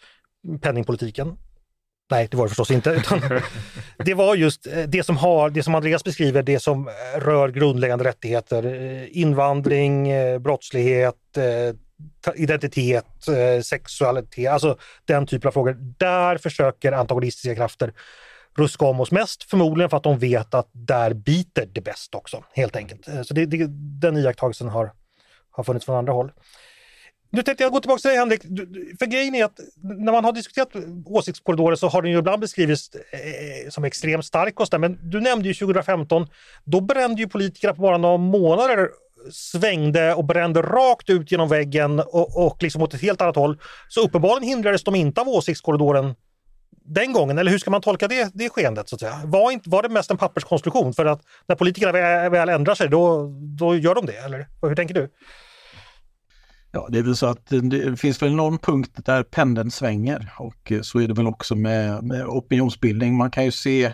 penningpolitiken 0.61 1.37
Nej, 2.11 2.27
det 2.31 2.37
var 2.37 2.45
det 2.45 2.49
förstås 2.49 2.71
inte. 2.71 2.89
Utan 2.89 3.21
det 4.05 4.13
var 4.13 4.35
just 4.35 4.67
eh, 4.67 4.83
det 4.83 5.03
som, 5.03 5.17
har, 5.17 5.49
det 5.49 5.63
som 5.63 5.75
Andreas 5.75 6.03
beskriver, 6.03 6.43
det 6.43 6.59
som 6.59 6.87
eh, 6.87 7.19
rör 7.19 7.49
grundläggande 7.49 8.05
rättigheter. 8.05 8.65
Eh, 8.65 9.17
invandring, 9.17 10.09
brottslighet, 10.41 11.15
identitet, 12.35 13.05
sexualitet, 13.63 14.51
alltså 14.51 14.77
den 15.05 15.27
typen 15.27 15.47
av 15.47 15.51
frågor. 15.51 15.77
Där 15.97 16.37
försöker 16.37 16.91
antagonistiska 16.91 17.55
krafter 17.55 17.93
ruska 18.57 18.85
om 18.85 18.99
oss 18.99 19.11
mest, 19.11 19.43
förmodligen 19.43 19.89
för 19.89 19.97
att 19.97 20.03
de 20.03 20.19
vet 20.19 20.53
att 20.53 20.69
där 20.71 21.13
biter 21.13 21.65
det 21.73 21.81
bäst 21.81 22.15
också, 22.15 22.43
helt 22.53 22.75
enkelt. 22.75 23.27
Så 23.27 23.33
det, 23.33 23.45
det, 23.45 23.67
den 24.01 24.17
iakttagelsen 24.17 24.67
har, 24.67 24.91
har 25.51 25.63
funnits 25.63 25.85
från 25.85 25.95
andra 25.95 26.13
håll. 26.13 26.31
Nu 27.29 27.43
tänkte 27.43 27.63
jag 27.63 27.73
gå 27.73 27.79
tillbaka 27.79 27.99
till 27.99 28.09
dig 28.09 28.17
Henrik. 28.17 28.41
För 28.99 29.05
grejen 29.05 29.35
är 29.35 29.45
att 29.45 29.59
när 29.81 30.11
man 30.11 30.25
har 30.25 30.31
diskuterat 30.31 30.69
åsiktskorridorer 31.05 31.75
så 31.75 31.87
har 31.87 32.01
den 32.01 32.11
ju 32.11 32.17
ibland 32.17 32.41
beskrivits 32.41 32.89
eh, 32.95 33.69
som 33.69 33.83
extremt 33.83 34.25
stark 34.25 34.59
och 34.59 34.67
så 34.67 34.79
Men 34.79 35.09
du 35.09 35.21
nämnde 35.21 35.47
ju 35.47 35.53
2015, 35.53 36.27
då 36.63 36.81
brände 36.81 37.21
ju 37.21 37.27
politikerna 37.27 37.73
på 37.73 37.81
bara 37.81 37.97
några 37.97 38.17
månader 38.17 38.89
svängde 39.31 40.13
och 40.13 40.25
brände 40.25 40.61
rakt 40.61 41.09
ut 41.09 41.31
genom 41.31 41.49
väggen 41.49 41.99
och, 41.99 42.45
och 42.45 42.63
liksom 42.63 42.81
åt 42.81 42.93
ett 42.93 43.01
helt 43.01 43.21
annat 43.21 43.35
håll. 43.35 43.57
Så 43.89 44.01
uppenbarligen 44.01 44.49
hindrades 44.49 44.83
de 44.83 44.95
inte 44.95 45.21
av 45.21 45.29
åsiktskorridoren 45.29 46.15
den 46.87 47.13
gången, 47.13 47.37
eller 47.37 47.51
hur 47.51 47.57
ska 47.57 47.71
man 47.71 47.81
tolka 47.81 48.07
det, 48.07 48.31
det 48.33 48.49
skeendet? 48.49 48.89
Så 48.89 48.95
att 48.95 48.99
säga? 48.99 49.21
Var, 49.25 49.51
inte, 49.51 49.69
var 49.69 49.83
det 49.83 49.89
mest 49.89 50.11
en 50.11 50.17
papperskonstruktion? 50.17 50.93
För 50.93 51.05
att 51.05 51.21
när 51.47 51.55
politikerna 51.55 51.91
väl, 51.91 52.31
väl 52.31 52.49
ändrar 52.49 52.75
sig, 52.75 52.89
då, 52.89 53.27
då 53.57 53.75
gör 53.75 53.95
de 53.95 54.05
det, 54.05 54.17
eller 54.17 54.47
hur 54.61 54.75
tänker 54.75 54.93
du? 54.93 55.09
Ja, 56.71 56.87
det 56.91 56.99
är 56.99 57.03
väl 57.03 57.15
så 57.15 57.25
att 57.25 57.45
det 57.45 57.99
finns 57.99 58.21
väl 58.21 58.35
någon 58.35 58.57
punkt 58.57 58.91
där 58.95 59.23
pendeln 59.23 59.71
svänger 59.71 60.33
och 60.39 60.71
eh, 60.71 60.81
så 60.81 60.99
är 60.99 61.07
det 61.07 61.13
väl 61.13 61.27
också 61.27 61.55
med, 61.55 62.03
med 62.03 62.25
opinionsbildning. 62.25 63.17
Man 63.17 63.31
kan 63.31 63.45
ju 63.45 63.51
se, 63.51 63.93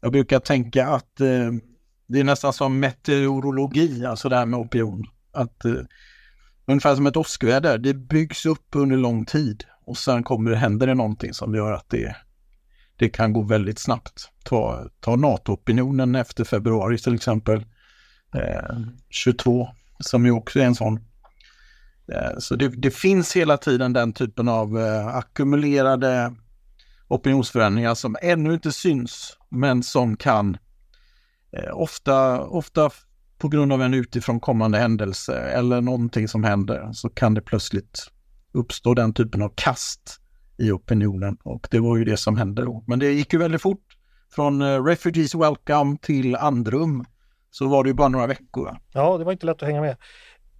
jag 0.00 0.12
brukar 0.12 0.40
tänka 0.40 0.86
att 0.86 1.20
eh, 1.20 1.50
det 2.06 2.20
är 2.20 2.24
nästan 2.24 2.52
som 2.52 2.80
meteorologi, 2.80 4.06
alltså 4.06 4.28
det 4.28 4.36
här 4.36 4.46
med 4.46 4.60
opinion. 4.60 5.04
Att 5.32 5.64
eh, 5.64 5.74
ungefär 6.66 6.94
som 6.94 7.06
ett 7.06 7.16
åskväder, 7.16 7.78
det 7.78 7.94
byggs 7.94 8.46
upp 8.46 8.66
under 8.74 8.96
lång 8.96 9.24
tid 9.24 9.64
och 9.90 9.98
sen 9.98 10.22
kommer 10.22 10.50
det, 10.50 10.56
händer 10.56 10.86
det 10.86 10.94
någonting 10.94 11.34
som 11.34 11.54
gör 11.54 11.72
att 11.72 11.88
det, 11.88 12.16
det 12.96 13.08
kan 13.08 13.32
gå 13.32 13.42
väldigt 13.42 13.78
snabbt. 13.78 14.30
Ta, 14.44 14.88
ta 15.00 15.16
NATO-opinionen 15.16 16.14
efter 16.14 16.44
februari 16.44 16.98
till 16.98 17.14
exempel, 17.14 17.64
eh, 18.34 18.78
22, 19.08 19.68
som 19.98 20.26
ju 20.26 20.32
också 20.32 20.60
är 20.60 20.64
en 20.64 20.74
sån. 20.74 21.00
Eh, 22.12 22.38
så 22.38 22.56
det, 22.56 22.68
det, 22.68 22.90
finns 22.90 23.36
hela 23.36 23.56
tiden 23.56 23.92
den 23.92 24.12
typen 24.12 24.48
av 24.48 24.76
uh, 24.76 25.06
ackumulerade 25.06 26.34
opinionsförändringar 27.08 27.94
som 27.94 28.16
ännu 28.22 28.54
inte 28.54 28.72
syns 28.72 29.36
men 29.48 29.82
som 29.82 30.16
kan 30.16 30.56
uh, 31.58 31.72
ofta, 31.74 32.40
ofta 32.40 32.90
på 33.38 33.48
grund 33.48 33.72
av 33.72 33.82
en 33.82 33.94
utifrån 33.94 34.40
kommande 34.40 34.78
händelse 34.78 35.38
eller 35.38 35.80
någonting 35.80 36.28
som 36.28 36.44
händer 36.44 36.92
så 36.92 37.08
kan 37.08 37.34
det 37.34 37.42
plötsligt 37.42 38.10
uppstå 38.52 38.94
den 38.94 39.14
typen 39.14 39.42
av 39.42 39.52
kast 39.54 40.20
i 40.58 40.70
opinionen 40.70 41.36
och 41.42 41.68
det 41.70 41.78
var 41.78 41.96
ju 41.96 42.04
det 42.04 42.16
som 42.16 42.36
hände 42.36 42.64
då. 42.64 42.84
Men 42.86 42.98
det 42.98 43.12
gick 43.12 43.32
ju 43.32 43.38
väldigt 43.38 43.62
fort. 43.62 43.96
Från 44.34 44.62
uh, 44.62 44.84
Refugees 44.84 45.34
Welcome 45.34 45.96
till 46.02 46.36
Andrum 46.36 47.04
så 47.50 47.68
var 47.68 47.84
det 47.84 47.90
ju 47.90 47.94
bara 47.94 48.08
några 48.08 48.26
veckor. 48.26 48.76
Ja, 48.92 49.18
det 49.18 49.24
var 49.24 49.32
inte 49.32 49.46
lätt 49.46 49.62
att 49.62 49.68
hänga 49.68 49.80
med. 49.80 49.96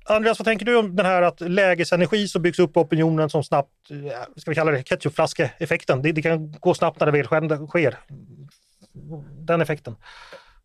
Andreas, 0.05 0.39
vad 0.39 0.47
tänker 0.47 0.67
du 0.67 0.77
om 0.77 0.97
den 0.97 1.07
här 1.07 1.23
att 1.23 1.41
lägesenergi 1.41 2.29
så 2.29 2.39
byggs 2.39 2.59
upp 2.59 2.77
opinionen 2.77 3.31
som 3.31 3.45
snabbt, 3.45 3.91
eh, 3.91 3.97
ska 4.37 4.51
vi 4.51 4.55
kalla 4.55 4.71
det 4.71 4.83
ketchupflaskeeffekten? 4.83 6.03
Det, 6.03 6.13
det 6.13 6.23
kan 6.23 6.53
gå 6.53 6.75
snabbt 6.75 7.01
när 7.01 7.07
det 7.07 7.13
väl 7.13 7.67
sker. 7.69 7.99
Den 9.39 9.61
effekten. 9.61 9.97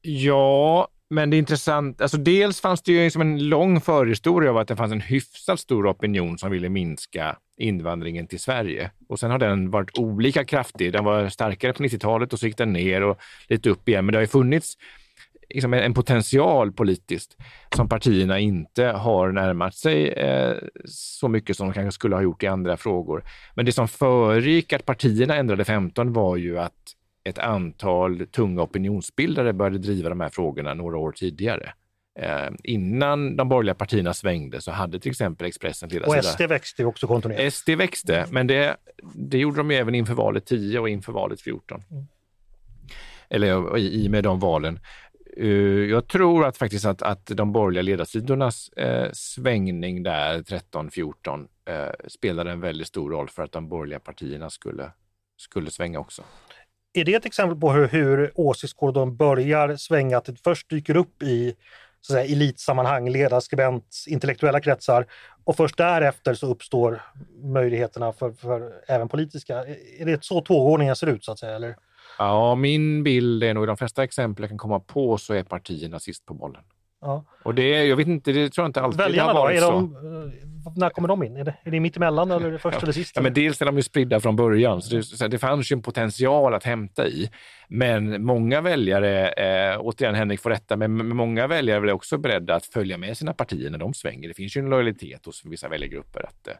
Ja, 0.02 0.88
men 1.10 1.30
det 1.30 1.38
är 1.38 1.40
intressant. 1.40 2.02
Alltså 2.02 2.18
dels 2.18 2.62
fanns 2.62 2.82
det 2.82 2.92
ju 2.92 3.04
liksom 3.04 3.22
en 3.22 3.50
lång 3.50 3.82
förhistoria 3.82 4.50
av 4.50 4.58
att 4.58 4.68
det 4.68 4.76
fanns 4.76 4.92
en 4.92 5.02
hyfsat 5.02 5.60
stor 5.60 5.92
opinion 5.92 6.38
som 6.38 6.52
ville 6.52 6.70
minska 6.70 7.38
invandringen 7.58 8.28
till 8.28 8.40
Sverige. 8.40 8.92
Och 9.10 9.20
sen 9.20 9.32
har 9.32 9.40
den 9.40 9.72
varit 9.72 9.98
olika 10.00 10.46
kraftig. 10.46 10.94
Den 10.94 11.04
var 11.04 11.30
starkare 11.30 11.74
på 11.74 11.84
90-talet 11.84 12.34
och 12.34 12.40
så 12.40 12.48
gick 12.48 12.58
den 12.58 12.74
ner 12.74 13.04
och 13.04 13.18
lite 13.50 13.70
upp 13.70 13.90
igen. 13.90 14.06
Men 14.06 14.14
det 14.14 14.18
har 14.18 14.24
ju 14.24 14.28
funnits 14.28 14.78
liksom 15.50 15.74
en 15.74 15.94
potential 15.94 16.72
politiskt 16.72 17.38
som 17.76 17.90
partierna 17.90 18.40
inte 18.40 18.86
har 18.86 19.32
närmat 19.32 19.76
sig 19.76 20.08
eh, 20.08 20.56
så 20.86 21.28
mycket 21.28 21.58
som 21.58 21.68
de 21.68 21.74
kanske 21.74 21.92
skulle 21.92 22.16
ha 22.16 22.24
gjort 22.24 22.44
i 22.44 22.48
andra 22.48 22.78
frågor. 22.78 23.24
Men 23.56 23.66
det 23.66 23.72
som 23.72 23.88
föregick 23.88 24.74
att 24.74 24.86
partierna 24.86 25.36
ändrade 25.36 25.66
15 25.66 26.14
var 26.14 26.38
ju 26.38 26.60
att 26.60 26.96
ett 27.26 27.40
antal 27.40 28.28
tunga 28.28 28.62
opinionsbildare 28.62 29.54
började 29.54 29.78
driva 29.78 30.10
de 30.10 30.20
här 30.20 30.30
frågorna 30.30 30.74
några 30.74 30.98
år 30.98 31.12
tidigare. 31.12 31.74
Eh, 32.20 32.50
innan 32.64 33.36
de 33.36 33.50
borgerliga 33.50 33.76
partierna 33.76 34.14
svängde 34.14 34.62
så 34.62 34.72
hade 34.72 35.00
till 35.00 35.12
exempel 35.12 35.48
Expressen 35.48 35.90
flera 35.90 36.08
Och 36.08 36.24
SD 36.24 36.42
växte 36.42 36.86
också 36.86 37.08
kontinuerligt. 37.08 37.56
SD 37.56 37.70
växte, 37.70 38.26
men 38.32 38.48
det, 38.48 38.78
det 39.16 39.38
gjorde 39.38 39.58
de 39.58 39.72
även 39.72 39.96
inför 39.96 40.14
valet 40.14 40.46
10 40.46 40.80
och 40.80 40.90
inför 40.90 41.12
valet 41.12 41.42
14. 41.42 41.84
Mm. 41.92 42.08
Eller 43.30 43.78
i, 43.78 44.06
i 44.06 44.10
med 44.10 44.24
de 44.24 44.40
valen. 44.40 44.80
Eh, 45.38 45.48
jag 45.90 46.08
tror 46.08 46.46
att 46.46 46.58
faktiskt 46.58 46.86
att, 46.86 47.02
att 47.02 47.26
de 47.26 47.52
borgerliga 47.52 47.82
ledarsidornas 47.82 48.70
eh, 48.70 49.10
svängning 49.14 50.04
där 50.04 50.40
13-14 50.40 51.48
eh, 51.66 51.90
spelade 52.08 52.52
en 52.52 52.60
väldigt 52.62 52.88
stor 52.88 53.12
roll 53.12 53.30
för 53.30 53.44
att 53.44 53.52
de 53.52 53.70
borgerliga 53.70 54.00
partierna 54.00 54.50
skulle, 54.50 54.92
skulle 55.38 55.72
svänga 55.72 56.00
också. 56.00 56.24
Är 56.96 57.06
det 57.06 57.14
ett 57.14 57.26
exempel 57.26 57.60
på 57.60 57.72
hur, 57.72 57.88
hur 57.88 58.32
åsiktskorridoren 58.36 59.16
börjar 59.16 59.76
svänga? 59.76 60.18
Att 60.18 60.26
det 60.26 60.36
först 60.44 60.70
dyker 60.70 60.96
upp 60.96 61.24
i 61.24 61.56
så 62.02 62.14
att 62.14 62.20
säga, 62.20 62.36
elitsammanhang, 62.36 63.10
ledarskribent, 63.10 64.04
intellektuella 64.08 64.60
kretsar 64.60 65.06
och 65.44 65.56
först 65.56 65.78
därefter 65.78 66.34
så 66.34 66.48
uppstår 66.48 67.02
möjligheterna 67.44 68.14
för, 68.14 68.32
för 68.32 68.72
även 68.88 69.10
politiska. 69.10 69.66
Är 70.00 70.06
det 70.06 70.24
så 70.24 70.42
tågordningen 70.42 70.96
ser 70.96 71.08
ut 71.08 71.24
så 71.24 71.32
att 71.32 71.40
säga? 71.40 71.56
Eller? 71.56 71.76
Ja, 72.18 72.56
min 72.56 73.04
bild 73.04 73.44
är 73.44 73.54
nog 73.54 73.64
i 73.64 73.68
de 73.68 73.78
flesta 73.78 74.04
exempel 74.04 74.44
jag 74.44 74.50
kan 74.50 74.58
komma 74.58 74.80
på 74.80 75.18
så 75.18 75.34
är 75.34 75.44
partierna 75.44 76.00
sist 76.00 76.26
på 76.26 76.34
bollen. 76.34 76.64
Ja. 77.02 77.26
Och 77.44 77.56
det, 77.56 77.86
jag 77.86 77.96
vet 77.96 78.08
inte, 78.08 78.32
det 78.32 78.50
tror 78.50 78.64
jag 78.64 78.70
inte 78.70 78.82
alltid 78.82 78.98
Väljarna 78.98 79.34
har 79.34 79.40
varit 79.40 79.62
då? 79.62 79.68
Är 79.68 79.72
de, 79.72 79.96
eh, 79.96 80.74
när 80.76 80.90
kommer 80.90 81.08
de 81.08 81.24
in? 81.24 81.38
Är 81.38 81.44
det, 81.44 81.56
är 81.64 81.72
det 81.72 81.80
mitt 81.80 81.98
emellan 81.98 82.32
eller 82.32 82.48
är 82.48 82.52
det 82.52 82.60
först 82.60 82.78
ja. 82.78 82.82
eller 82.82 82.94
sist? 82.94 83.16
Ja, 83.16 83.22
men 83.22 83.34
dels 83.34 83.62
är 83.62 83.66
de 83.66 83.76
ju 83.76 83.84
spridda 83.84 84.20
från 84.20 84.36
början, 84.36 84.82
så 84.82 84.96
det, 84.96 85.04
så 85.04 85.28
det 85.28 85.40
fanns 85.40 85.72
ju 85.72 85.74
en 85.74 85.82
potential 85.82 86.54
att 86.54 86.64
hämta 86.64 87.08
i. 87.08 87.30
Men 87.68 88.26
många 88.26 88.62
väljare, 88.62 89.30
eh, 89.30 89.80
återigen 89.80 90.16
Henrik 90.16 90.40
får 90.40 90.50
rätta, 90.50 90.78
men 90.78 91.08
många 91.16 91.48
väljare 91.48 91.90
är 91.90 91.94
också 91.94 92.18
beredda 92.18 92.56
att 92.56 92.66
följa 92.66 92.98
med 92.98 93.18
sina 93.18 93.34
partier 93.34 93.70
när 93.70 93.78
de 93.78 93.94
svänger. 93.94 94.28
Det 94.28 94.34
finns 94.34 94.58
ju 94.58 94.60
en 94.60 94.70
lojalitet 94.70 95.26
hos 95.26 95.46
vissa 95.46 95.70
väljargrupper 95.70 96.26
att, 96.26 96.48
eh, 96.48 96.54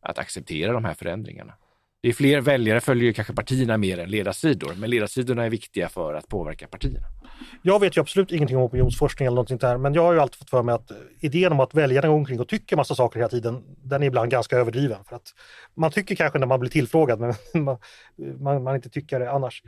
att 0.00 0.18
acceptera 0.18 0.72
de 0.72 0.84
här 0.84 0.94
förändringarna 0.94 1.52
det 2.06 2.10
är 2.10 2.14
fler 2.14 2.40
väljare 2.40 2.80
följer 2.80 3.12
kanske 3.12 3.32
partierna 3.34 3.76
mer 3.76 3.98
än 3.98 4.10
ledarsidor, 4.10 4.74
men 4.76 4.90
ledarsidorna 4.90 5.44
är 5.44 5.50
viktiga 5.50 5.88
för 5.88 6.14
att 6.14 6.28
påverka 6.28 6.66
partierna. 6.66 7.06
Jag 7.62 7.80
vet 7.80 7.96
ju 7.96 8.00
absolut 8.00 8.32
ingenting 8.32 8.56
om 8.56 8.62
opinionsforskning 8.62 9.26
eller 9.26 9.34
någonting 9.34 9.54
sånt 9.54 9.60
där, 9.60 9.78
men 9.78 9.94
jag 9.94 10.02
har 10.02 10.12
ju 10.12 10.20
alltid 10.20 10.38
fått 10.38 10.50
för 10.50 10.62
mig 10.62 10.74
att 10.74 10.90
idén 11.20 11.52
om 11.52 11.60
att 11.60 11.74
väljarna 11.74 12.08
går 12.08 12.14
omkring 12.14 12.40
och 12.40 12.48
tycker 12.48 12.76
massa 12.76 12.94
saker 12.94 13.20
hela 13.20 13.28
tiden, 13.28 13.62
den 13.82 14.02
är 14.02 14.06
ibland 14.06 14.30
ganska 14.30 14.56
överdriven. 14.56 14.98
För 15.08 15.16
att 15.16 15.22
man 15.76 15.90
tycker 15.90 16.14
kanske 16.14 16.38
när 16.38 16.46
man 16.46 16.60
blir 16.60 16.70
tillfrågad, 16.70 17.20
men 17.20 17.34
man, 17.64 17.78
man, 18.40 18.62
man 18.62 18.74
inte 18.74 18.88
tycker 18.88 19.20
det 19.20 19.30
annars. 19.30 19.62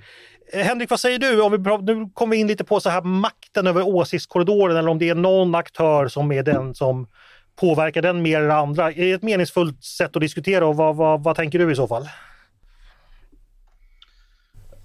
Eh, 0.52 0.60
Henrik, 0.60 0.90
vad 0.90 1.00
säger 1.00 1.18
du? 1.18 1.42
Om 1.42 1.52
vi, 1.52 1.92
nu 1.94 2.10
kommer 2.14 2.30
vi 2.30 2.40
in 2.40 2.46
lite 2.46 2.64
på 2.64 2.80
så 2.80 2.90
här 2.90 3.02
makten 3.02 3.66
över 3.66 3.82
åsiktskorridoren 3.82 4.76
eller 4.76 4.90
om 4.90 4.98
det 4.98 5.08
är 5.08 5.14
någon 5.14 5.54
aktör 5.54 6.08
som 6.08 6.32
är 6.32 6.42
den 6.42 6.74
som 6.74 7.06
påverkar 7.60 8.02
den 8.02 8.22
mer 8.22 8.42
än 8.42 8.50
andra. 8.50 8.92
Är 8.92 9.04
det 9.04 9.12
ett 9.12 9.22
meningsfullt 9.22 9.84
sätt 9.84 10.16
att 10.16 10.22
diskutera 10.22 10.66
och 10.66 10.76
vad, 10.76 10.96
vad, 10.96 11.22
vad 11.22 11.36
tänker 11.36 11.58
du 11.58 11.72
i 11.72 11.76
så 11.76 11.88
fall? 11.88 12.08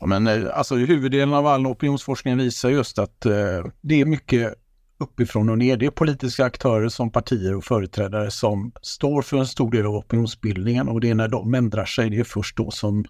Ja, 0.03 0.07
men, 0.07 0.27
eh, 0.27 0.57
alltså, 0.57 0.75
huvuddelen 0.75 1.33
av 1.33 1.47
all 1.47 1.67
opinionsforskning 1.67 2.37
visar 2.37 2.69
just 2.69 2.99
att 2.99 3.25
eh, 3.25 3.65
det 3.81 4.01
är 4.01 4.05
mycket 4.05 4.53
uppifrån 4.97 5.49
och 5.49 5.57
ner. 5.57 5.77
Det 5.77 5.85
är 5.85 5.91
politiska 5.91 6.45
aktörer 6.45 6.89
som 6.89 7.11
partier 7.11 7.55
och 7.55 7.63
företrädare 7.63 8.31
som 8.31 8.71
står 8.81 9.21
för 9.21 9.37
en 9.37 9.47
stor 9.47 9.71
del 9.71 9.85
av 9.85 9.95
opinionsbildningen 9.95 10.87
och 10.89 11.01
det 11.01 11.09
är 11.09 11.15
när 11.15 11.27
de 11.27 11.53
ändrar 11.53 11.85
sig, 11.85 12.09
det 12.09 12.19
är 12.19 12.23
först 12.23 12.57
då 12.57 12.71
som, 12.71 13.05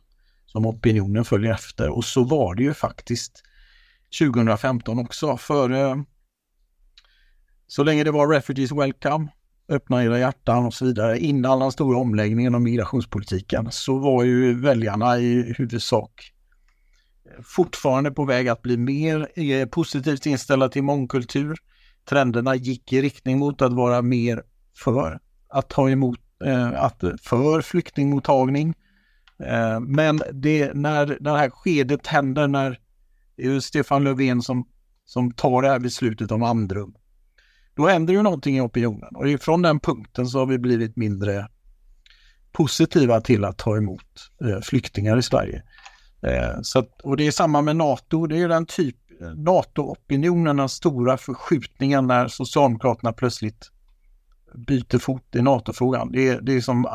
som 0.46 0.66
opinionen 0.66 1.26
följer 1.26 1.54
efter. 1.54 1.90
Och 1.90 2.06
så 2.06 2.24
var 2.24 2.56
det 2.56 2.64
ju 2.64 2.74
faktiskt 2.74 3.44
2015 4.20 5.00
också. 5.00 5.38
För 5.38 5.72
eh, 5.72 5.96
så 7.68 7.84
länge 7.84 8.04
det 8.04 8.12
var 8.12 8.28
Refugees 8.28 8.72
Welcome, 8.72 9.28
öppna 9.70 10.04
era 10.04 10.20
hjärtan 10.20 10.66
och 10.66 10.74
så 10.74 10.86
vidare, 10.86 11.20
innan 11.20 11.60
den 11.60 11.72
stora 11.72 11.98
omläggningen 11.98 12.56
av 12.56 12.62
migrationspolitiken 12.62 13.72
så 13.72 13.98
var 13.98 14.24
ju 14.24 14.60
väljarna 14.62 15.18
i 15.18 15.54
huvudsak 15.58 16.33
fortfarande 17.44 18.12
på 18.12 18.26
väg 18.26 18.48
att 18.48 18.62
bli 18.62 18.78
mer 18.78 19.28
eh, 19.36 19.66
positivt 19.66 20.26
inställda 20.26 20.70
till 20.70 20.84
mångkultur. 20.84 21.58
Trenderna 22.10 22.56
gick 22.56 22.94
i 22.94 23.02
riktning 23.02 23.40
mot 23.40 23.62
att 23.62 23.74
vara 23.74 24.02
mer 24.02 24.44
för 24.84 25.20
att 25.50 25.70
ta 25.70 25.90
emot, 25.90 26.20
eh, 26.46 26.84
att 26.84 27.04
för 27.22 27.62
flyktingmottagning. 27.62 28.74
Eh, 29.44 29.80
men 29.80 30.22
det, 30.34 30.74
när 30.74 31.18
det 31.20 31.32
här 31.32 31.50
skedet 31.50 32.08
händer, 32.08 32.48
när 32.48 32.80
det 33.36 33.44
är 33.46 33.60
Stefan 33.60 34.04
Löfven 34.04 34.42
som, 34.42 34.68
som 35.06 35.32
tar 35.32 35.62
det 35.62 35.70
här 35.70 35.80
beslutet 35.80 36.32
om 36.32 36.44
andrum, 36.44 36.94
då 37.76 37.88
händer 37.88 38.14
ju 38.14 38.22
någonting 38.22 38.58
i 38.58 38.62
opinionen 38.62 39.16
och 39.16 39.42
från 39.42 39.62
den 39.62 39.80
punkten 39.80 40.28
så 40.28 40.40
har 40.40 40.46
vi 40.46 40.58
blivit 40.58 40.96
mindre 40.96 41.48
positiva 42.52 43.22
till 43.22 43.46
att 43.46 43.58
ta 43.58 43.78
emot 43.78 44.30
flyktingar 44.64 45.18
i 45.18 45.22
Sverige. 45.22 45.64
Eh, 46.24 46.62
så 46.62 46.80
att, 46.80 47.02
och 47.02 47.18
det 47.18 47.28
är 47.28 47.32
samma 47.32 47.62
med 47.62 47.76
NATO, 47.76 48.28
det 48.28 48.42
är 48.42 48.48
den 48.48 48.66
typ, 48.66 48.96
NATO-opinionen, 49.36 50.58
den 50.58 50.70
stora 50.70 51.18
förskjutningen 51.18 52.08
när 52.08 52.28
Socialdemokraterna 52.28 53.14
plötsligt 53.14 53.72
byter 54.68 54.98
fot 55.00 55.36
i 55.36 55.42
NATO-frågan. 55.42 56.12
Det 56.12 56.28
är, 56.28 56.42
det, 56.42 56.54
är 56.54 56.62
som, 56.62 56.88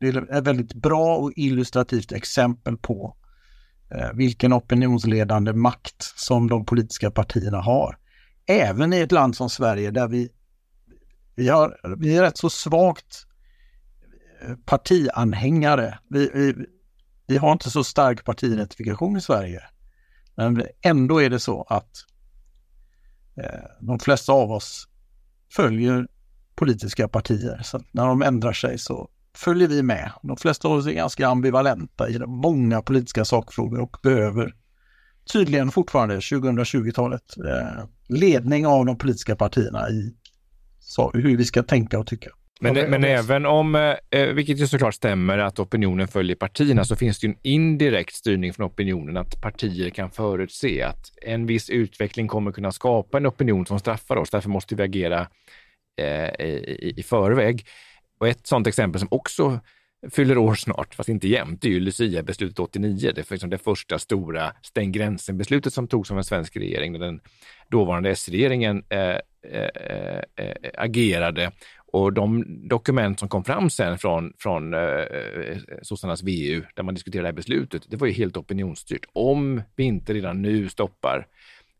det 0.00 0.08
är 0.08 0.32
ett 0.32 0.46
väldigt 0.46 0.74
bra 0.74 1.16
och 1.16 1.32
illustrativt 1.36 2.12
exempel 2.12 2.76
på 2.76 3.16
eh, 3.94 4.12
vilken 4.14 4.52
opinionsledande 4.52 5.52
makt 5.52 6.02
som 6.16 6.48
de 6.48 6.64
politiska 6.64 7.10
partierna 7.10 7.60
har. 7.60 7.98
Även 8.46 8.92
i 8.92 9.00
ett 9.00 9.12
land 9.12 9.36
som 9.36 9.50
Sverige 9.50 9.90
där 9.90 10.08
vi, 10.08 10.28
vi, 11.34 11.48
har, 11.48 11.96
vi 11.98 12.16
är 12.16 12.22
rätt 12.22 12.38
så 12.38 12.50
svagt 12.50 13.26
eh, 14.42 14.56
partianhängare. 14.64 15.98
Vi, 16.08 16.30
vi, 16.34 16.54
vi 17.26 17.36
har 17.36 17.52
inte 17.52 17.70
så 17.70 17.84
stark 17.84 18.24
partiidentifikation 18.24 19.16
i 19.16 19.20
Sverige. 19.20 19.62
Men 20.34 20.66
ändå 20.82 21.22
är 21.22 21.30
det 21.30 21.40
så 21.40 21.62
att 21.62 22.04
eh, 23.36 23.60
de 23.80 23.98
flesta 23.98 24.32
av 24.32 24.52
oss 24.52 24.88
följer 25.52 26.08
politiska 26.54 27.08
partier. 27.08 27.60
Så 27.64 27.80
när 27.90 28.06
de 28.06 28.22
ändrar 28.22 28.52
sig 28.52 28.78
så 28.78 29.10
följer 29.36 29.68
vi 29.68 29.82
med. 29.82 30.12
De 30.22 30.36
flesta 30.36 30.68
av 30.68 30.74
oss 30.74 30.86
är 30.86 30.92
ganska 30.92 31.28
ambivalenta 31.28 32.08
i 32.08 32.18
många 32.18 32.82
politiska 32.82 33.24
sakfrågor 33.24 33.80
och 33.80 33.96
behöver 34.02 34.54
tydligen 35.32 35.70
fortfarande 35.70 36.16
2020-talet 36.16 37.36
eh, 37.36 37.84
ledning 38.08 38.66
av 38.66 38.86
de 38.86 38.98
politiska 38.98 39.36
partierna 39.36 39.90
i 39.90 40.14
så, 40.80 41.10
hur 41.14 41.36
vi 41.36 41.44
ska 41.44 41.62
tänka 41.62 41.98
och 41.98 42.06
tycka. 42.06 42.30
Men, 42.62 42.74
men, 42.74 42.90
men 42.90 43.04
även 43.04 43.46
om, 43.46 43.74
eh, 43.74 43.94
eh, 44.10 44.28
vilket 44.28 44.60
ju 44.60 44.66
såklart 44.66 44.94
stämmer, 44.94 45.38
att 45.38 45.58
opinionen 45.58 46.08
följer 46.08 46.36
partierna 46.36 46.84
så 46.84 46.96
finns 46.96 47.20
det 47.20 47.26
en 47.26 47.36
indirekt 47.42 48.14
styrning 48.14 48.52
från 48.52 48.66
opinionen 48.66 49.16
att 49.16 49.40
partier 49.40 49.90
kan 49.90 50.10
förutse 50.10 50.82
att 50.82 51.12
en 51.22 51.46
viss 51.46 51.70
utveckling 51.70 52.28
kommer 52.28 52.52
kunna 52.52 52.72
skapa 52.72 53.18
en 53.18 53.26
opinion 53.26 53.66
som 53.66 53.78
straffar 53.78 54.16
oss. 54.16 54.30
Därför 54.30 54.48
måste 54.48 54.74
vi 54.74 54.82
agera 54.82 55.28
eh, 56.00 56.46
i, 56.46 56.94
i 56.96 57.02
förväg. 57.02 57.66
Och 58.20 58.28
ett 58.28 58.46
sådant 58.46 58.66
exempel 58.66 58.98
som 58.98 59.08
också 59.10 59.60
fyller 60.10 60.38
år 60.38 60.54
snart, 60.54 60.94
fast 60.94 61.08
inte 61.08 61.28
jämt, 61.28 61.62
det 61.62 61.68
är 61.68 61.72
ju 61.72 61.80
Lucia-beslutet 61.80 62.58
89. 62.58 63.12
Det 63.14 63.20
är 63.20 63.32
liksom 63.32 63.50
det 63.50 63.58
första 63.58 63.98
stora 63.98 64.52
stäng 64.62 64.92
gränsen-beslutet 64.92 65.74
som 65.74 65.88
togs 65.88 66.10
av 66.10 66.18
en 66.18 66.24
svensk 66.24 66.56
regering. 66.56 66.92
När 66.92 66.98
den 66.98 67.20
dåvarande 67.68 68.10
S-regeringen 68.10 68.84
eh, 68.88 69.16
eh, 69.52 70.20
eh, 70.36 70.56
agerade 70.74 71.52
och 71.92 72.12
de 72.12 72.44
dokument 72.68 73.20
som 73.20 73.28
kom 73.28 73.44
fram 73.44 73.70
sen 73.70 73.98
från, 73.98 74.32
från 74.38 74.74
eh, 74.74 74.80
eh 74.80 75.58
sossarnas 75.82 76.22
VU, 76.22 76.62
där 76.74 76.82
man 76.82 76.94
diskuterade 76.94 77.24
det 77.24 77.28
här 77.28 77.36
beslutet, 77.36 77.82
det 77.88 77.96
var 77.96 78.06
ju 78.06 78.12
helt 78.12 78.36
opinionsstyrt. 78.36 79.04
Om 79.12 79.62
vi 79.76 79.84
inte 79.84 80.14
redan 80.14 80.42
nu 80.42 80.68
stoppar 80.68 81.26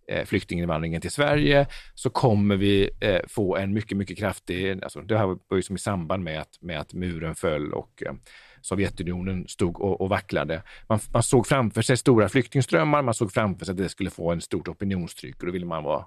eh, 0.09 0.25
flyktinginvandringen 0.25 1.01
till 1.01 1.11
Sverige 1.11 1.67
så 1.95 2.11
kommer 2.11 2.57
vi 2.57 2.91
eh, 3.01 3.21
få 3.29 3.57
en 3.57 3.73
mycket, 3.73 3.99
mycket 3.99 4.19
kraftig, 4.19 4.83
alltså 4.83 5.01
det 5.01 5.19
här 5.19 5.27
var 5.27 5.57
ju 5.57 5.63
som 5.63 5.77
i 5.77 5.79
samband 5.79 6.25
med 6.25 6.41
att, 6.41 6.59
med 6.61 6.81
att 6.81 6.95
muren 6.95 7.35
föll 7.35 7.73
och 7.73 8.03
eh, 8.07 8.13
Sovjetunionen 8.61 9.49
stod 9.49 9.81
och, 9.81 10.01
och 10.01 10.09
vacklade. 10.09 10.63
Man, 10.89 10.99
man, 11.13 11.23
såg 11.23 11.47
framför 11.47 11.83
sig 11.83 11.97
stora 11.97 12.29
flyktingströmmar, 12.29 13.03
man 13.03 13.15
såg 13.15 13.33
framför 13.33 13.65
sig 13.65 13.73
att 13.73 13.79
det 13.79 13.89
skulle 13.89 14.11
få 14.11 14.33
en 14.33 14.41
stort 14.41 14.69
opinionstryck 14.69 15.41
och 15.41 15.47
då 15.47 15.53
ville 15.53 15.67
man 15.67 15.85
vara 15.85 16.05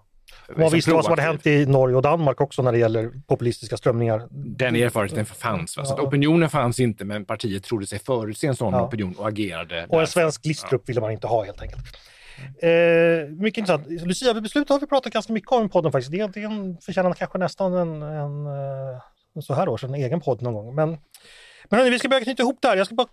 man 0.57 0.71
visste 0.71 0.91
vad 0.91 1.03
som 1.03 1.11
hade 1.11 1.21
hänt 1.21 1.47
i 1.47 1.65
Norge 1.65 1.95
och 1.95 2.01
Danmark 2.01 2.41
också 2.41 2.61
när 2.61 2.71
det 2.71 2.78
gäller 2.78 3.11
populistiska 3.28 3.78
strömningar. 3.78 4.28
Den 4.32 4.76
erfarenheten 4.76 5.26
fanns. 5.26 5.78
Va? 5.78 5.86
Så 5.86 5.95
opinionen 5.95 6.49
fanns 6.49 6.80
inte, 6.80 7.05
men 7.05 7.26
partiet 7.26 7.63
trodde 7.63 7.88
sig 7.88 7.99
förutse 7.99 8.47
en 8.47 8.55
sån 8.55 8.73
ja. 8.73 8.88
opinion 8.88 9.15
och 9.17 9.28
agerade. 9.28 9.86
Och 9.89 10.01
en 10.01 10.07
svensk 10.07 10.45
listtrupp 10.45 10.82
ja. 10.82 10.88
ville 10.88 11.01
man 11.01 11.11
inte 11.11 11.28
ha 11.28 11.45
helt 11.45 11.61
enkelt. 11.61 11.84
Eh, 12.61 13.30
mycket 13.30 13.57
intressant. 13.57 13.88
Lucia-beslut 13.88 14.69
har 14.69 14.80
vi 14.80 14.88
pratat 14.88 15.13
ganska 15.13 15.34
mycket 15.34 15.51
om 15.51 15.65
i 15.65 15.69
podden 15.69 15.91
faktiskt. 15.91 16.11
Det, 16.11 16.28
det 16.28 16.82
förtjänar 16.82 17.13
kanske 17.13 17.38
nästan 17.38 17.73
en, 17.73 18.01
en, 18.01 18.45
en 18.45 18.47
eh, 19.36 19.41
så 19.41 19.53
här 19.53 19.69
års, 19.69 19.84
en 19.84 19.95
egen 19.95 20.21
podd 20.21 20.41
någon 20.41 20.53
gång. 20.53 20.76
Men, 20.76 20.89
men 21.69 21.80
hörni, 21.80 21.89
vi 21.89 21.99
ska 21.99 22.09
börja 22.09 22.23
knyta 22.23 22.43
ihop 22.43 22.57
det 22.61 22.67
här. 22.67 22.78
Jag 22.78 22.86
ska 22.86 22.95
bara 22.95 23.07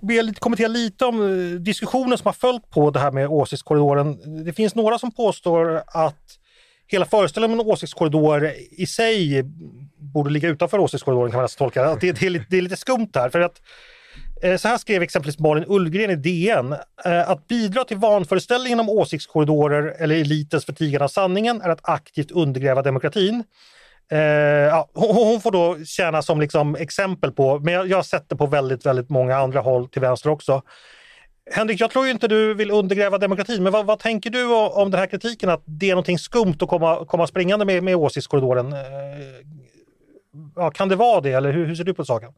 be 0.00 0.22
lite, 0.22 0.40
kommentera 0.40 0.68
lite 0.68 1.04
om 1.04 1.22
eh, 1.22 1.60
diskussionen 1.60 2.18
som 2.18 2.28
har 2.28 2.32
följt 2.32 2.70
på 2.70 2.90
det 2.90 3.00
här 3.00 3.12
med 3.12 3.28
åsiktskorridoren. 3.28 4.44
Det 4.44 4.52
finns 4.52 4.74
några 4.74 4.98
som 4.98 5.10
påstår 5.10 5.82
att 5.86 6.38
hela 6.92 7.04
föreställningen 7.04 7.60
om 7.60 7.66
en 7.66 7.72
åsiktskorridor 7.72 8.52
i 8.70 8.86
sig 8.86 9.42
borde 9.96 10.30
ligga 10.30 10.48
utanför 10.48 10.78
åsiktskorridoren 10.78 11.30
kan 11.30 11.38
man 11.38 11.44
nästan 11.44 11.66
tolka 11.66 11.82
det. 11.82 12.12
Det, 12.12 12.22
är, 12.22 12.30
lite, 12.30 12.46
det 12.50 12.58
är 12.58 12.62
lite 12.62 12.76
skumt 12.76 13.10
här. 13.14 13.30
För 13.30 13.40
att, 13.40 13.62
eh, 14.42 14.56
så 14.56 14.68
här 14.68 14.78
skrev 14.78 15.02
exempelvis 15.02 15.38
Malin 15.38 15.64
Ullgren 15.68 16.10
i 16.10 16.16
DN. 16.16 16.72
Eh, 17.04 17.30
att 17.30 17.48
bidra 17.48 17.84
till 17.84 17.96
vanföreställningen 17.96 18.80
om 18.80 18.88
åsiktskorridorer 18.88 19.94
eller 19.98 20.16
elitens 20.16 20.64
förtigande 20.64 21.04
av 21.04 21.08
sanningen 21.08 21.60
är 21.60 21.68
att 21.68 21.88
aktivt 21.88 22.30
undergräva 22.30 22.82
demokratin. 22.82 23.44
Eh, 24.10 24.18
ja, 24.18 24.88
hon 24.94 25.40
får 25.40 25.50
då 25.50 25.84
tjäna 25.84 26.22
som 26.22 26.40
liksom 26.40 26.76
exempel 26.76 27.32
på, 27.32 27.58
men 27.58 27.74
jag, 27.74 27.88
jag 27.88 27.98
har 27.98 28.02
sett 28.02 28.28
det 28.28 28.36
på 28.36 28.46
väldigt, 28.46 28.86
väldigt 28.86 29.10
många 29.10 29.36
andra 29.36 29.60
håll 29.60 29.88
till 29.88 30.00
vänster 30.00 30.30
också. 30.30 30.62
Henrik, 31.54 31.80
jag 31.80 31.90
tror 31.90 32.06
inte 32.06 32.28
du 32.28 32.54
vill 32.54 32.70
undergräva 32.70 33.18
demokratin, 33.18 33.62
men 33.62 33.72
vad, 33.72 33.86
vad, 33.86 33.98
tänker 33.98 34.30
du 34.30 34.54
om 34.54 34.90
den 34.90 35.00
här 35.00 35.06
kritiken 35.06 35.50
att 35.50 35.62
det 35.66 35.86
är 35.86 35.94
någonting 35.94 36.18
skumt 36.18 36.56
att 36.60 36.68
komma, 36.68 37.04
komma 37.04 37.26
springande 37.26 37.64
med, 37.64 37.82
med 37.82 37.96
åsiktskorridoren? 37.96 38.72
Eh, 38.72 38.78
ja, 40.56 40.70
kan 40.70 40.88
det 40.88 40.96
vara 40.96 41.20
det 41.20 41.32
eller 41.32 41.52
hur, 41.52 41.66
hur 41.66 41.74
ser 41.74 41.84
du 41.84 41.94
på 41.94 42.04
saken? 42.04 42.32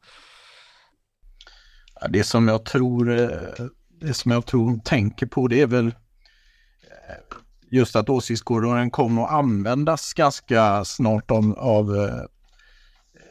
Det 2.09 2.25
som 2.25 2.49
jag 2.49 2.65
tror, 2.65 3.21
eh, 3.21 3.29
det 4.01 4.15
som 4.15 4.31
jag 4.31 4.47
tror 4.47 4.65
hon 4.65 4.81
tänker 4.81 5.27
på 5.27 5.49
det 5.49 5.61
är 5.61 5.67
väl 5.67 5.87
eh, 5.87 5.93
just 7.71 7.97
att 7.97 8.09
åsiktskorridoren 8.09 8.91
kommer 8.91 9.23
att 9.23 9.33
användas 9.33 10.13
ganska 10.13 10.85
snart 10.85 11.31
av, 11.31 11.55
av 11.59 11.97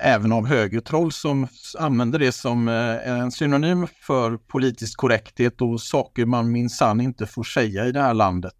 även 0.04 0.32
av 0.32 0.48
högertroll 0.48 1.12
som 1.12 1.48
använder 1.80 2.20
det 2.20 2.32
som 2.32 2.68
eh, 2.68 3.10
en 3.10 3.32
synonym 3.32 3.88
för 4.02 4.38
politisk 4.38 4.98
korrekthet 4.98 5.62
och 5.62 5.82
saker 5.82 6.26
man 6.26 6.52
minsann 6.52 7.02
inte 7.02 7.26
får 7.26 7.44
säga 7.44 7.86
i 7.86 7.92
det 7.92 8.02
här 8.02 8.14
landet. 8.14 8.54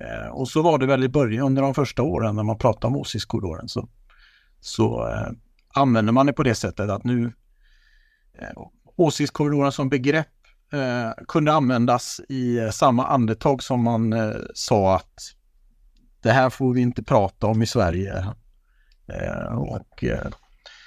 Eh, 0.00 0.28
och 0.28 0.48
så 0.48 0.62
var 0.62 0.78
det 0.78 0.86
väl 0.86 1.04
i 1.04 1.08
början 1.08 1.46
under 1.46 1.62
de 1.62 1.74
första 1.74 2.02
åren 2.02 2.36
när 2.36 2.42
man 2.42 2.58
pratade 2.58 2.86
om 2.86 2.96
åsiktskorridoren 2.96 3.68
så, 3.68 3.88
så 4.60 5.08
eh, 5.08 5.28
använder 5.74 6.12
man 6.12 6.26
det 6.26 6.32
på 6.32 6.42
det 6.42 6.54
sättet 6.54 6.90
att 6.90 7.04
nu 7.04 7.32
eh, 8.38 8.62
åsiktskorridoren 8.96 9.72
som 9.72 9.88
begrepp 9.88 10.26
eh, 10.72 11.24
kunde 11.28 11.52
användas 11.52 12.20
i 12.28 12.70
samma 12.72 13.06
andetag 13.06 13.62
som 13.62 13.82
man 13.82 14.12
eh, 14.12 14.32
sa 14.54 14.96
att 14.96 15.14
det 16.22 16.32
här 16.32 16.50
får 16.50 16.72
vi 16.72 16.80
inte 16.80 17.02
prata 17.02 17.46
om 17.46 17.62
i 17.62 17.66
Sverige. 17.66 18.24
Eh, 19.08 19.58
och, 19.58 20.04
eh, 20.04 20.18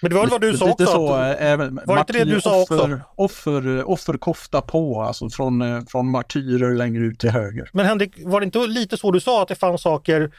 Men 0.02 0.10
det 0.10 0.16
var 0.16 0.22
väl 0.22 0.30
vad 0.30 0.42
du 0.42 0.58
sa 0.58 0.72
också? 0.72 0.86
Så, 0.86 1.14
att, 1.14 1.42
eh, 1.42 1.58
var 1.58 1.96
det 1.96 2.00
inte 2.00 2.14
det 2.14 2.24
du 2.24 2.42
sa 2.42 2.62
också? 2.62 2.76
offer, 2.76 3.02
offer, 3.16 3.90
offerkofta 3.90 4.62
på, 4.62 5.02
alltså 5.02 5.30
från, 5.30 5.62
eh, 5.62 5.82
från 5.88 6.12
martyrer 6.12 6.76
längre 6.76 7.04
ut 7.04 7.20
till 7.20 7.30
höger. 7.30 7.70
men 7.74 7.86
Henrik, 7.86 8.14
var 8.26 8.40
det 8.40 8.46
inte 8.46 8.60
lite 8.60 8.98
så 8.98 9.12
du 9.12 9.20
sa 9.20 9.42
att 9.42 9.48
det 9.48 9.56
fanns 9.56 9.82
saker 9.82 10.32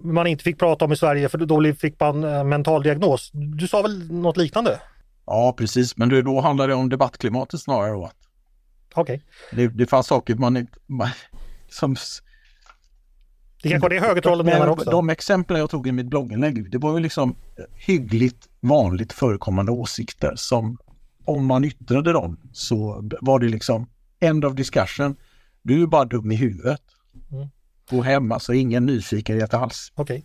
man 0.00 0.26
inte 0.26 0.44
fick 0.44 0.58
prata 0.58 0.84
om 0.84 0.92
i 0.92 0.96
Sverige 0.96 1.28
för 1.28 1.38
då 1.38 1.74
fick 1.74 2.00
man 2.00 2.48
mental 2.48 2.82
diagnos? 2.82 3.30
Du 3.32 3.68
sa 3.68 3.82
väl 3.82 4.12
något 4.12 4.36
liknande? 4.36 4.80
Ja, 5.26 5.54
precis, 5.58 5.96
men 5.96 6.24
då 6.24 6.40
handlar 6.40 6.68
det 6.68 6.74
om 6.74 6.88
debattklimatet 6.88 7.60
snarare. 7.60 8.10
Okej. 8.94 9.22
Det, 9.52 9.68
det 9.68 9.86
fanns 9.86 10.06
saker 10.06 10.34
man 10.34 10.56
inte... 10.56 10.72
Man, 10.86 11.08
som, 11.68 11.96
Det 13.64 13.70
kanske 13.70 13.88
det 13.88 14.00
högertrollen 14.00 14.46
menar 14.46 14.66
också? 14.66 14.90
De 14.90 15.10
exempel 15.10 15.56
jag 15.56 15.70
tog 15.70 15.86
i 15.86 15.92
mitt 15.92 16.06
blogginlägg, 16.06 16.70
det 16.70 16.78
var 16.78 16.94
ju 16.94 17.00
liksom 17.00 17.36
hyggligt 17.86 18.48
vanligt 18.60 19.12
förekommande 19.12 19.72
åsikter 19.72 20.32
som 20.36 20.78
om 21.24 21.46
man 21.46 21.64
yttrade 21.64 22.12
dem 22.12 22.40
så 22.52 23.08
var 23.20 23.38
det 23.38 23.48
liksom 23.48 23.86
end 24.20 24.44
of 24.44 24.54
discussion. 24.54 25.16
Du 25.62 25.82
är 25.82 25.86
bara 25.86 26.04
dum 26.04 26.32
i 26.32 26.36
huvudet. 26.36 26.80
Mm. 27.32 27.48
Gå 27.90 28.02
hem, 28.02 28.32
alltså 28.32 28.52
ingen 28.52 28.86
nyfikenhet 28.86 29.54
alls. 29.54 29.92
Okej. 29.94 30.24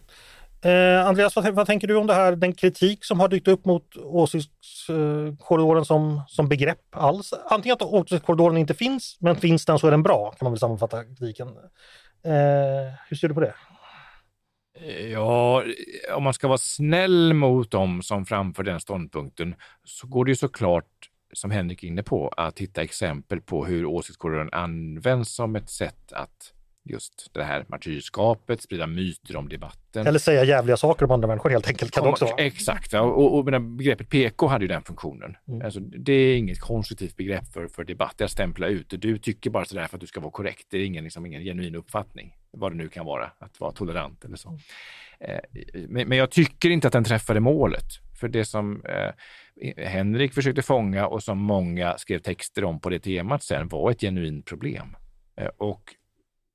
Eh, 0.61 1.07
Andreas, 1.07 1.35
vad, 1.35 1.55
vad 1.55 1.67
tänker 1.67 1.87
du 1.87 1.95
om 1.95 2.07
det 2.07 2.13
här, 2.13 2.35
den 2.35 2.53
kritik 2.53 3.05
som 3.05 3.19
har 3.19 3.27
dykt 3.27 3.47
upp 3.47 3.65
mot 3.65 3.97
åsiktskorridoren 3.97 5.85
som, 5.85 6.21
som 6.27 6.49
begrepp 6.49 6.81
alls? 6.91 7.33
Antingen 7.49 7.73
att 7.73 7.81
åsiktskorridoren 7.81 8.57
inte 8.57 8.73
finns, 8.73 9.17
men 9.19 9.35
finns 9.35 9.65
den 9.65 9.79
så 9.79 9.87
är 9.87 9.91
den 9.91 10.03
bra, 10.03 10.31
kan 10.31 10.45
man 10.45 10.51
väl 10.51 10.59
sammanfatta 10.59 11.03
kritiken. 11.03 11.47
Eh, 12.23 12.93
hur 13.09 13.15
ser 13.15 13.27
du 13.27 13.33
på 13.33 13.39
det? 13.39 13.53
Eh, 14.79 15.07
ja, 15.07 15.63
om 16.15 16.23
man 16.23 16.33
ska 16.33 16.47
vara 16.47 16.57
snäll 16.57 17.33
mot 17.33 17.71
dem 17.71 18.01
som 18.01 18.25
framför 18.25 18.63
den 18.63 18.79
ståndpunkten 18.79 19.55
så 19.83 20.07
går 20.07 20.25
det 20.25 20.31
ju 20.31 20.35
såklart, 20.35 21.09
som 21.33 21.51
Henrik 21.51 21.83
är 21.83 21.87
inne 21.87 22.03
på, 22.03 22.27
att 22.27 22.59
hitta 22.59 22.81
exempel 22.81 23.41
på 23.41 23.65
hur 23.65 23.85
åsiktskorridoren 23.85 24.49
används 24.51 25.35
som 25.35 25.55
ett 25.55 25.69
sätt 25.69 26.13
att 26.13 26.53
just 26.83 27.29
det 27.33 27.43
här 27.43 27.65
martyrskapet, 27.67 28.61
sprida 28.61 28.87
myter 28.87 29.35
om 29.35 29.49
debatten. 29.49 30.07
Eller 30.07 30.19
säga 30.19 30.43
jävliga 30.43 30.77
saker 30.77 31.05
om 31.05 31.11
andra 31.11 31.27
människor 31.27 31.49
helt 31.49 31.67
enkelt. 31.67 31.91
Kan 31.91 32.03
det 32.03 32.09
också 32.09 32.25
vara. 32.25 32.35
Exakt, 32.35 32.93
ja, 32.93 33.01
och, 33.01 33.37
och 33.37 33.45
menar, 33.45 33.59
begreppet 33.59 34.09
PK 34.09 34.47
hade 34.47 34.63
ju 34.63 34.67
den 34.67 34.83
funktionen. 34.83 35.37
Mm. 35.47 35.65
Alltså, 35.65 35.79
det 35.79 36.13
är 36.13 36.37
inget 36.37 36.59
konstruktivt 36.59 37.17
begrepp 37.17 37.53
för, 37.53 37.67
för 37.67 37.83
debatt, 37.83 38.13
det 38.17 38.21
är 38.21 38.25
att 38.25 38.31
stämpla 38.31 38.67
ut. 38.67 38.93
Du 38.97 39.17
tycker 39.17 39.49
bara 39.49 39.65
sådär 39.65 39.87
för 39.87 39.97
att 39.97 40.01
du 40.01 40.07
ska 40.07 40.19
vara 40.19 40.31
korrekt. 40.31 40.67
Det 40.69 40.77
är 40.77 40.85
ingen, 40.85 41.03
liksom, 41.03 41.25
ingen 41.25 41.43
genuin 41.43 41.75
uppfattning, 41.75 42.35
vad 42.51 42.71
det 42.71 42.75
nu 42.75 42.89
kan 42.89 43.05
vara, 43.05 43.31
att 43.39 43.59
vara 43.59 43.71
tolerant 43.71 44.25
eller 44.25 44.37
så. 44.37 44.59
Eh, 45.19 45.39
men, 45.87 46.07
men 46.07 46.17
jag 46.17 46.31
tycker 46.31 46.69
inte 46.69 46.87
att 46.87 46.93
den 46.93 47.03
träffade 47.03 47.39
målet. 47.39 47.85
För 48.19 48.27
det 48.27 48.45
som 48.45 48.81
eh, 48.85 49.11
Henrik 49.85 50.33
försökte 50.33 50.61
fånga 50.61 51.07
och 51.07 51.23
som 51.23 51.37
många 51.37 51.97
skrev 51.97 52.19
texter 52.19 52.63
om 52.63 52.79
på 52.79 52.89
det 52.89 52.99
temat 52.99 53.43
sen 53.43 53.67
var 53.67 53.91
ett 53.91 54.01
genuint 54.01 54.45
problem. 54.45 54.95
Eh, 55.37 55.49
och 55.57 55.95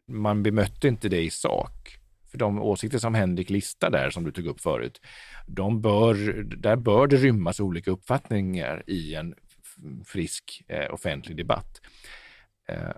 man 0.08 0.42
bemötte 0.42 0.88
inte 0.88 1.08
det 1.08 1.22
i 1.22 1.30
sak. 1.30 1.98
För 2.30 2.38
de 2.38 2.62
åsikter 2.62 2.98
som 2.98 3.14
Henrik 3.14 3.50
listar 3.50 3.90
där, 3.90 4.10
som 4.10 4.24
du 4.24 4.32
tog 4.32 4.46
upp 4.46 4.60
förut, 4.60 5.00
de 5.46 5.80
bör, 5.80 6.14
där 6.42 6.76
bör 6.76 7.06
det 7.06 7.16
rymmas 7.16 7.60
olika 7.60 7.90
uppfattningar 7.90 8.82
i 8.86 9.14
en 9.14 9.34
frisk 10.06 10.64
eh, 10.68 10.94
offentlig 10.94 11.36
debatt. 11.36 11.80
Eh, 12.68 12.90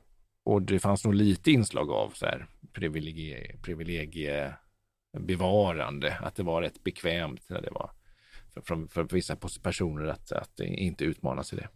och 0.44 0.62
det 0.62 0.78
fanns 0.78 1.04
nog 1.04 1.14
lite 1.14 1.50
inslag 1.50 1.90
av 1.90 2.10
så 2.10 2.26
här 2.26 2.46
privilegie, 2.72 3.56
privilegiebevarande, 3.62 6.16
att 6.20 6.36
det 6.36 6.42
var 6.42 6.62
rätt 6.62 6.84
bekvämt 6.84 7.48
när 7.48 7.62
det 7.62 7.70
var 7.70 7.90
för, 8.54 8.60
för, 8.60 8.86
för 8.86 9.14
vissa 9.14 9.36
personer 9.62 10.06
att, 10.06 10.32
att 10.32 10.60
inte 10.60 11.04
utmanas 11.04 11.52
i 11.52 11.56
det. 11.56 11.68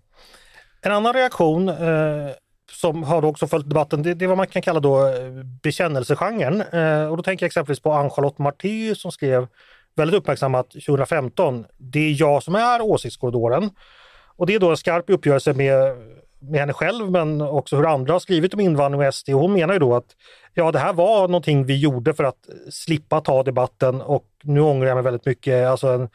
En 0.83 0.93
annan 0.93 1.13
reaktion 1.13 1.69
eh, 1.69 2.31
som 2.71 3.03
har 3.03 3.25
också 3.25 3.47
följt 3.47 3.69
debatten, 3.69 4.03
det, 4.03 4.15
det 4.15 4.25
är 4.25 4.29
vad 4.29 4.37
man 4.37 4.47
kan 4.47 4.63
kalla 4.63 4.81
då 4.81 5.07
eh, 5.09 5.31
bekännelsegenren. 5.63 6.61
Eh, 6.61 7.07
och 7.11 7.17
då 7.17 7.23
tänker 7.23 7.45
jag 7.45 7.49
exempelvis 7.49 7.81
på 7.81 7.93
Ann-Charlotte 7.93 8.39
Marty 8.39 8.95
som 8.95 9.13
skrev 9.13 9.47
väldigt 9.97 10.17
uppmärksammat 10.17 10.71
2015, 10.71 11.67
det 11.79 11.99
är 12.01 12.21
jag 12.21 12.43
som 12.43 12.55
är 12.55 12.83
åsiktskorridoren. 12.83 13.71
Och 14.37 14.47
det 14.47 14.55
är 14.55 14.59
då 14.59 14.71
en 14.71 14.77
skarp 14.77 15.11
uppgörelse 15.11 15.53
med, 15.53 15.97
med 16.39 16.61
henne 16.61 16.73
själv 16.73 17.11
men 17.11 17.41
också 17.41 17.77
hur 17.77 17.93
andra 17.93 18.13
har 18.13 18.21
skrivit 18.21 18.55
om 18.55 18.61
invandring 18.61 19.07
och 19.07 19.15
SD. 19.15 19.29
Och 19.29 19.41
hon 19.41 19.53
menar 19.53 19.75
ju 19.75 19.81
då 19.81 19.97
att 19.97 20.17
ja, 20.55 20.73
det 20.73 20.79
här 20.79 20.93
var 20.93 21.29
någonting 21.29 21.65
vi 21.65 21.77
gjorde 21.79 22.15
för 22.15 22.25
att 22.25 22.49
slippa 22.71 23.21
ta 23.21 23.43
debatten 23.43 24.01
och 24.01 24.27
nu 24.43 24.61
ångrar 24.61 24.89
jag 24.89 24.95
mig 24.95 25.05
väldigt 25.05 25.27
mycket. 25.27 25.67
Alltså 25.67 25.89
en, 25.89 26.09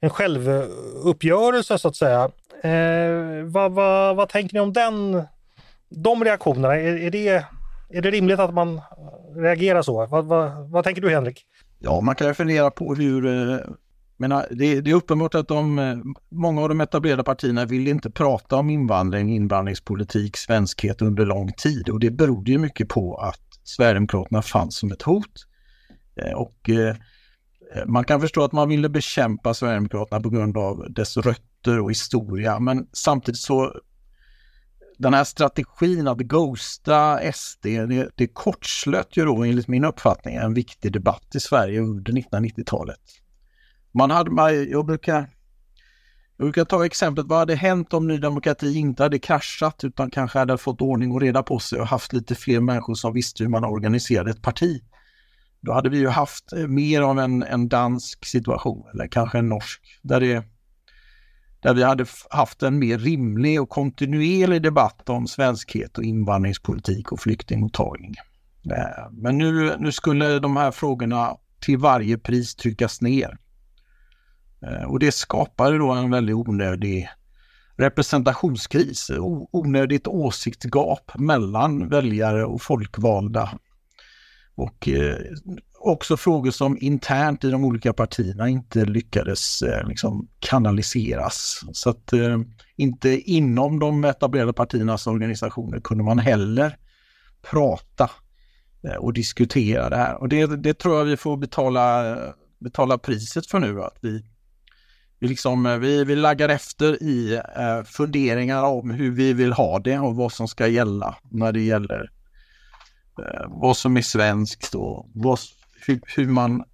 en 0.00 0.10
självuppgörelse 0.10 1.78
så 1.78 1.88
att 1.88 1.96
säga. 1.96 2.30
Eh, 2.62 3.44
vad, 3.44 3.72
vad, 3.72 4.16
vad 4.16 4.28
tänker 4.28 4.54
ni 4.54 4.60
om 4.60 4.72
den, 4.72 5.22
de 5.90 6.24
reaktionerna? 6.24 6.76
Är, 6.76 6.96
är, 6.96 7.10
det, 7.10 7.28
är 7.90 8.02
det 8.02 8.10
rimligt 8.10 8.38
att 8.38 8.54
man 8.54 8.80
reagerar 9.36 9.82
så? 9.82 10.06
Vad, 10.06 10.24
vad, 10.24 10.70
vad 10.70 10.84
tänker 10.84 11.02
du 11.02 11.10
Henrik? 11.10 11.46
Ja, 11.78 12.00
man 12.00 12.14
kan 12.14 12.26
ju 12.26 12.34
fundera 12.34 12.70
på 12.70 12.94
hur... 12.94 13.26
Eh, 13.26 13.58
menar, 14.16 14.42
ah, 14.42 14.46
det, 14.50 14.80
det 14.80 14.90
är 14.90 14.94
uppenbart 14.94 15.34
att 15.34 15.48
de, 15.48 15.78
eh, 15.78 15.96
många 16.30 16.62
av 16.62 16.68
de 16.68 16.80
etablerade 16.80 17.24
partierna 17.24 17.64
vill 17.64 17.88
inte 17.88 18.10
prata 18.10 18.56
om 18.56 18.70
invandring, 18.70 19.34
invandringspolitik, 19.34 20.36
svenskhet 20.36 21.02
under 21.02 21.26
lång 21.26 21.52
tid 21.52 21.88
och 21.88 22.00
det 22.00 22.10
berodde 22.10 22.50
ju 22.50 22.58
mycket 22.58 22.88
på 22.88 23.16
att 23.16 23.40
Sverigedemokraterna 23.64 24.42
fanns 24.42 24.76
som 24.76 24.92
ett 24.92 25.02
hot. 25.02 25.46
Eh, 26.22 26.32
och 26.32 26.70
man 27.86 28.04
kan 28.04 28.20
förstå 28.20 28.44
att 28.44 28.52
man 28.52 28.68
ville 28.68 28.88
bekämpa 28.88 29.54
Sverigedemokraterna 29.54 30.20
på 30.20 30.30
grund 30.30 30.58
av 30.58 30.86
dess 30.92 31.16
rötter 31.16 31.80
och 31.80 31.90
historia, 31.90 32.58
men 32.58 32.86
samtidigt 32.92 33.40
så 33.40 33.72
den 34.96 35.14
här 35.14 35.24
strategin 35.24 36.08
att 36.08 36.18
ghosta 36.18 37.32
SD, 37.32 37.64
det, 37.64 38.10
det 38.14 38.26
kortslöt 38.26 39.16
ju 39.16 39.24
då 39.24 39.44
enligt 39.44 39.68
min 39.68 39.84
uppfattning 39.84 40.34
en 40.34 40.54
viktig 40.54 40.92
debatt 40.92 41.34
i 41.34 41.40
Sverige 41.40 41.80
under 41.80 42.12
1990-talet. 42.12 43.00
Man 43.92 44.10
hade, 44.10 44.30
man, 44.30 44.70
jag 44.70 44.86
brukar 44.86 45.30
jag 46.38 46.46
brukar 46.46 46.64
ta 46.64 46.86
exemplet, 46.86 47.26
vad 47.26 47.38
hade 47.38 47.54
hänt 47.54 47.94
om 47.94 48.06
Ny 48.06 48.18
Demokrati 48.18 48.74
inte 48.74 49.02
hade 49.02 49.18
kraschat 49.18 49.84
utan 49.84 50.10
kanske 50.10 50.38
hade 50.38 50.58
fått 50.58 50.80
ordning 50.80 51.12
och 51.12 51.20
reda 51.20 51.42
på 51.42 51.58
sig 51.58 51.80
och 51.80 51.86
haft 51.86 52.12
lite 52.12 52.34
fler 52.34 52.60
människor 52.60 52.94
som 52.94 53.12
visste 53.12 53.42
hur 53.42 53.50
man 53.50 53.64
organiserade 53.64 54.30
ett 54.30 54.42
parti. 54.42 54.82
Då 55.60 55.72
hade 55.72 55.88
vi 55.88 55.98
ju 55.98 56.08
haft 56.08 56.52
eh, 56.52 56.66
mer 56.66 57.02
av 57.02 57.18
en, 57.18 57.42
en 57.42 57.68
dansk 57.68 58.24
situation 58.24 58.84
eller 58.94 59.08
kanske 59.08 59.38
en 59.38 59.48
norsk 59.48 59.82
där, 60.02 60.20
det, 60.20 60.44
där 61.66 61.74
vi 61.74 61.82
hade 61.82 62.06
haft 62.30 62.62
en 62.62 62.78
mer 62.78 62.98
rimlig 62.98 63.62
och 63.62 63.68
kontinuerlig 63.68 64.62
debatt 64.62 65.08
om 65.08 65.26
svenskhet 65.26 65.98
och 65.98 66.04
invandringspolitik 66.04 67.12
och 67.12 67.20
flyktingmottagning. 67.20 68.14
Eh, 68.70 69.10
men 69.12 69.38
nu, 69.38 69.76
nu 69.78 69.92
skulle 69.92 70.38
de 70.38 70.56
här 70.56 70.70
frågorna 70.70 71.36
till 71.60 71.78
varje 71.78 72.18
pris 72.18 72.54
tryckas 72.54 73.00
ner. 73.00 73.38
Eh, 74.62 74.82
och 74.82 74.98
det 74.98 75.12
skapade 75.12 75.78
då 75.78 75.90
en 75.90 76.10
väldigt 76.10 76.34
onödig 76.34 77.08
representationskris, 77.76 79.10
onödigt 79.52 80.06
åsiktsgap 80.06 81.12
mellan 81.18 81.88
väljare 81.88 82.44
och 82.44 82.62
folkvalda. 82.62 83.58
Och 84.54 84.88
eh, 84.88 85.16
också 85.78 86.16
frågor 86.16 86.50
som 86.50 86.78
internt 86.80 87.44
i 87.44 87.50
de 87.50 87.64
olika 87.64 87.92
partierna 87.92 88.48
inte 88.48 88.84
lyckades 88.84 89.62
eh, 89.62 89.88
liksom 89.88 90.28
kanaliseras. 90.38 91.60
Så 91.72 91.90
att 91.90 92.12
eh, 92.12 92.38
inte 92.76 93.20
inom 93.30 93.78
de 93.78 94.04
etablerade 94.04 94.52
partiernas 94.52 95.06
organisationer 95.06 95.80
kunde 95.80 96.04
man 96.04 96.18
heller 96.18 96.76
prata 97.50 98.10
eh, 98.84 98.96
och 98.96 99.12
diskutera 99.12 99.90
det 99.90 99.96
här. 99.96 100.20
Och 100.20 100.28
det, 100.28 100.46
det 100.46 100.74
tror 100.74 100.98
jag 100.98 101.04
vi 101.04 101.16
får 101.16 101.36
betala, 101.36 102.16
betala 102.58 102.98
priset 102.98 103.46
för 103.46 103.58
nu, 103.58 103.82
att 103.82 103.98
vi 104.00 104.22
vi, 105.18 105.28
liksom, 105.28 105.66
eh, 105.66 105.78
vi, 105.78 106.04
vi 106.04 106.16
laggar 106.16 106.48
efter 106.48 107.02
i 107.02 107.34
eh, 107.34 107.82
funderingar 107.84 108.62
om 108.62 108.90
hur 108.90 109.10
vi 109.10 109.32
vill 109.32 109.52
ha 109.52 109.78
det 109.78 109.98
och 109.98 110.16
vad 110.16 110.32
som 110.32 110.48
ska 110.48 110.66
gälla 110.66 111.16
när 111.30 111.52
det 111.52 111.60
gäller 111.60 112.10
eh, 113.18 113.46
vad 113.48 113.76
som 113.76 113.96
är 113.96 114.02
svenskt 114.02 114.74
och 114.74 115.10
vad, 115.14 115.38
hur, 115.86 116.00
hur 116.16 116.28
man 116.28 116.64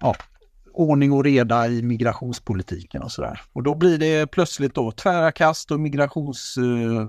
ja, 0.00 0.16
ordning 0.72 1.12
och 1.12 1.24
reda 1.24 1.68
i 1.68 1.82
migrationspolitiken 1.82 3.02
och 3.02 3.12
sådär. 3.12 3.40
Och 3.52 3.62
då 3.62 3.74
blir 3.74 3.98
det 3.98 4.26
plötsligt 4.26 4.74
då 4.74 4.92
tvära 4.92 5.32
kast 5.32 5.70
och 5.70 5.80
migrations 5.80 6.56
eh, 6.56 7.08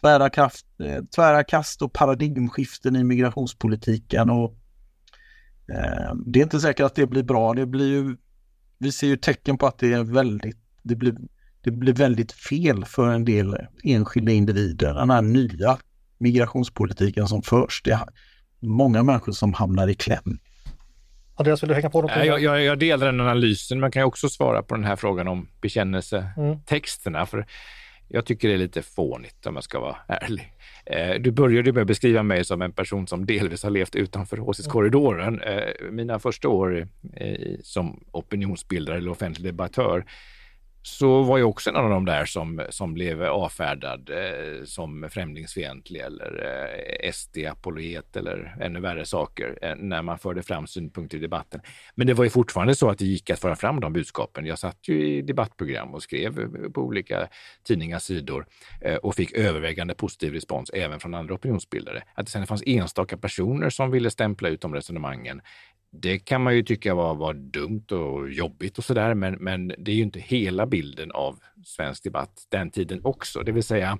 tvära, 0.00 0.30
kraft, 0.30 0.66
eh, 0.80 1.04
tvära 1.04 1.44
kast 1.44 1.82
och 1.82 1.92
paradigmskiften 1.92 2.96
i 2.96 3.04
migrationspolitiken 3.04 4.30
och 4.30 4.56
eh, 5.68 6.14
det 6.26 6.38
är 6.38 6.42
inte 6.42 6.60
säkert 6.60 6.86
att 6.86 6.94
det 6.94 7.06
blir 7.06 7.22
bra. 7.22 7.54
Det 7.54 7.66
blir 7.66 7.88
ju 7.88 8.16
vi 8.78 8.92
ser 8.92 9.06
ju 9.06 9.16
tecken 9.16 9.58
på 9.58 9.66
att 9.66 9.78
det 9.78 9.92
är 9.92 10.04
väldigt, 10.04 10.58
det 10.82 10.96
blir 10.96 11.16
det 11.60 11.70
blir 11.70 11.92
väldigt 11.92 12.32
fel 12.32 12.84
för 12.84 13.08
en 13.08 13.24
del 13.24 13.56
enskilda 13.84 14.32
individer. 14.32 14.94
Den 14.94 15.10
här 15.10 15.22
nya 15.22 15.78
migrationspolitiken 16.18 17.28
som 17.28 17.42
förs. 17.42 17.82
Det 17.84 18.00
många 18.64 19.02
människor 19.02 19.32
som 19.32 19.54
hamnar 19.54 19.88
i 19.88 19.94
kläm. 19.94 20.38
Andreas, 21.36 21.62
vill 21.62 21.68
du 21.68 21.74
hänga 21.74 21.90
på 21.90 22.02
något? 22.02 22.10
Jag, 22.16 22.42
jag, 22.42 22.62
jag 22.62 22.78
delar 22.78 23.06
den 23.06 23.20
analysen, 23.20 23.80
men 23.80 23.90
kan 23.90 24.00
jag 24.00 24.08
också 24.08 24.28
svara 24.28 24.62
på 24.62 24.74
den 24.74 24.84
här 24.84 24.96
frågan 24.96 25.28
om 25.28 25.48
bekännelsetexterna. 25.60 27.18
Mm. 27.18 27.26
För 27.26 27.46
jag 28.08 28.26
tycker 28.26 28.48
det 28.48 28.54
är 28.54 28.58
lite 28.58 28.82
fånigt 28.82 29.46
om 29.46 29.54
jag 29.54 29.64
ska 29.64 29.80
vara 29.80 29.96
ärlig. 30.08 30.52
Eh, 30.86 31.20
du 31.20 31.30
började 31.30 31.72
med 31.72 31.80
att 31.80 31.86
beskriva 31.86 32.22
mig 32.22 32.44
som 32.44 32.62
en 32.62 32.72
person 32.72 33.06
som 33.06 33.26
delvis 33.26 33.62
har 33.62 33.70
levt 33.70 33.94
utanför 33.94 34.40
åsiktskorridoren. 34.40 35.42
Eh, 35.42 35.90
mina 35.90 36.18
första 36.18 36.48
år 36.48 36.88
som 37.62 38.04
opinionsbildare 38.12 38.96
eller 38.96 39.10
offentlig 39.10 39.46
debattör 39.46 40.04
så 40.86 41.22
var 41.22 41.38
jag 41.38 41.48
också 41.48 41.70
en 41.70 41.76
av 41.76 41.90
de 41.90 42.04
där 42.04 42.24
som, 42.24 42.66
som 42.70 42.94
blev 42.94 43.22
avfärdad 43.22 44.10
eh, 44.10 44.64
som 44.64 45.08
främlingsfientlig 45.10 46.00
eller 46.00 46.46
eh, 46.46 47.10
SD-apologet 47.12 48.16
eller 48.16 48.56
ännu 48.60 48.80
värre 48.80 49.04
saker 49.04 49.58
eh, 49.62 49.74
när 49.76 50.02
man 50.02 50.18
förde 50.18 50.42
fram 50.42 50.66
synpunkter 50.66 51.18
i 51.18 51.20
debatten. 51.20 51.60
Men 51.94 52.06
det 52.06 52.14
var 52.14 52.24
ju 52.24 52.30
fortfarande 52.30 52.74
så 52.74 52.90
att 52.90 52.98
det 52.98 53.04
gick 53.04 53.30
att 53.30 53.38
föra 53.38 53.56
fram 53.56 53.80
de 53.80 53.92
budskapen. 53.92 54.46
Jag 54.46 54.58
satt 54.58 54.88
ju 54.88 55.08
i 55.08 55.22
debattprogram 55.22 55.94
och 55.94 56.02
skrev 56.02 56.40
eh, 56.40 56.70
på 56.70 56.80
olika 56.80 57.28
tidningars 57.66 58.02
sidor 58.02 58.46
eh, 58.80 58.96
och 58.96 59.14
fick 59.14 59.32
övervägande 59.32 59.94
positiv 59.94 60.32
respons 60.32 60.70
även 60.70 61.00
från 61.00 61.14
andra 61.14 61.34
opinionsbildare. 61.34 62.02
Att 62.14 62.26
det 62.26 62.32
sen 62.32 62.46
fanns 62.46 62.62
enstaka 62.66 63.16
personer 63.16 63.70
som 63.70 63.90
ville 63.90 64.10
stämpla 64.10 64.48
ut 64.48 64.60
de 64.60 64.74
resonemangen 64.74 65.40
det 66.00 66.18
kan 66.18 66.42
man 66.42 66.54
ju 66.56 66.62
tycka 66.62 66.94
var, 66.94 67.14
var 67.14 67.34
dumt 67.34 67.86
och 67.90 68.30
jobbigt 68.30 68.78
och 68.78 68.84
sådär, 68.84 69.14
men, 69.14 69.34
men 69.34 69.68
det 69.68 69.90
är 69.90 69.94
ju 69.94 70.02
inte 70.02 70.20
hela 70.20 70.66
bilden 70.66 71.10
av 71.10 71.38
svensk 71.64 72.04
debatt 72.04 72.46
den 72.50 72.70
tiden 72.70 73.00
också. 73.04 73.42
Det 73.42 73.52
vill 73.52 73.62
säga, 73.62 73.98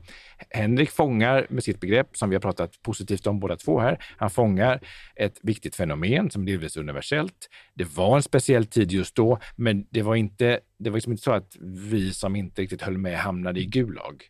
Henrik 0.50 0.90
fångar 0.90 1.46
med 1.50 1.64
sitt 1.64 1.80
begrepp, 1.80 2.16
som 2.16 2.30
vi 2.30 2.36
har 2.36 2.40
pratat 2.40 2.82
positivt 2.82 3.26
om 3.26 3.40
båda 3.40 3.56
två 3.56 3.80
här, 3.80 3.98
han 4.16 4.30
fångar 4.30 4.80
ett 5.16 5.38
viktigt 5.42 5.76
fenomen 5.76 6.30
som 6.30 6.44
delvis 6.44 6.76
är 6.76 6.80
universellt. 6.80 7.48
Det 7.74 7.96
var 7.96 8.16
en 8.16 8.22
speciell 8.22 8.66
tid 8.66 8.92
just 8.92 9.16
då, 9.16 9.38
men 9.56 9.86
det 9.90 10.02
var 10.02 10.14
inte, 10.14 10.60
det 10.78 10.90
var 10.90 10.96
liksom 10.96 11.12
inte 11.12 11.24
så 11.24 11.32
att 11.32 11.56
vi 11.90 12.12
som 12.12 12.36
inte 12.36 12.62
riktigt 12.62 12.82
höll 12.82 12.98
med 12.98 13.18
hamnade 13.18 13.60
i 13.60 13.66
Gulag. 13.66 14.22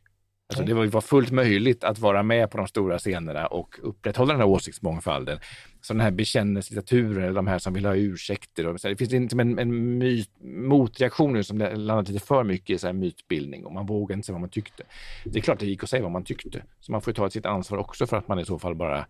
Alltså 0.48 0.64
det 0.64 0.74
var 0.74 1.00
fullt 1.00 1.30
möjligt 1.30 1.84
att 1.84 1.98
vara 1.98 2.22
med 2.22 2.50
på 2.50 2.56
de 2.56 2.66
stora 2.66 2.98
scenerna 2.98 3.46
och 3.46 3.74
upprätthålla 3.82 4.32
den 4.32 4.40
här 4.40 4.48
åsiktsmångfalden. 4.48 5.38
Så 5.80 5.92
den 5.92 6.00
här 6.00 6.10
bekännelselitteraturen, 6.10 7.34
de 7.34 7.46
här 7.46 7.58
som 7.58 7.74
vill 7.74 7.86
ha 7.86 7.96
ursäkter. 7.96 8.66
Och 8.66 8.80
så 8.80 8.88
det 8.88 8.96
finns 8.96 9.10
liksom 9.10 9.40
en, 9.40 9.58
en 9.58 9.98
myt, 9.98 10.30
motreaktion 10.42 11.32
nu 11.32 11.44
som 11.44 11.58
landat 11.58 12.08
lite 12.08 12.26
för 12.26 12.44
mycket 12.44 12.70
i 12.70 12.78
så 12.78 12.86
här 12.86 12.94
mytbildning 12.94 13.66
och 13.66 13.72
man 13.72 13.86
vågar 13.86 14.16
inte 14.16 14.26
säga 14.26 14.34
vad 14.34 14.40
man 14.40 14.50
tyckte. 14.50 14.82
Det 15.24 15.38
är 15.38 15.42
klart 15.42 15.58
det 15.58 15.66
gick 15.66 15.82
att 15.82 15.90
säga 15.90 16.02
vad 16.02 16.12
man 16.12 16.24
tyckte, 16.24 16.62
så 16.80 16.92
man 16.92 17.00
får 17.00 17.12
ta 17.12 17.30
sitt 17.30 17.46
ansvar 17.46 17.78
också 17.78 18.06
för 18.06 18.16
att 18.16 18.28
man 18.28 18.38
i 18.38 18.44
så 18.44 18.58
fall 18.58 18.74
bara 18.74 19.06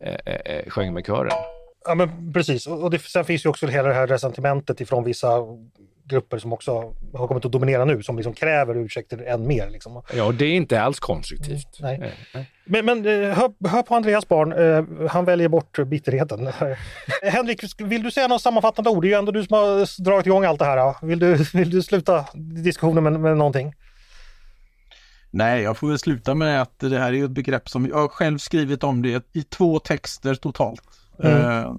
eh, 0.00 0.16
eh, 0.26 0.56
eh 0.56 0.68
sjöng 0.68 0.94
med 0.94 1.06
kören. 1.06 1.30
Ja 1.84 1.94
men 1.94 2.32
precis, 2.32 2.66
och 2.66 2.90
det, 2.90 2.98
sen 2.98 3.24
finns 3.24 3.44
ju 3.44 3.48
också 3.48 3.66
hela 3.66 3.88
det 3.88 3.94
här 3.94 4.06
resentimentet 4.06 4.80
ifrån 4.80 5.04
vissa 5.04 5.28
grupper 6.10 6.38
som 6.38 6.52
också 6.52 6.94
har 7.14 7.26
kommit 7.26 7.44
att 7.44 7.52
dominera 7.52 7.84
nu, 7.84 8.02
som 8.02 8.16
liksom 8.16 8.34
kräver 8.34 8.76
ursäkter 8.76 9.22
än 9.22 9.46
mer. 9.46 9.70
Liksom. 9.70 10.02
Ja, 10.14 10.32
det 10.32 10.44
är 10.44 10.52
inte 10.52 10.82
alls 10.82 11.00
konstruktivt. 11.00 11.78
Nej. 11.80 11.98
Nej. 11.98 12.12
Nej. 12.34 12.50
Men, 12.64 12.84
men 12.84 13.06
eh, 13.06 13.36
hör, 13.36 13.68
hör, 13.68 13.82
på 13.82 13.94
Andreas 13.94 14.28
barn, 14.28 14.52
uh, 14.52 15.08
han 15.08 15.24
väljer 15.24 15.48
bort 15.48 15.78
bitterheten. 15.86 16.48
Henrik, 17.22 17.64
vill 17.78 18.02
du 18.02 18.10
säga 18.10 18.28
några 18.28 18.38
sammanfattande 18.38 18.90
ord? 18.90 19.02
Det 19.02 19.08
är 19.08 19.10
ju 19.10 19.18
ändå 19.18 19.32
du 19.32 19.44
som 19.44 19.54
har 19.56 20.02
dragit 20.02 20.26
igång 20.26 20.44
allt 20.44 20.58
det 20.58 20.64
här. 20.64 21.06
Vill 21.06 21.18
du, 21.18 21.34
vill 21.54 21.70
du 21.70 21.82
sluta 21.82 22.24
diskussionen 22.34 23.04
med, 23.04 23.20
med 23.20 23.36
någonting? 23.36 23.74
Nej, 25.30 25.62
jag 25.62 25.76
får 25.76 25.88
väl 25.88 25.98
sluta 25.98 26.34
med 26.34 26.62
att 26.62 26.78
det 26.78 26.98
här 26.98 27.12
är 27.12 27.24
ett 27.24 27.30
begrepp 27.30 27.68
som 27.68 27.86
jag 27.86 28.10
själv 28.10 28.38
skrivit 28.38 28.84
om 28.84 29.02
det 29.02 29.24
i 29.32 29.42
två 29.42 29.78
texter 29.78 30.34
totalt. 30.34 30.82
Mm. 31.22 31.76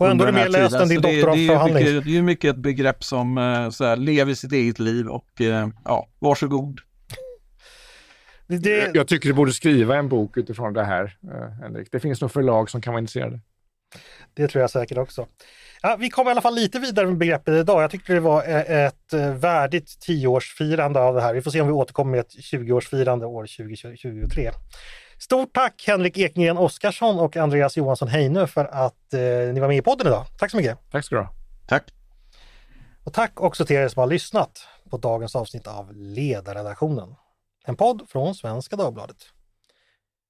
Och 0.00 0.10
ändå 0.10 0.24
är 0.24 0.26
du 0.26 0.32
mer 0.32 0.48
läst 0.48 0.74
än 0.74 0.88
din 0.88 1.00
doktoravhandling. 1.00 1.84
Det, 1.84 2.00
det 2.00 2.10
är 2.10 2.12
ju 2.12 2.22
mycket 2.22 2.50
ett 2.50 2.62
begrepp 2.62 3.04
som 3.04 3.38
uh, 3.38 3.70
så 3.70 3.84
här, 3.84 3.96
lever 3.96 4.34
sitt 4.34 4.52
eget 4.52 4.78
liv 4.78 5.08
och 5.08 5.26
uh, 5.40 5.68
ja, 5.84 6.08
varsågod. 6.18 6.80
Det... 8.46 8.90
Jag 8.94 9.08
tycker 9.08 9.28
du 9.28 9.34
borde 9.34 9.52
skriva 9.52 9.96
en 9.96 10.08
bok 10.08 10.36
utifrån 10.36 10.72
det 10.72 10.84
här, 10.84 11.16
Henrik. 11.62 11.88
Det 11.92 12.00
finns 12.00 12.20
nog 12.20 12.32
förlag 12.32 12.70
som 12.70 12.80
kan 12.80 12.92
vara 12.92 13.00
intresserade. 13.00 13.40
Det 14.34 14.48
tror 14.48 14.60
jag 14.60 14.70
säkert 14.70 14.98
också. 14.98 15.26
Ja, 15.82 15.96
vi 16.00 16.10
kom 16.10 16.28
i 16.28 16.30
alla 16.30 16.40
fall 16.40 16.54
lite 16.54 16.78
vidare 16.78 17.06
med 17.06 17.18
begreppet 17.18 17.54
idag. 17.54 17.82
Jag 17.82 17.90
tyckte 17.90 18.12
det 18.12 18.20
var 18.20 18.44
ett 18.68 19.12
värdigt 19.34 20.00
tioårsfirande 20.00 21.00
av 21.00 21.14
det 21.14 21.20
här. 21.20 21.34
Vi 21.34 21.42
får 21.42 21.50
se 21.50 21.60
om 21.60 21.66
vi 21.66 21.72
återkommer 21.72 22.10
med 22.10 22.20
ett 22.20 22.36
20-årsfirande 22.52 23.24
år 23.24 23.42
2023. 23.42 24.50
Stort 25.22 25.52
tack 25.52 25.84
Henrik 25.86 26.18
Ekengren 26.18 26.58
Oskarsson 26.58 27.18
och 27.18 27.36
Andreas 27.36 27.76
Johansson 27.76 28.08
Heinö 28.08 28.46
för 28.46 28.64
att 28.64 29.14
eh, 29.14 29.20
ni 29.20 29.60
var 29.60 29.68
med 29.68 29.76
i 29.76 29.82
podden 29.82 30.06
idag. 30.06 30.26
Tack 30.38 30.50
så 30.50 30.56
mycket! 30.56 30.78
Tack 30.90 31.04
ska 31.04 31.16
du 31.16 31.22
ha! 31.22 31.30
Tack! 31.68 31.84
Och 33.04 33.12
tack 33.12 33.40
också 33.40 33.64
till 33.66 33.76
er 33.76 33.88
som 33.88 34.00
har 34.00 34.06
lyssnat 34.06 34.66
på 34.90 34.96
dagens 34.96 35.36
avsnitt 35.36 35.66
av 35.66 35.92
Ledarredaktionen. 35.92 37.14
En 37.64 37.76
podd 37.76 38.02
från 38.08 38.34
Svenska 38.34 38.76
Dagbladet. 38.76 39.16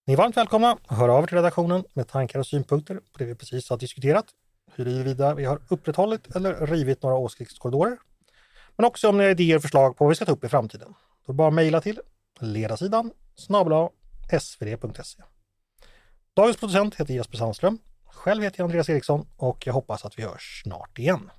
Ni 0.06 0.12
är 0.12 0.16
varmt 0.16 0.36
välkomna 0.36 0.78
att 0.86 0.98
höra 0.98 1.12
av 1.12 1.22
er 1.22 1.26
till 1.26 1.36
redaktionen 1.36 1.84
med 1.94 2.08
tankar 2.08 2.38
och 2.38 2.46
synpunkter 2.46 2.94
på 2.94 3.18
det 3.18 3.24
vi 3.24 3.34
precis 3.34 3.70
har 3.70 3.76
diskuterat, 3.76 4.26
huruvida 4.74 5.34
vi 5.34 5.44
har 5.44 5.60
upprätthållit 5.68 6.36
eller 6.36 6.66
rivit 6.66 7.02
några 7.02 7.16
åsiktskorridorer. 7.16 7.98
Men 8.76 8.86
också 8.86 9.08
om 9.08 9.18
ni 9.18 9.24
har 9.24 9.30
idéer 9.30 9.56
och 9.56 9.62
förslag 9.62 9.96
på 9.96 10.04
vad 10.04 10.08
vi 10.08 10.14
ska 10.14 10.24
ta 10.24 10.32
upp 10.32 10.44
i 10.44 10.48
framtiden. 10.48 10.88
Då 11.26 11.32
är 11.32 11.34
det 11.34 11.36
bara 11.36 11.48
att 11.48 11.54
mejla 11.54 11.80
till 11.80 12.00
ledarsidan 12.40 13.12
snabel 13.36 13.72
svd.se. 14.38 15.22
Dagens 16.36 16.56
producent 16.56 16.94
heter 16.94 17.14
Jesper 17.14 17.38
Sandström. 17.38 17.78
Själv 18.04 18.42
heter 18.42 18.60
jag 18.60 18.64
Andreas 18.64 18.88
Eriksson 18.88 19.26
och 19.36 19.66
jag 19.66 19.72
hoppas 19.72 20.04
att 20.04 20.18
vi 20.18 20.22
hörs 20.22 20.62
snart 20.64 20.98
igen. 20.98 21.30